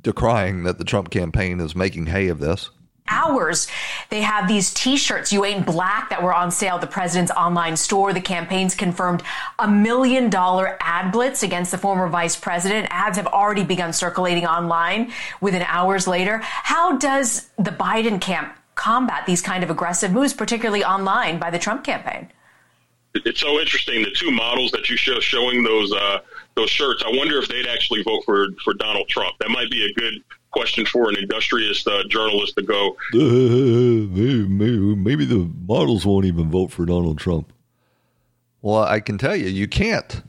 decrying 0.00 0.64
that 0.64 0.78
the 0.78 0.84
Trump 0.84 1.10
campaign 1.10 1.60
is 1.60 1.76
making 1.76 2.06
hay 2.06 2.28
of 2.28 2.40
this 2.40 2.70
hours. 3.08 3.68
They 4.08 4.22
have 4.22 4.48
these 4.48 4.72
t-shirts, 4.72 5.32
You 5.32 5.44
Ain't 5.44 5.66
Black, 5.66 6.10
that 6.10 6.22
were 6.22 6.34
on 6.34 6.50
sale 6.50 6.76
at 6.76 6.80
the 6.80 6.86
president's 6.86 7.30
online 7.32 7.76
store. 7.76 8.12
The 8.12 8.20
campaign's 8.20 8.74
confirmed 8.74 9.22
a 9.58 9.68
million 9.68 10.30
dollar 10.30 10.76
ad 10.80 11.12
blitz 11.12 11.42
against 11.42 11.70
the 11.70 11.78
former 11.78 12.08
vice 12.08 12.36
president. 12.36 12.88
Ads 12.90 13.16
have 13.18 13.26
already 13.26 13.64
begun 13.64 13.92
circulating 13.92 14.46
online 14.46 15.12
within 15.40 15.62
hours 15.62 16.06
later. 16.06 16.40
How 16.42 16.96
does 16.96 17.48
the 17.58 17.70
Biden 17.70 18.20
camp 18.20 18.56
combat 18.74 19.26
these 19.26 19.42
kind 19.42 19.62
of 19.62 19.70
aggressive 19.70 20.12
moves, 20.12 20.32
particularly 20.32 20.84
online 20.84 21.38
by 21.38 21.50
the 21.50 21.58
Trump 21.58 21.84
campaign? 21.84 22.30
It's 23.14 23.40
so 23.40 23.60
interesting. 23.60 24.02
The 24.02 24.10
two 24.10 24.30
models 24.30 24.70
that 24.70 24.88
you 24.88 24.96
show 24.96 25.20
showing 25.20 25.62
those 25.62 25.92
uh, 25.92 26.20
those 26.54 26.70
shirts. 26.70 27.02
I 27.06 27.10
wonder 27.14 27.38
if 27.38 27.48
they'd 27.48 27.66
actually 27.66 28.02
vote 28.02 28.22
for 28.24 28.48
for 28.64 28.74
Donald 28.74 29.08
Trump. 29.08 29.36
That 29.40 29.50
might 29.50 29.70
be 29.70 29.84
a 29.84 29.92
good 29.92 30.14
question 30.50 30.86
for 30.86 31.08
an 31.08 31.16
industrious 31.16 31.86
uh, 31.86 32.02
journalist 32.08 32.54
to 32.56 32.62
go. 32.62 32.96
Uh, 33.14 33.18
maybe, 33.18 34.46
maybe, 34.46 34.78
maybe 34.78 35.24
the 35.24 35.50
models 35.66 36.06
won't 36.06 36.26
even 36.26 36.50
vote 36.50 36.70
for 36.70 36.86
Donald 36.86 37.18
Trump. 37.18 37.52
Well, 38.60 38.82
I 38.82 39.00
can 39.00 39.18
tell 39.18 39.34
you, 39.34 39.48
you 39.48 39.66
can't 39.66 40.22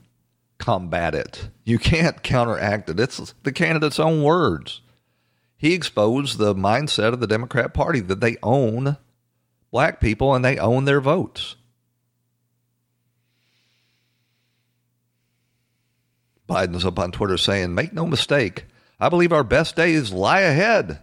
combat 0.58 1.14
it. 1.14 1.48
You 1.64 1.78
can't 1.78 2.22
counteract 2.22 2.90
it. 2.90 2.98
It's 2.98 3.34
the 3.42 3.52
candidate's 3.52 4.00
own 4.00 4.22
words. 4.22 4.80
He 5.64 5.72
exposed 5.72 6.36
the 6.36 6.54
mindset 6.54 7.14
of 7.14 7.20
the 7.20 7.26
Democrat 7.26 7.72
Party 7.72 8.00
that 8.00 8.20
they 8.20 8.36
own 8.42 8.98
black 9.70 9.98
people 9.98 10.34
and 10.34 10.44
they 10.44 10.58
own 10.58 10.84
their 10.84 11.00
votes. 11.00 11.56
Biden's 16.46 16.84
up 16.84 16.98
on 16.98 17.12
Twitter 17.12 17.38
saying, 17.38 17.74
make 17.74 17.94
no 17.94 18.04
mistake, 18.04 18.66
I 19.00 19.08
believe 19.08 19.32
our 19.32 19.42
best 19.42 19.74
days 19.74 20.12
lie 20.12 20.42
ahead. 20.42 20.98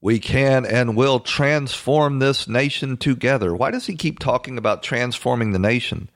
We 0.00 0.18
can 0.18 0.66
and 0.66 0.96
will 0.96 1.20
transform 1.20 2.18
this 2.18 2.48
nation 2.48 2.96
together. 2.96 3.54
Why 3.54 3.70
does 3.70 3.86
he 3.86 3.94
keep 3.94 4.18
talking 4.18 4.58
about 4.58 4.82
transforming 4.82 5.52
the 5.52 5.60
nation? 5.60 6.10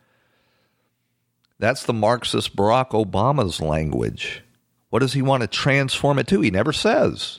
That's 1.61 1.85
the 1.85 1.93
Marxist 1.93 2.57
Barack 2.57 2.91
Obama's 2.91 3.61
language. 3.61 4.43
What 4.91 4.99
does 4.99 5.13
he 5.13 5.23
want 5.23 5.43
to 5.43 5.47
transform 5.47 6.19
it 6.19 6.27
to? 6.27 6.41
He 6.41 6.51
never 6.51 6.73
says. 6.73 7.39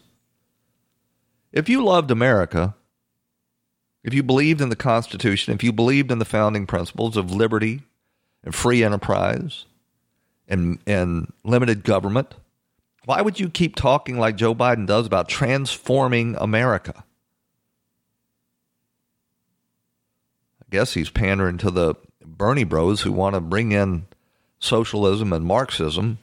If 1.56 1.70
you 1.70 1.84
loved 1.84 2.12
America, 2.12 2.76
if 4.04 4.14
you 4.14 4.22
believed 4.22 4.60
in 4.60 4.68
the 4.68 4.76
Constitution, 4.76 5.54
if 5.54 5.64
you 5.64 5.72
believed 5.72 6.12
in 6.12 6.20
the 6.20 6.26
founding 6.26 6.68
principles 6.68 7.16
of 7.16 7.32
liberty 7.32 7.84
and 8.44 8.54
free 8.54 8.84
enterprise 8.84 9.66
and, 10.50 10.80
and 10.86 11.32
limited 11.46 11.86
government, 11.86 12.36
why 13.06 13.22
would 13.22 13.40
you 13.40 13.50
keep 13.50 13.76
talking 13.78 14.20
like 14.20 14.36
Joe 14.36 14.54
Biden 14.54 14.86
does 14.86 15.08
about 15.08 15.30
transforming 15.30 16.36
America? 16.36 17.06
I 20.62 20.66
guess 20.72 20.94
he's 20.94 21.10
pandering 21.10 21.58
to 21.60 21.72
the 21.72 21.96
Bernie 22.26 22.66
bros 22.66 23.02
who 23.02 23.14
want 23.14 23.36
to 23.36 23.40
bring 23.40 23.72
in 23.72 24.08
socialism 24.60 25.32
and 25.32 25.46
Marxism. 25.46 26.18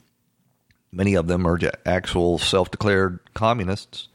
Many 0.91 1.15
of 1.15 1.25
them 1.25 1.47
are 1.47 1.59
actual 1.87 2.37
self 2.37 2.69
declared 2.69 3.19
communists. 3.33 4.09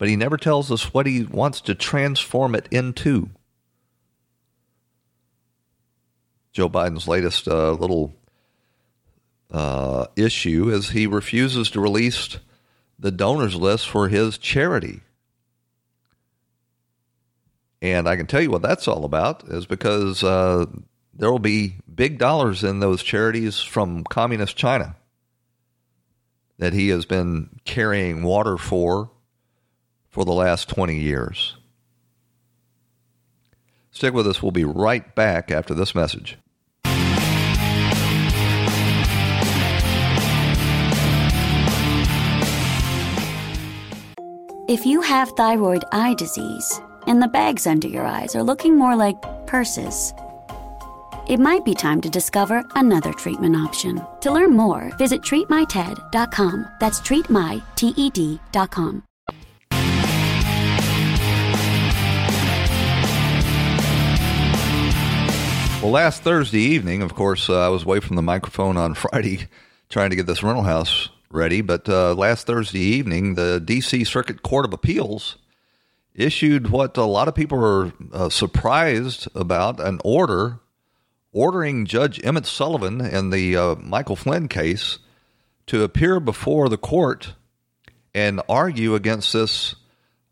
But 0.00 0.08
he 0.08 0.16
never 0.16 0.38
tells 0.38 0.72
us 0.72 0.94
what 0.94 1.04
he 1.04 1.24
wants 1.24 1.60
to 1.60 1.74
transform 1.74 2.54
it 2.54 2.66
into. 2.70 3.28
Joe 6.52 6.70
Biden's 6.70 7.06
latest 7.06 7.46
uh, 7.46 7.72
little 7.72 8.14
uh, 9.50 10.06
issue 10.16 10.70
is 10.70 10.88
he 10.88 11.06
refuses 11.06 11.70
to 11.72 11.82
release 11.82 12.38
the 12.98 13.10
donors 13.10 13.56
list 13.56 13.90
for 13.90 14.08
his 14.08 14.38
charity. 14.38 15.02
And 17.82 18.08
I 18.08 18.16
can 18.16 18.26
tell 18.26 18.40
you 18.40 18.50
what 18.50 18.62
that's 18.62 18.88
all 18.88 19.04
about 19.04 19.48
is 19.48 19.66
because 19.66 20.24
uh, 20.24 20.64
there 21.12 21.30
will 21.30 21.38
be 21.38 21.74
big 21.94 22.16
dollars 22.16 22.64
in 22.64 22.80
those 22.80 23.02
charities 23.02 23.60
from 23.60 24.04
communist 24.04 24.56
China 24.56 24.96
that 26.56 26.72
he 26.72 26.88
has 26.88 27.04
been 27.04 27.60
carrying 27.66 28.22
water 28.22 28.56
for 28.56 29.10
for 30.10 30.24
the 30.24 30.32
last 30.32 30.68
20 30.68 30.98
years. 30.98 31.56
Stick 33.90 34.14
with 34.14 34.26
us. 34.26 34.42
We'll 34.42 34.52
be 34.52 34.64
right 34.64 35.14
back 35.14 35.50
after 35.50 35.74
this 35.74 35.94
message. 35.94 36.38
If 44.68 44.86
you 44.86 45.00
have 45.00 45.30
thyroid 45.30 45.84
eye 45.90 46.14
disease 46.14 46.80
and 47.08 47.20
the 47.20 47.26
bags 47.26 47.66
under 47.66 47.88
your 47.88 48.06
eyes 48.06 48.36
are 48.36 48.42
looking 48.44 48.78
more 48.78 48.94
like 48.94 49.20
purses, 49.48 50.14
it 51.28 51.40
might 51.40 51.64
be 51.64 51.74
time 51.74 52.00
to 52.02 52.08
discover 52.08 52.62
another 52.76 53.12
treatment 53.12 53.56
option. 53.56 54.00
To 54.20 54.30
learn 54.30 54.56
more, 54.56 54.92
visit 54.96 55.22
treatmyted.com. 55.22 56.68
That's 56.78 57.00
treatmyted.com. 57.00 59.02
Well, 65.82 65.92
last 65.92 66.22
Thursday 66.22 66.60
evening, 66.60 67.00
of 67.00 67.14
course, 67.14 67.48
uh, 67.48 67.58
I 67.58 67.68
was 67.68 67.84
away 67.84 68.00
from 68.00 68.16
the 68.16 68.22
microphone 68.22 68.76
on 68.76 68.92
Friday 69.10 69.48
trying 69.88 70.10
to 70.10 70.16
get 70.16 70.26
this 70.26 70.42
rental 70.42 70.62
house 70.62 71.08
ready. 71.30 71.62
But 71.62 71.88
uh, 71.88 72.14
last 72.14 72.46
Thursday 72.46 72.80
evening, 72.80 73.34
the 73.34 73.62
D.C. 73.64 74.04
Circuit 74.04 74.42
Court 74.42 74.66
of 74.66 74.74
Appeals 74.74 75.38
issued 76.14 76.68
what 76.68 76.98
a 76.98 77.04
lot 77.04 77.28
of 77.28 77.34
people 77.34 77.56
were 77.56 77.94
uh, 78.12 78.28
surprised 78.28 79.26
about 79.34 79.80
an 79.80 80.00
order 80.04 80.60
ordering 81.32 81.86
Judge 81.86 82.22
Emmett 82.22 82.44
Sullivan 82.44 83.00
in 83.00 83.30
the 83.30 83.56
uh, 83.56 83.74
Michael 83.76 84.16
Flynn 84.16 84.48
case 84.48 84.98
to 85.68 85.82
appear 85.82 86.20
before 86.20 86.68
the 86.68 86.76
court 86.76 87.32
and 88.14 88.42
argue 88.50 88.94
against 88.94 89.32
this 89.32 89.76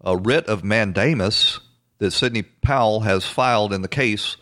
uh, 0.05 0.15
writ 0.15 0.47
of 0.47 0.63
mandamus 0.63 1.61
that 1.99 2.11
Sidney 2.11 2.43
Powell 2.43 3.01
has 3.01 3.25
filed 3.25 3.73
in 3.73 3.81
the 3.81 3.89
case, 3.89 4.37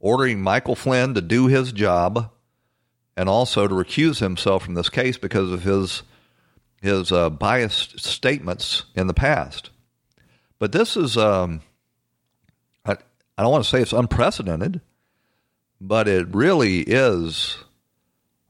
ordering 0.00 0.40
Michael 0.40 0.74
Flynn 0.74 1.14
to 1.14 1.20
do 1.20 1.46
his 1.46 1.72
job 1.72 2.30
and 3.16 3.28
also 3.28 3.68
to 3.68 3.74
recuse 3.74 4.18
himself 4.18 4.64
from 4.64 4.74
this 4.74 4.88
case 4.88 5.18
because 5.18 5.52
of 5.52 5.62
his 5.62 6.02
his 6.80 7.12
uh, 7.12 7.28
biased 7.28 8.00
statements 8.00 8.84
in 8.94 9.06
the 9.06 9.14
past. 9.14 9.70
But 10.58 10.72
this 10.72 10.96
is, 10.96 11.16
um, 11.16 11.60
I, 12.84 12.92
I 13.36 13.42
don't 13.42 13.52
want 13.52 13.64
to 13.64 13.70
say 13.70 13.82
it's 13.82 13.92
unprecedented, 13.92 14.80
but 15.80 16.08
it 16.08 16.34
really 16.34 16.80
is 16.80 17.58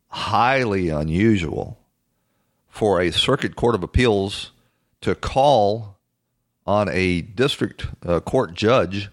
highly 0.08 0.88
unusual 0.88 1.78
for 2.68 3.00
a 3.00 3.12
circuit 3.12 3.56
court 3.56 3.74
of 3.74 3.82
appeals 3.82 4.52
to 5.00 5.14
call 5.14 5.98
on 6.66 6.88
a 6.88 7.20
district 7.20 7.86
uh, 8.06 8.20
court 8.20 8.54
judge 8.54 9.08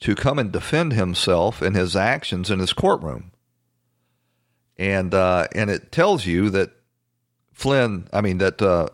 to 0.00 0.14
come 0.14 0.38
and 0.38 0.52
defend 0.52 0.92
himself 0.92 1.62
and 1.62 1.74
his 1.74 1.96
actions 1.96 2.50
in 2.50 2.58
his 2.58 2.72
courtroom 2.72 3.32
and 4.76 5.14
uh, 5.14 5.46
and 5.54 5.70
it 5.70 5.92
tells 5.92 6.26
you 6.26 6.50
that 6.50 6.70
Flynn, 7.52 8.08
I 8.12 8.20
mean 8.20 8.38
that 8.38 8.60
uh, 8.60 8.88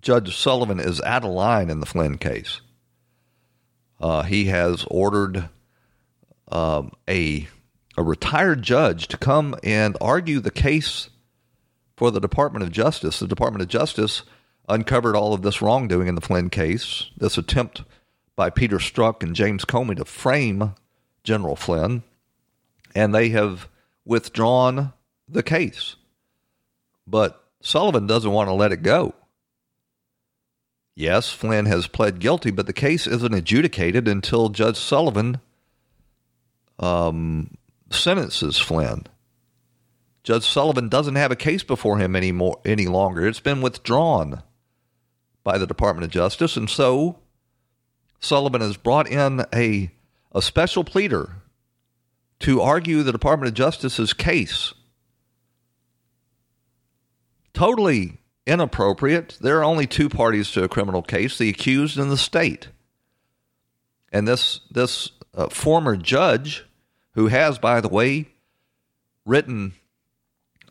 Judge 0.00 0.36
Sullivan 0.36 0.80
is 0.80 1.00
out 1.00 1.24
of 1.24 1.30
line 1.30 1.70
in 1.70 1.80
the 1.80 1.86
Flynn 1.86 2.18
case. 2.18 2.60
Uh, 4.00 4.22
he 4.22 4.46
has 4.46 4.84
ordered 4.90 5.48
um, 6.50 6.92
a 7.08 7.48
a 7.96 8.02
retired 8.02 8.62
judge 8.62 9.08
to 9.08 9.16
come 9.16 9.54
and 9.62 9.96
argue 10.00 10.40
the 10.40 10.50
case 10.50 11.10
for 11.96 12.10
the 12.10 12.20
Department 12.20 12.64
of 12.64 12.70
Justice. 12.70 13.18
The 13.18 13.26
Department 13.26 13.62
of 13.62 13.68
Justice 13.68 14.22
uncovered 14.68 15.16
all 15.16 15.34
of 15.34 15.42
this 15.42 15.60
wrongdoing 15.62 16.08
in 16.08 16.14
the 16.14 16.20
Flynn 16.20 16.50
case. 16.50 17.10
This 17.16 17.36
attempt 17.38 17.82
by 18.36 18.50
Peter 18.50 18.78
Strzok 18.78 19.22
and 19.22 19.36
James 19.36 19.64
Comey 19.64 19.96
to 19.96 20.04
frame 20.04 20.74
General 21.24 21.56
Flynn, 21.56 22.02
and 22.94 23.14
they 23.14 23.30
have 23.30 23.68
withdrawn 24.04 24.92
the 25.28 25.42
case. 25.42 25.96
But 27.06 27.42
Sullivan 27.60 28.06
doesn't 28.06 28.30
want 28.30 28.48
to 28.48 28.54
let 28.54 28.72
it 28.72 28.82
go. 28.82 29.14
Yes, 30.94 31.32
Flynn 31.32 31.66
has 31.66 31.86
pled 31.86 32.18
guilty, 32.18 32.50
but 32.50 32.66
the 32.66 32.72
case 32.72 33.06
isn't 33.06 33.34
adjudicated 33.34 34.06
until 34.06 34.50
Judge 34.50 34.76
Sullivan 34.76 35.40
um, 36.78 37.56
sentences 37.90 38.58
Flynn. 38.58 39.06
Judge 40.22 40.44
Sullivan 40.44 40.88
doesn't 40.88 41.16
have 41.16 41.32
a 41.32 41.36
case 41.36 41.62
before 41.62 41.98
him 41.98 42.14
anymore 42.14 42.60
any 42.64 42.86
longer. 42.86 43.26
It's 43.26 43.40
been 43.40 43.62
withdrawn 43.62 44.42
by 45.42 45.58
the 45.58 45.66
Department 45.66 46.04
of 46.04 46.10
Justice, 46.10 46.56
and 46.56 46.68
so 46.68 47.18
Sullivan 48.22 48.60
has 48.60 48.76
brought 48.76 49.08
in 49.08 49.44
a 49.52 49.90
a 50.34 50.40
special 50.40 50.82
pleader 50.84 51.36
to 52.38 52.62
argue 52.62 53.02
the 53.02 53.12
Department 53.12 53.48
of 53.48 53.54
Justice's 53.54 54.14
case. 54.14 54.72
Totally 57.52 58.18
inappropriate. 58.46 59.36
There 59.40 59.58
are 59.58 59.64
only 59.64 59.86
two 59.86 60.08
parties 60.08 60.50
to 60.52 60.64
a 60.64 60.68
criminal 60.68 61.02
case: 61.02 61.36
the 61.36 61.50
accused 61.50 61.98
and 61.98 62.10
the 62.10 62.16
state. 62.16 62.68
And 64.12 64.26
this 64.26 64.60
this 64.70 65.10
uh, 65.34 65.48
former 65.48 65.96
judge, 65.96 66.64
who 67.14 67.26
has, 67.26 67.58
by 67.58 67.80
the 67.80 67.88
way, 67.88 68.28
written 69.26 69.74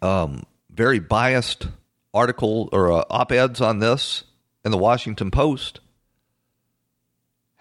um, 0.01 0.43
very 0.69 0.99
biased 0.99 1.67
article 2.13 2.69
or 2.71 2.91
uh, 2.91 3.03
op 3.09 3.31
eds 3.31 3.61
on 3.61 3.79
this 3.79 4.23
in 4.63 4.71
the 4.71 4.77
Washington 4.77 5.31
Post, 5.31 5.79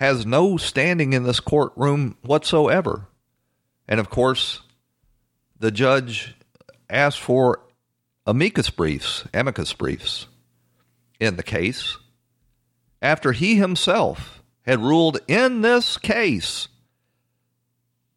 has 0.01 0.25
no 0.25 0.57
standing 0.57 1.13
in 1.13 1.25
this 1.25 1.41
courtroom 1.41 2.17
whatsoever. 2.23 3.07
And 3.87 4.01
of 4.01 4.09
course, 4.09 4.63
the 5.59 5.71
judge 5.71 6.35
asked 6.89 7.21
for 7.21 7.61
amicus 8.27 8.71
briefs, 8.71 9.25
amicus 9.35 9.75
briefs 9.75 10.27
in 11.21 11.37
the 11.37 11.43
case 11.43 11.99
after 13.03 13.33
he 13.33 13.57
himself 13.57 14.43
had 14.63 14.81
ruled 14.81 15.19
in 15.29 15.61
this 15.61 15.99
case 15.99 16.69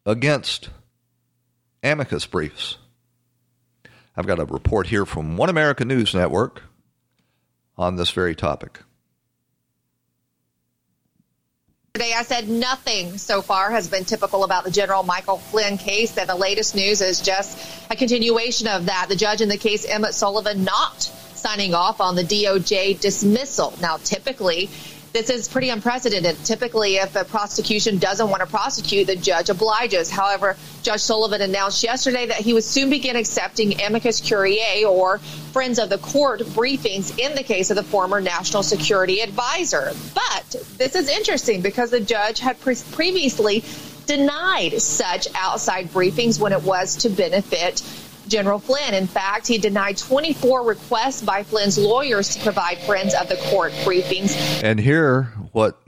against 0.06 0.70
amicus 1.82 2.24
briefs. 2.24 2.78
I've 4.16 4.26
got 4.26 4.38
a 4.38 4.46
report 4.46 4.86
here 4.86 5.04
from 5.04 5.36
One 5.36 5.50
America 5.50 5.84
News 5.84 6.14
Network 6.14 6.62
on 7.76 7.96
this 7.96 8.10
very 8.10 8.34
topic. 8.34 8.80
Today, 11.96 12.12
I 12.12 12.24
said 12.24 12.48
nothing 12.48 13.18
so 13.18 13.40
far 13.40 13.70
has 13.70 13.86
been 13.86 14.04
typical 14.04 14.42
about 14.42 14.64
the 14.64 14.70
General 14.72 15.04
Michael 15.04 15.38
Flynn 15.38 15.78
case. 15.78 16.18
And 16.18 16.28
the 16.28 16.34
latest 16.34 16.74
news 16.74 17.00
is 17.00 17.20
just 17.20 17.56
a 17.88 17.94
continuation 17.94 18.66
of 18.66 18.86
that. 18.86 19.06
The 19.08 19.14
judge 19.14 19.40
in 19.40 19.48
the 19.48 19.56
case, 19.56 19.86
Emmett 19.86 20.12
Sullivan, 20.12 20.64
not 20.64 21.02
signing 21.02 21.72
off 21.72 22.00
on 22.00 22.16
the 22.16 22.24
DOJ 22.24 22.98
dismissal. 22.98 23.74
Now, 23.80 23.98
typically, 23.98 24.70
this 25.14 25.30
is 25.30 25.46
pretty 25.46 25.68
unprecedented. 25.68 26.36
Typically, 26.44 26.96
if 26.96 27.14
a 27.14 27.24
prosecution 27.24 27.98
doesn't 27.98 28.28
want 28.28 28.40
to 28.40 28.48
prosecute, 28.48 29.06
the 29.06 29.14
judge 29.14 29.48
obliges. 29.48 30.10
However, 30.10 30.56
Judge 30.82 31.02
Sullivan 31.02 31.40
announced 31.40 31.84
yesterday 31.84 32.26
that 32.26 32.38
he 32.38 32.52
would 32.52 32.64
soon 32.64 32.90
begin 32.90 33.14
accepting 33.14 33.80
amicus 33.80 34.20
curiae 34.20 34.84
or 34.84 35.18
friends 35.52 35.78
of 35.78 35.88
the 35.88 35.98
court 35.98 36.40
briefings 36.40 37.16
in 37.16 37.36
the 37.36 37.44
case 37.44 37.70
of 37.70 37.76
the 37.76 37.84
former 37.84 38.20
national 38.20 38.64
security 38.64 39.20
advisor. 39.20 39.92
But 40.14 40.50
this 40.78 40.96
is 40.96 41.08
interesting 41.08 41.62
because 41.62 41.92
the 41.92 42.00
judge 42.00 42.40
had 42.40 42.60
pre- 42.60 42.74
previously 42.90 43.62
denied 44.06 44.82
such 44.82 45.28
outside 45.36 45.90
briefings 45.90 46.40
when 46.40 46.52
it 46.52 46.62
was 46.62 46.96
to 46.96 47.08
benefit 47.08 47.82
General 48.28 48.58
Flynn. 48.58 48.94
In 48.94 49.06
fact, 49.06 49.46
he 49.46 49.58
denied 49.58 49.98
24 49.98 50.62
requests 50.62 51.22
by 51.22 51.42
Flynn's 51.42 51.78
lawyers 51.78 52.34
to 52.36 52.42
provide 52.42 52.78
friends 52.78 53.14
of 53.14 53.28
the 53.28 53.36
court 53.36 53.72
briefings. 53.84 54.34
And 54.62 54.78
here, 54.80 55.32
what 55.52 55.80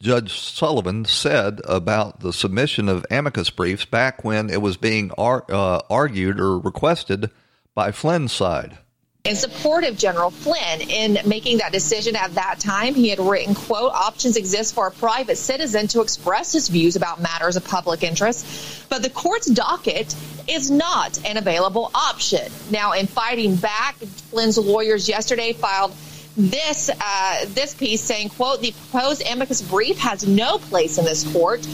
Judge 0.00 0.38
Sullivan 0.38 1.04
said 1.04 1.60
about 1.64 2.20
the 2.20 2.32
submission 2.32 2.88
of 2.88 3.04
amicus 3.10 3.50
briefs 3.50 3.84
back 3.84 4.24
when 4.24 4.48
it 4.50 4.62
was 4.62 4.76
being 4.76 5.10
ar- 5.18 5.44
uh, 5.48 5.80
argued 5.90 6.38
or 6.40 6.58
requested 6.58 7.30
by 7.74 7.90
Flynn's 7.90 8.32
side 8.32 8.78
in 9.24 9.36
support 9.36 9.84
of 9.84 9.98
General 9.98 10.30
Flynn 10.30 10.80
in 10.88 11.18
making 11.28 11.58
that 11.58 11.72
decision 11.72 12.16
at 12.16 12.34
that 12.34 12.60
time. 12.60 12.94
He 12.94 13.10
had 13.10 13.18
written, 13.18 13.54
quote, 13.54 13.92
options 13.92 14.36
exist 14.36 14.74
for 14.74 14.86
a 14.86 14.90
private 14.90 15.36
citizen 15.36 15.88
to 15.88 16.00
express 16.00 16.52
his 16.52 16.68
views 16.68 16.96
about 16.96 17.20
matters 17.20 17.56
of 17.56 17.64
public 17.64 18.02
interest, 18.02 18.88
but 18.88 19.02
the 19.02 19.10
court's 19.10 19.46
docket 19.46 20.14
is 20.48 20.70
not 20.70 21.18
an 21.26 21.36
available 21.36 21.90
option. 21.94 22.50
Now, 22.70 22.92
in 22.92 23.06
fighting 23.06 23.56
back, 23.56 23.96
Flynn's 23.96 24.56
lawyers 24.56 25.08
yesterday 25.08 25.52
filed 25.52 25.94
this 26.36 26.88
uh, 26.88 27.46
this 27.48 27.74
piece 27.74 28.00
saying, 28.00 28.28
quote, 28.30 28.60
the 28.60 28.72
proposed 28.72 29.26
amicus 29.26 29.60
brief 29.60 29.98
has 29.98 30.26
no 30.26 30.58
place 30.58 30.96
in 30.96 31.04
this 31.04 31.30
court 31.32 31.66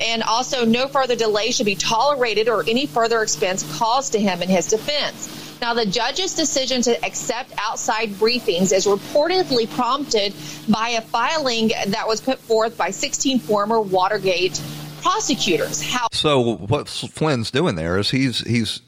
and 0.00 0.22
also 0.22 0.64
no 0.64 0.88
further 0.88 1.14
delay 1.14 1.52
should 1.52 1.66
be 1.66 1.74
tolerated 1.74 2.48
or 2.48 2.64
any 2.66 2.86
further 2.86 3.22
expense 3.22 3.78
caused 3.78 4.12
to 4.12 4.18
him 4.18 4.42
in 4.42 4.48
his 4.48 4.66
defense. 4.68 5.51
Now, 5.62 5.74
the 5.74 5.86
judge's 5.86 6.34
decision 6.34 6.82
to 6.82 7.04
accept 7.04 7.52
outside 7.56 8.08
briefings 8.14 8.72
is 8.72 8.84
reportedly 8.84 9.70
prompted 9.70 10.34
by 10.68 10.88
a 10.88 11.00
filing 11.00 11.68
that 11.86 12.08
was 12.08 12.20
put 12.20 12.40
forth 12.40 12.76
by 12.76 12.90
16 12.90 13.38
former 13.38 13.80
Watergate 13.80 14.60
prosecutors. 15.02 15.80
How- 15.80 16.08
so, 16.10 16.56
what 16.56 16.88
Flynn's 16.88 17.52
doing 17.52 17.76
there 17.76 17.96
is 17.96 18.10
he's 18.10 18.40
he's 18.40 18.80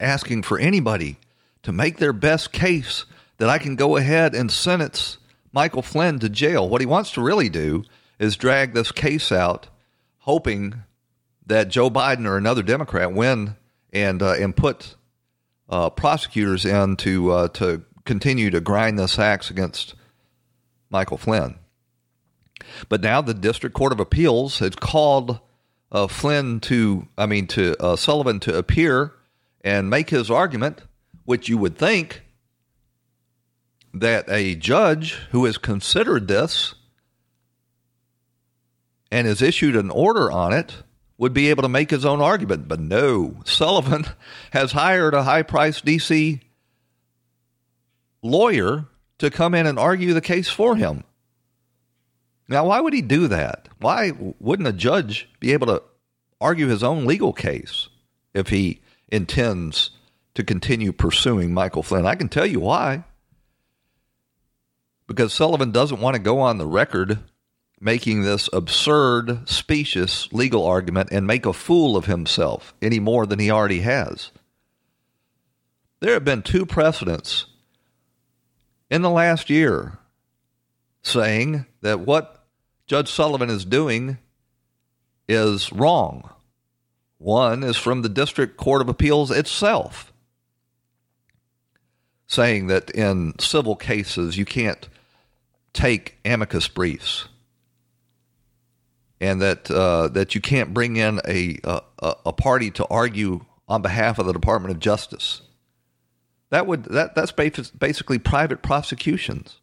asking 0.00 0.42
for 0.42 0.58
anybody 0.58 1.18
to 1.62 1.70
make 1.70 1.98
their 1.98 2.12
best 2.12 2.50
case 2.50 3.04
that 3.36 3.48
I 3.48 3.58
can 3.58 3.76
go 3.76 3.96
ahead 3.96 4.34
and 4.34 4.50
sentence 4.50 5.18
Michael 5.52 5.82
Flynn 5.82 6.18
to 6.18 6.28
jail. 6.28 6.68
What 6.68 6.80
he 6.80 6.86
wants 6.86 7.12
to 7.12 7.20
really 7.22 7.48
do 7.48 7.84
is 8.18 8.34
drag 8.34 8.74
this 8.74 8.90
case 8.90 9.30
out, 9.30 9.68
hoping 10.18 10.82
that 11.46 11.68
Joe 11.68 11.88
Biden 11.90 12.26
or 12.26 12.36
another 12.36 12.64
Democrat 12.64 13.12
win 13.12 13.54
and 13.92 14.20
uh, 14.20 14.32
and 14.32 14.56
put 14.56 14.96
uh, 15.68 15.90
prosecutors 15.90 16.64
in 16.64 16.96
to 16.96 17.30
uh, 17.30 17.48
to 17.48 17.82
continue 18.04 18.50
to 18.50 18.60
grind 18.60 18.98
this 18.98 19.18
axe 19.18 19.50
against 19.50 19.94
Michael 20.90 21.18
Flynn. 21.18 21.56
But 22.88 23.02
now 23.02 23.20
the 23.20 23.34
District 23.34 23.74
Court 23.74 23.92
of 23.92 24.00
Appeals 24.00 24.58
has 24.60 24.74
called 24.74 25.40
uh, 25.92 26.06
Flynn 26.06 26.60
to, 26.60 27.06
I 27.16 27.26
mean, 27.26 27.46
to 27.48 27.76
uh, 27.80 27.96
Sullivan 27.96 28.40
to 28.40 28.56
appear 28.56 29.12
and 29.62 29.90
make 29.90 30.10
his 30.10 30.30
argument, 30.30 30.82
which 31.24 31.48
you 31.48 31.58
would 31.58 31.76
think 31.76 32.22
that 33.94 34.28
a 34.28 34.54
judge 34.54 35.14
who 35.30 35.44
has 35.44 35.58
considered 35.58 36.28
this 36.28 36.74
and 39.10 39.26
has 39.26 39.40
issued 39.40 39.76
an 39.76 39.90
order 39.90 40.30
on 40.30 40.52
it 40.52 40.82
would 41.18 41.34
be 41.34 41.50
able 41.50 41.62
to 41.62 41.68
make 41.68 41.90
his 41.90 42.04
own 42.04 42.20
argument. 42.20 42.68
But 42.68 42.80
no, 42.80 43.36
Sullivan 43.44 44.06
has 44.52 44.72
hired 44.72 45.14
a 45.14 45.24
high 45.24 45.42
priced 45.42 45.84
DC 45.84 46.40
lawyer 48.22 48.86
to 49.18 49.30
come 49.30 49.54
in 49.54 49.66
and 49.66 49.78
argue 49.78 50.14
the 50.14 50.20
case 50.20 50.48
for 50.48 50.76
him. 50.76 51.04
Now, 52.48 52.66
why 52.66 52.80
would 52.80 52.94
he 52.94 53.02
do 53.02 53.28
that? 53.28 53.68
Why 53.78 54.12
wouldn't 54.38 54.68
a 54.68 54.72
judge 54.72 55.28
be 55.38 55.52
able 55.52 55.66
to 55.66 55.82
argue 56.40 56.68
his 56.68 56.82
own 56.82 57.04
legal 57.04 57.32
case 57.32 57.88
if 58.32 58.48
he 58.48 58.80
intends 59.08 59.90
to 60.34 60.44
continue 60.44 60.92
pursuing 60.92 61.52
Michael 61.52 61.82
Flynn? 61.82 62.06
I 62.06 62.14
can 62.14 62.28
tell 62.28 62.46
you 62.46 62.60
why. 62.60 63.04
Because 65.06 65.32
Sullivan 65.32 65.72
doesn't 65.72 66.00
want 66.00 66.14
to 66.14 66.22
go 66.22 66.40
on 66.40 66.58
the 66.58 66.66
record 66.66 67.18
making 67.80 68.22
this 68.22 68.48
absurd, 68.52 69.48
specious 69.48 70.32
legal 70.32 70.66
argument 70.66 71.10
and 71.12 71.26
make 71.26 71.46
a 71.46 71.52
fool 71.52 71.96
of 71.96 72.06
himself 72.06 72.74
any 72.82 72.98
more 72.98 73.26
than 73.26 73.38
he 73.38 73.50
already 73.50 73.80
has. 73.80 74.30
There 76.00 76.14
have 76.14 76.24
been 76.24 76.42
two 76.42 76.66
precedents 76.66 77.46
in 78.90 79.02
the 79.02 79.10
last 79.10 79.50
year 79.50 79.98
saying 81.02 81.66
that 81.82 82.00
what 82.00 82.44
Judge 82.86 83.10
Sullivan 83.10 83.50
is 83.50 83.64
doing 83.64 84.18
is 85.28 85.72
wrong. 85.72 86.28
One 87.18 87.62
is 87.62 87.76
from 87.76 88.02
the 88.02 88.08
District 88.08 88.56
Court 88.56 88.80
of 88.80 88.88
Appeals 88.88 89.30
itself, 89.30 90.12
saying 92.26 92.68
that 92.68 92.90
in 92.90 93.38
civil 93.38 93.76
cases 93.76 94.38
you 94.38 94.44
can't 94.44 94.88
take 95.72 96.18
amicus 96.24 96.68
briefs 96.68 97.28
and 99.20 99.40
that 99.42 99.70
uh, 99.70 100.08
that 100.08 100.34
you 100.34 100.40
can't 100.40 100.72
bring 100.74 100.96
in 100.96 101.20
a, 101.26 101.58
a 101.64 101.82
a 102.26 102.32
party 102.32 102.70
to 102.72 102.86
argue 102.86 103.44
on 103.68 103.82
behalf 103.82 104.18
of 104.18 104.26
the 104.26 104.32
Department 104.32 104.74
of 104.74 104.80
Justice. 104.80 105.42
That 106.50 106.66
would 106.66 106.84
that 106.84 107.14
that's 107.14 107.32
basically 107.32 108.18
private 108.18 108.62
prosecutions. 108.62 109.60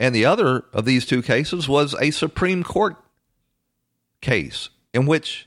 And 0.00 0.14
the 0.14 0.24
other 0.24 0.64
of 0.72 0.84
these 0.84 1.06
two 1.06 1.22
cases 1.22 1.68
was 1.68 1.94
a 2.00 2.10
Supreme 2.10 2.62
Court 2.62 2.96
case 4.20 4.70
in 4.92 5.06
which 5.06 5.46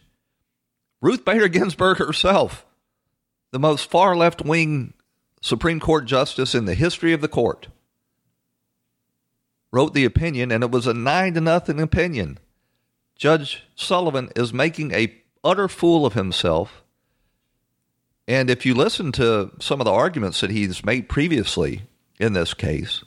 Ruth 1.01 1.25
Bader 1.25 1.47
Ginsburg 1.47 1.97
herself, 1.97 2.65
the 3.51 3.59
most 3.59 3.89
far 3.89 4.15
left 4.15 4.43
wing 4.43 4.93
Supreme 5.41 5.79
Court 5.79 6.05
justice 6.05 6.55
in 6.55 6.65
the 6.65 6.75
history 6.75 7.13
of 7.13 7.21
the 7.21 7.27
court, 7.27 7.67
wrote 9.71 9.93
the 9.93 10.05
opinion, 10.05 10.51
and 10.51 10.63
it 10.63 10.71
was 10.71 10.87
a 10.87 10.93
nine 10.93 11.33
to 11.33 11.41
nothing 11.41 11.79
opinion. 11.79 12.39
Judge 13.15 13.63
Sullivan 13.75 14.29
is 14.35 14.53
making 14.53 14.93
a 14.93 15.13
utter 15.43 15.67
fool 15.67 16.05
of 16.05 16.13
himself. 16.13 16.83
And 18.27 18.49
if 18.49 18.65
you 18.65 18.73
listen 18.73 19.11
to 19.13 19.51
some 19.59 19.79
of 19.79 19.85
the 19.85 19.91
arguments 19.91 20.41
that 20.41 20.51
he's 20.51 20.85
made 20.85 21.09
previously 21.09 21.83
in 22.19 22.33
this 22.33 22.53
case, 22.53 23.03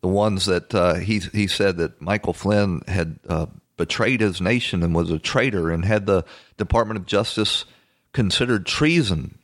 the 0.00 0.08
ones 0.08 0.46
that 0.46 0.74
uh, 0.74 0.94
he 0.94 1.18
he 1.18 1.46
said 1.46 1.78
that 1.78 2.00
Michael 2.00 2.32
Flynn 2.32 2.82
had 2.86 3.18
uh, 3.28 3.46
betrayed 3.76 4.20
his 4.20 4.40
nation 4.40 4.82
and 4.82 4.94
was 4.94 5.10
a 5.10 5.18
traitor 5.18 5.70
and 5.70 5.84
had 5.84 6.06
the 6.06 6.24
Department 6.56 6.98
of 6.98 7.06
Justice 7.06 7.64
considered 8.12 8.66
treason. 8.66 9.38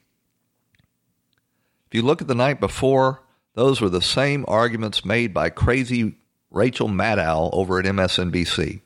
If 1.89 1.95
you 1.95 2.03
look 2.03 2.23
at 2.23 2.29
the 2.29 2.35
night 2.35 2.59
before, 2.59 3.23
those 3.55 3.81
were 3.81 3.89
the 3.89 4.03
same 4.03 4.45
arguments 4.49 5.05
made 5.05 5.35
by 5.35 5.51
crazy 5.51 6.17
Rachel 6.51 6.89
Maddow 6.89 7.51
over 7.53 7.79
at 7.79 7.85
MSNBC. 7.85 8.81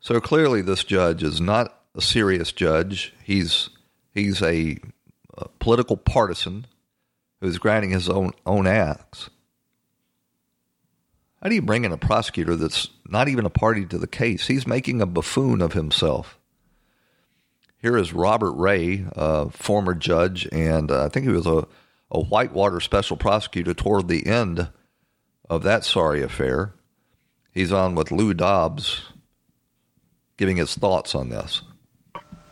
So 0.00 0.20
clearly, 0.20 0.60
this 0.60 0.84
judge 0.84 1.22
is 1.22 1.40
not 1.40 1.80
a 1.94 2.00
serious 2.00 2.52
judge. 2.52 3.14
He's 3.22 3.70
he's 4.12 4.42
a, 4.42 4.78
a 5.36 5.48
political 5.58 5.96
partisan 5.96 6.66
who's 7.40 7.58
grinding 7.58 7.90
his 7.90 8.08
own 8.08 8.32
own 8.44 8.66
axe. 8.66 9.30
How 11.42 11.48
do 11.50 11.54
you 11.54 11.62
bring 11.62 11.84
in 11.84 11.92
a 11.92 11.98
prosecutor 11.98 12.56
that's 12.56 12.88
not 13.06 13.28
even 13.28 13.44
a 13.44 13.50
party 13.50 13.84
to 13.86 13.98
the 13.98 14.06
case? 14.06 14.46
He's 14.46 14.66
making 14.66 15.02
a 15.02 15.06
buffoon 15.06 15.60
of 15.60 15.74
himself. 15.74 16.38
Here 17.82 17.98
is 17.98 18.14
Robert 18.14 18.52
Ray, 18.52 19.04
a 19.12 19.50
former 19.50 19.94
judge, 19.94 20.48
and 20.52 20.90
uh, 20.90 21.04
I 21.04 21.10
think 21.10 21.26
he 21.26 21.32
was 21.32 21.46
a, 21.46 21.66
a 22.14 22.20
Whitewater 22.20 22.80
special 22.80 23.16
prosecutor 23.16 23.74
toward 23.74 24.08
the 24.08 24.26
end 24.26 24.68
of 25.50 25.62
that 25.64 25.84
sorry 25.84 26.22
affair. 26.22 26.74
He's 27.52 27.72
on 27.72 27.94
with 27.94 28.10
Lou 28.10 28.32
Dobbs, 28.32 29.02
giving 30.36 30.56
his 30.56 30.74
thoughts 30.74 31.14
on 31.14 31.28
this. 31.28 31.62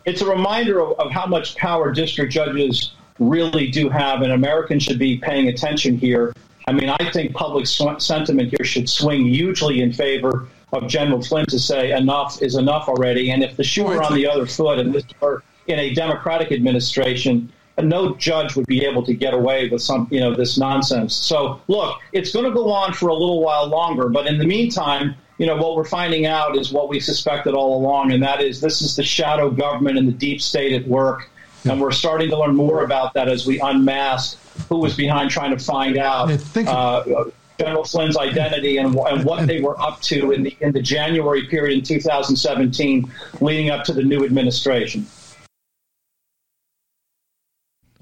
It's 0.05 0.21
a 0.21 0.29
reminder 0.29 0.81
of, 0.81 0.99
of 0.99 1.11
how 1.11 1.25
much 1.25 1.55
power 1.55 1.91
district 1.91 2.31
judges 2.31 2.93
really 3.19 3.71
do 3.71 3.89
have, 3.89 4.21
and 4.21 4.33
Americans 4.33 4.83
should 4.83 4.99
be 4.99 5.17
paying 5.17 5.47
attention 5.47 5.97
here 5.97 6.33
I 6.67 6.71
mean, 6.71 6.89
I 6.89 7.11
think 7.11 7.33
public 7.33 7.67
sentiment 7.67 8.53
here 8.57 8.65
should 8.65 8.89
swing 8.89 9.25
hugely 9.25 9.81
in 9.81 9.91
favor 9.91 10.47
of 10.71 10.87
General 10.87 11.21
Flynn 11.21 11.45
to 11.47 11.59
say 11.59 11.91
enough 11.91 12.41
is 12.41 12.55
enough 12.55 12.87
already. 12.87 13.31
And 13.31 13.43
if 13.43 13.57
the 13.57 13.63
shoe 13.63 13.83
were 13.83 14.01
on 14.01 14.15
the 14.15 14.27
other 14.27 14.45
foot 14.45 14.79
and 14.79 14.93
this 14.93 15.03
were 15.19 15.43
in 15.67 15.79
a 15.79 15.93
Democratic 15.93 16.51
administration, 16.51 17.51
no 17.81 18.15
judge 18.15 18.55
would 18.55 18.67
be 18.67 18.85
able 18.85 19.03
to 19.03 19.13
get 19.13 19.33
away 19.33 19.69
with 19.69 19.81
some, 19.81 20.07
you 20.11 20.19
know, 20.19 20.35
this 20.35 20.57
nonsense. 20.57 21.15
So, 21.15 21.61
look, 21.67 21.99
it's 22.11 22.31
going 22.31 22.45
to 22.45 22.51
go 22.51 22.71
on 22.71 22.93
for 22.93 23.09
a 23.09 23.13
little 23.13 23.41
while 23.41 23.67
longer, 23.67 24.09
but 24.09 24.27
in 24.27 24.37
the 24.37 24.45
meantime, 24.45 25.15
you 25.39 25.47
know, 25.47 25.55
what 25.55 25.75
we're 25.75 25.83
finding 25.83 26.25
out 26.25 26.55
is 26.55 26.71
what 26.71 26.89
we 26.89 26.99
suspected 26.99 27.53
all 27.53 27.77
along, 27.77 28.11
and 28.11 28.21
that 28.21 28.41
is 28.41 28.61
this 28.61 28.81
is 28.81 28.95
the 28.95 29.03
shadow 29.03 29.49
government 29.49 29.97
and 29.97 30.07
the 30.07 30.13
deep 30.13 30.41
state 30.41 30.73
at 30.73 30.87
work. 30.87 31.29
And 31.65 31.79
we're 31.79 31.91
starting 31.91 32.29
to 32.29 32.37
learn 32.37 32.55
more 32.55 32.83
about 32.83 33.13
that 33.13 33.29
as 33.29 33.47
we 33.47 33.59
unmask 33.59 34.37
who 34.69 34.77
was 34.77 34.95
behind 34.95 35.31
trying 35.31 35.57
to 35.57 35.63
find 35.63 35.97
out 35.97 36.29
uh, 36.57 37.23
General 37.59 37.83
Flynn's 37.83 38.17
identity 38.17 38.77
and, 38.77 38.95
and, 38.95 39.23
what 39.23 39.47
they 39.47 39.61
were 39.61 39.79
up 39.81 40.01
to 40.01 40.31
in 40.31 40.43
the 40.43 40.55
in 40.59 40.71
the 40.73 40.81
January 40.81 41.47
period 41.47 41.79
in 41.79 41.83
2017, 41.83 43.11
leading 43.41 43.69
up 43.69 43.85
to 43.85 43.93
the 43.93 44.03
new 44.03 44.25
administration. 44.25 45.07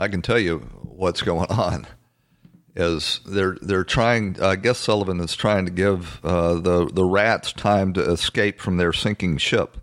I 0.01 0.07
can 0.07 0.23
tell 0.23 0.39
you 0.39 0.59
what's 0.81 1.21
going 1.21 1.45
on. 1.49 1.85
Is 2.75 3.19
they're 3.25 3.57
they're 3.61 3.83
trying? 3.83 4.41
I 4.41 4.55
guess 4.55 4.77
Sullivan 4.77 5.19
is 5.19 5.35
trying 5.35 5.65
to 5.65 5.71
give 5.71 6.19
uh, 6.23 6.55
the 6.55 6.89
the 6.91 7.03
rats 7.03 7.51
time 7.53 7.93
to 7.93 8.11
escape 8.11 8.59
from 8.61 8.77
their 8.77 8.93
sinking 8.93 9.37
ship 9.37 9.77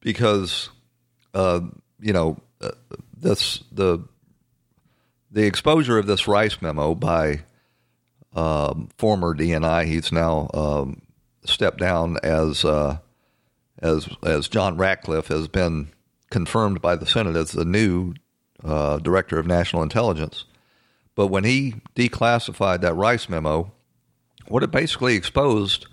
because 0.00 0.68
uh, 1.32 1.60
you 2.00 2.12
know 2.12 2.36
uh, 2.60 2.72
this 3.16 3.64
the 3.72 4.06
the 5.30 5.46
exposure 5.46 5.98
of 5.98 6.06
this 6.06 6.28
Rice 6.28 6.60
memo 6.60 6.94
by 6.94 7.40
um, 8.34 8.90
former 8.98 9.34
DNI, 9.34 9.86
he's 9.86 10.12
now 10.12 10.50
um, 10.52 11.00
stepped 11.46 11.78
down 11.78 12.18
as 12.22 12.62
uh, 12.62 12.98
as 13.78 14.06
as 14.22 14.48
John 14.48 14.76
Ratcliffe 14.76 15.28
has 15.28 15.48
been 15.48 15.88
confirmed 16.30 16.82
by 16.82 16.94
the 16.94 17.06
Senate 17.06 17.36
as 17.36 17.52
the 17.52 17.64
new 17.64 18.12
uh, 18.64 18.98
director 18.98 19.38
of 19.38 19.46
national 19.46 19.82
intelligence. 19.82 20.44
But 21.14 21.28
when 21.28 21.44
he 21.44 21.74
declassified 21.94 22.80
that 22.80 22.94
Rice 22.94 23.28
memo, 23.28 23.72
what 24.48 24.62
it 24.62 24.70
basically 24.70 25.14
exposed 25.14 25.86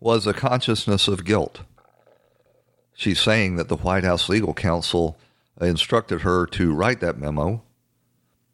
was 0.00 0.26
a 0.26 0.34
consciousness 0.34 1.08
of 1.08 1.24
guilt. 1.24 1.62
She's 2.94 3.20
saying 3.20 3.56
that 3.56 3.68
the 3.68 3.76
White 3.76 4.04
House 4.04 4.28
legal 4.28 4.54
counsel 4.54 5.16
instructed 5.60 6.20
her 6.20 6.46
to 6.46 6.74
write 6.74 7.00
that 7.00 7.18
memo 7.18 7.62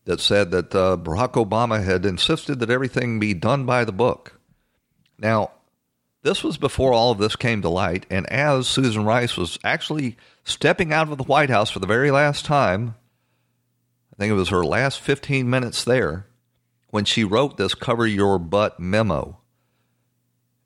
that 0.05 0.21
said 0.21 0.51
that 0.51 0.75
uh, 0.75 0.97
Barack 0.97 1.33
Obama 1.33 1.85
had 1.85 2.07
insisted 2.07 2.59
that 2.61 2.71
everything 2.71 3.21
be 3.21 3.35
done 3.35 3.67
by 3.67 3.85
the 3.85 3.93
book. 3.93 4.41
Now, 5.19 5.51
this 6.23 6.43
was 6.43 6.57
before 6.57 6.93
all 6.93 7.11
of 7.11 7.19
this 7.19 7.37
came 7.37 7.63
to 7.63 7.69
light, 7.69 8.07
and 8.11 8.27
as 8.31 8.67
Susan 8.69 9.05
Rice 9.05 9.37
was 9.37 9.59
actually 9.65 10.17
stepping 10.45 10.93
out 10.93 11.11
of 11.11 11.19
the 11.19 11.25
White 11.25 11.51
House 11.51 11.71
for 11.71 11.79
the 11.79 11.87
very 11.87 12.11
last 12.11 12.45
time, 12.45 12.95
think 14.21 14.33
it 14.33 14.35
was 14.35 14.51
her 14.51 14.63
last 14.63 15.01
15 15.01 15.49
minutes 15.49 15.83
there, 15.83 16.27
when 16.91 17.07
she 17.07 17.25
wrote 17.25 17.57
this 17.57 17.75
cover 17.75 18.07
your 18.07 18.39
butt 18.39 18.79
memo. 18.79 19.39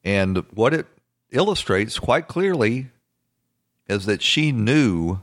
And 0.03 0.39
what 0.53 0.75
it 0.75 0.87
illustrates 1.31 2.01
quite 2.01 2.27
clearly 2.27 2.89
is 3.87 4.07
that 4.07 4.23
she 4.23 4.51
knew 4.51 5.21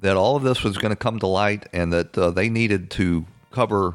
that 0.00 0.16
all 0.16 0.34
of 0.34 0.42
this 0.42 0.64
was 0.64 0.76
going 0.76 0.90
to 0.90 0.96
come 0.96 1.20
to 1.20 1.28
light 1.28 1.68
and 1.72 1.92
that 1.92 2.18
uh, 2.18 2.30
they 2.30 2.48
needed 2.48 2.90
to 2.92 3.26
cover 3.52 3.94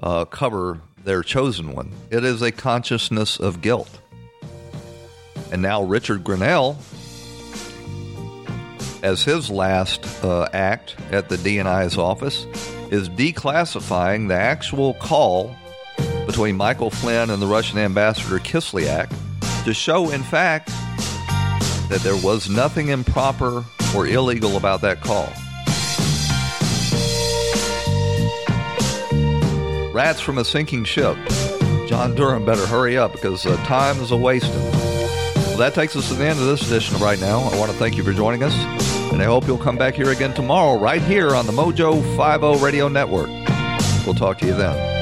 uh, 0.00 0.24
cover 0.24 0.80
their 1.04 1.22
chosen 1.22 1.76
one. 1.76 1.92
It 2.10 2.24
is 2.24 2.42
a 2.42 2.50
consciousness 2.50 3.38
of 3.38 3.62
guilt. 3.62 4.00
And 5.52 5.62
now 5.62 5.84
Richard 5.84 6.24
Grenell, 6.24 6.78
as 9.02 9.24
his 9.24 9.50
last 9.50 10.04
uh, 10.24 10.48
act 10.52 10.96
at 11.10 11.28
the 11.28 11.36
DNI's 11.36 11.98
office, 11.98 12.44
is 12.90 13.08
declassifying 13.08 14.28
the 14.28 14.34
actual 14.34 14.94
call 14.94 15.54
between 16.26 16.56
Michael 16.56 16.90
Flynn 16.90 17.30
and 17.30 17.42
the 17.42 17.46
Russian 17.46 17.78
ambassador 17.78 18.38
Kislyak 18.38 19.12
to 19.64 19.74
show, 19.74 20.10
in 20.10 20.22
fact, 20.22 20.68
that 21.88 22.00
there 22.02 22.16
was 22.16 22.48
nothing 22.48 22.88
improper 22.88 23.64
or 23.94 24.06
illegal 24.06 24.56
about 24.56 24.80
that 24.80 25.00
call. 25.00 25.28
Rats 29.92 30.20
from 30.20 30.38
a 30.38 30.44
sinking 30.44 30.84
ship. 30.84 31.16
John 31.86 32.14
Durham 32.14 32.46
better 32.46 32.66
hurry 32.66 32.96
up 32.96 33.12
because 33.12 33.44
uh, 33.44 33.56
time 33.66 33.98
is 33.98 34.10
a 34.10 34.16
wasting. 34.16 34.52
Well, 35.52 35.58
that 35.58 35.74
takes 35.74 35.94
us 35.96 36.08
to 36.08 36.14
the 36.14 36.24
end 36.24 36.38
of 36.38 36.46
this 36.46 36.66
edition 36.66 36.94
of 36.94 37.02
Right 37.02 37.20
Now. 37.20 37.40
I 37.40 37.58
want 37.58 37.70
to 37.70 37.76
thank 37.76 37.98
you 37.98 38.02
for 38.02 38.14
joining 38.14 38.42
us, 38.42 38.54
and 39.12 39.22
I 39.22 39.26
hope 39.26 39.46
you'll 39.46 39.58
come 39.58 39.76
back 39.76 39.94
here 39.94 40.10
again 40.10 40.34
tomorrow, 40.34 40.78
right 40.78 41.02
here 41.02 41.34
on 41.34 41.46
the 41.46 41.52
Mojo 41.52 42.00
50 42.16 42.64
Radio 42.64 42.88
Network. 42.88 43.28
We'll 44.06 44.14
talk 44.14 44.38
to 44.38 44.46
you 44.46 44.54
then. 44.54 44.92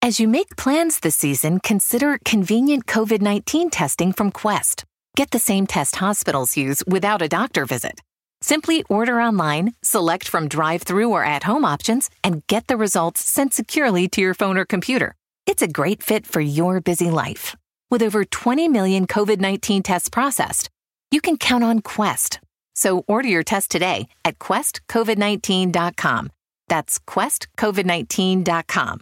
As 0.00 0.20
you 0.20 0.28
make 0.28 0.56
plans 0.56 1.00
this 1.00 1.16
season, 1.16 1.60
consider 1.60 2.18
convenient 2.24 2.86
COVID 2.86 3.22
19 3.22 3.70
testing 3.70 4.12
from 4.12 4.30
Quest. 4.30 4.84
Get 5.16 5.30
the 5.30 5.38
same 5.38 5.66
test 5.66 5.96
hospitals 5.96 6.56
use 6.56 6.82
without 6.86 7.22
a 7.22 7.28
doctor 7.28 7.64
visit. 7.64 8.00
Simply 8.42 8.84
order 8.90 9.20
online, 9.20 9.72
select 9.82 10.28
from 10.28 10.48
drive 10.48 10.82
through 10.82 11.10
or 11.10 11.24
at 11.24 11.44
home 11.44 11.64
options, 11.64 12.10
and 12.22 12.46
get 12.48 12.66
the 12.66 12.76
results 12.76 13.22
sent 13.22 13.54
securely 13.54 14.06
to 14.08 14.20
your 14.20 14.34
phone 14.34 14.58
or 14.58 14.66
computer. 14.66 15.14
It's 15.46 15.62
a 15.62 15.68
great 15.68 16.02
fit 16.02 16.26
for 16.26 16.40
your 16.40 16.82
busy 16.82 17.10
life. 17.10 17.56
With 17.94 18.02
over 18.02 18.24
20 18.24 18.68
million 18.70 19.06
COVID 19.06 19.38
19 19.38 19.84
tests 19.84 20.10
processed, 20.10 20.68
you 21.12 21.20
can 21.20 21.36
count 21.36 21.62
on 21.62 21.78
Quest. 21.78 22.40
So 22.74 23.04
order 23.06 23.28
your 23.28 23.44
test 23.44 23.70
today 23.70 24.08
at 24.24 24.40
questcovid19.com. 24.40 26.32
That's 26.66 26.98
questcovid19.com. 26.98 29.00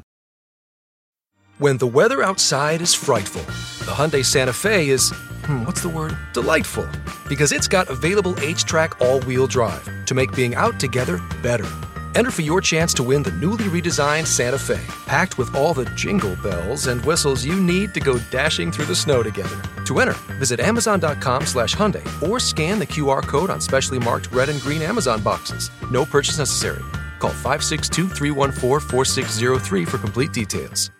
When 1.56 1.78
the 1.78 1.86
weather 1.86 2.22
outside 2.22 2.82
is 2.82 2.92
frightful, 2.92 3.40
the 3.86 3.92
Hyundai 3.92 4.22
Santa 4.22 4.52
Fe 4.52 4.90
is, 4.90 5.10
hmm, 5.46 5.64
what's 5.64 5.80
the 5.80 5.88
word? 5.88 6.14
Delightful. 6.34 6.86
Because 7.30 7.52
it's 7.52 7.68
got 7.68 7.88
available 7.88 8.34
HTRAC 8.34 9.00
all 9.00 9.20
wheel 9.20 9.46
drive 9.46 9.88
to 10.04 10.14
make 10.14 10.36
being 10.36 10.54
out 10.54 10.78
together 10.78 11.18
better. 11.40 11.70
Enter 12.14 12.30
for 12.30 12.42
your 12.42 12.60
chance 12.60 12.92
to 12.94 13.02
win 13.02 13.22
the 13.22 13.32
newly 13.32 13.64
redesigned 13.64 14.26
Santa 14.26 14.58
Fe, 14.58 14.80
packed 15.06 15.38
with 15.38 15.54
all 15.54 15.72
the 15.72 15.86
jingle 15.94 16.36
bells 16.36 16.86
and 16.86 17.02
whistles 17.04 17.44
you 17.44 17.58
need 17.58 17.94
to 17.94 18.00
go 18.00 18.18
dashing 18.30 18.70
through 18.70 18.84
the 18.84 18.94
snow 18.94 19.22
together. 19.22 19.58
To 19.84 20.00
enter, 20.00 20.16
visit 20.36 20.60
Amazon.com 20.60 21.46
slash 21.46 21.74
Hyundai 21.74 22.04
or 22.28 22.38
scan 22.38 22.78
the 22.78 22.86
QR 22.86 23.22
code 23.22 23.48
on 23.48 23.60
specially 23.60 23.98
marked 23.98 24.30
red 24.32 24.48
and 24.48 24.60
green 24.60 24.82
Amazon 24.82 25.22
boxes. 25.22 25.70
No 25.90 26.04
purchase 26.04 26.38
necessary. 26.38 26.82
Call 27.18 27.30
562 27.30 28.08
314 28.08 28.88
4603 28.88 29.84
for 29.84 29.98
complete 29.98 30.32
details. 30.32 30.90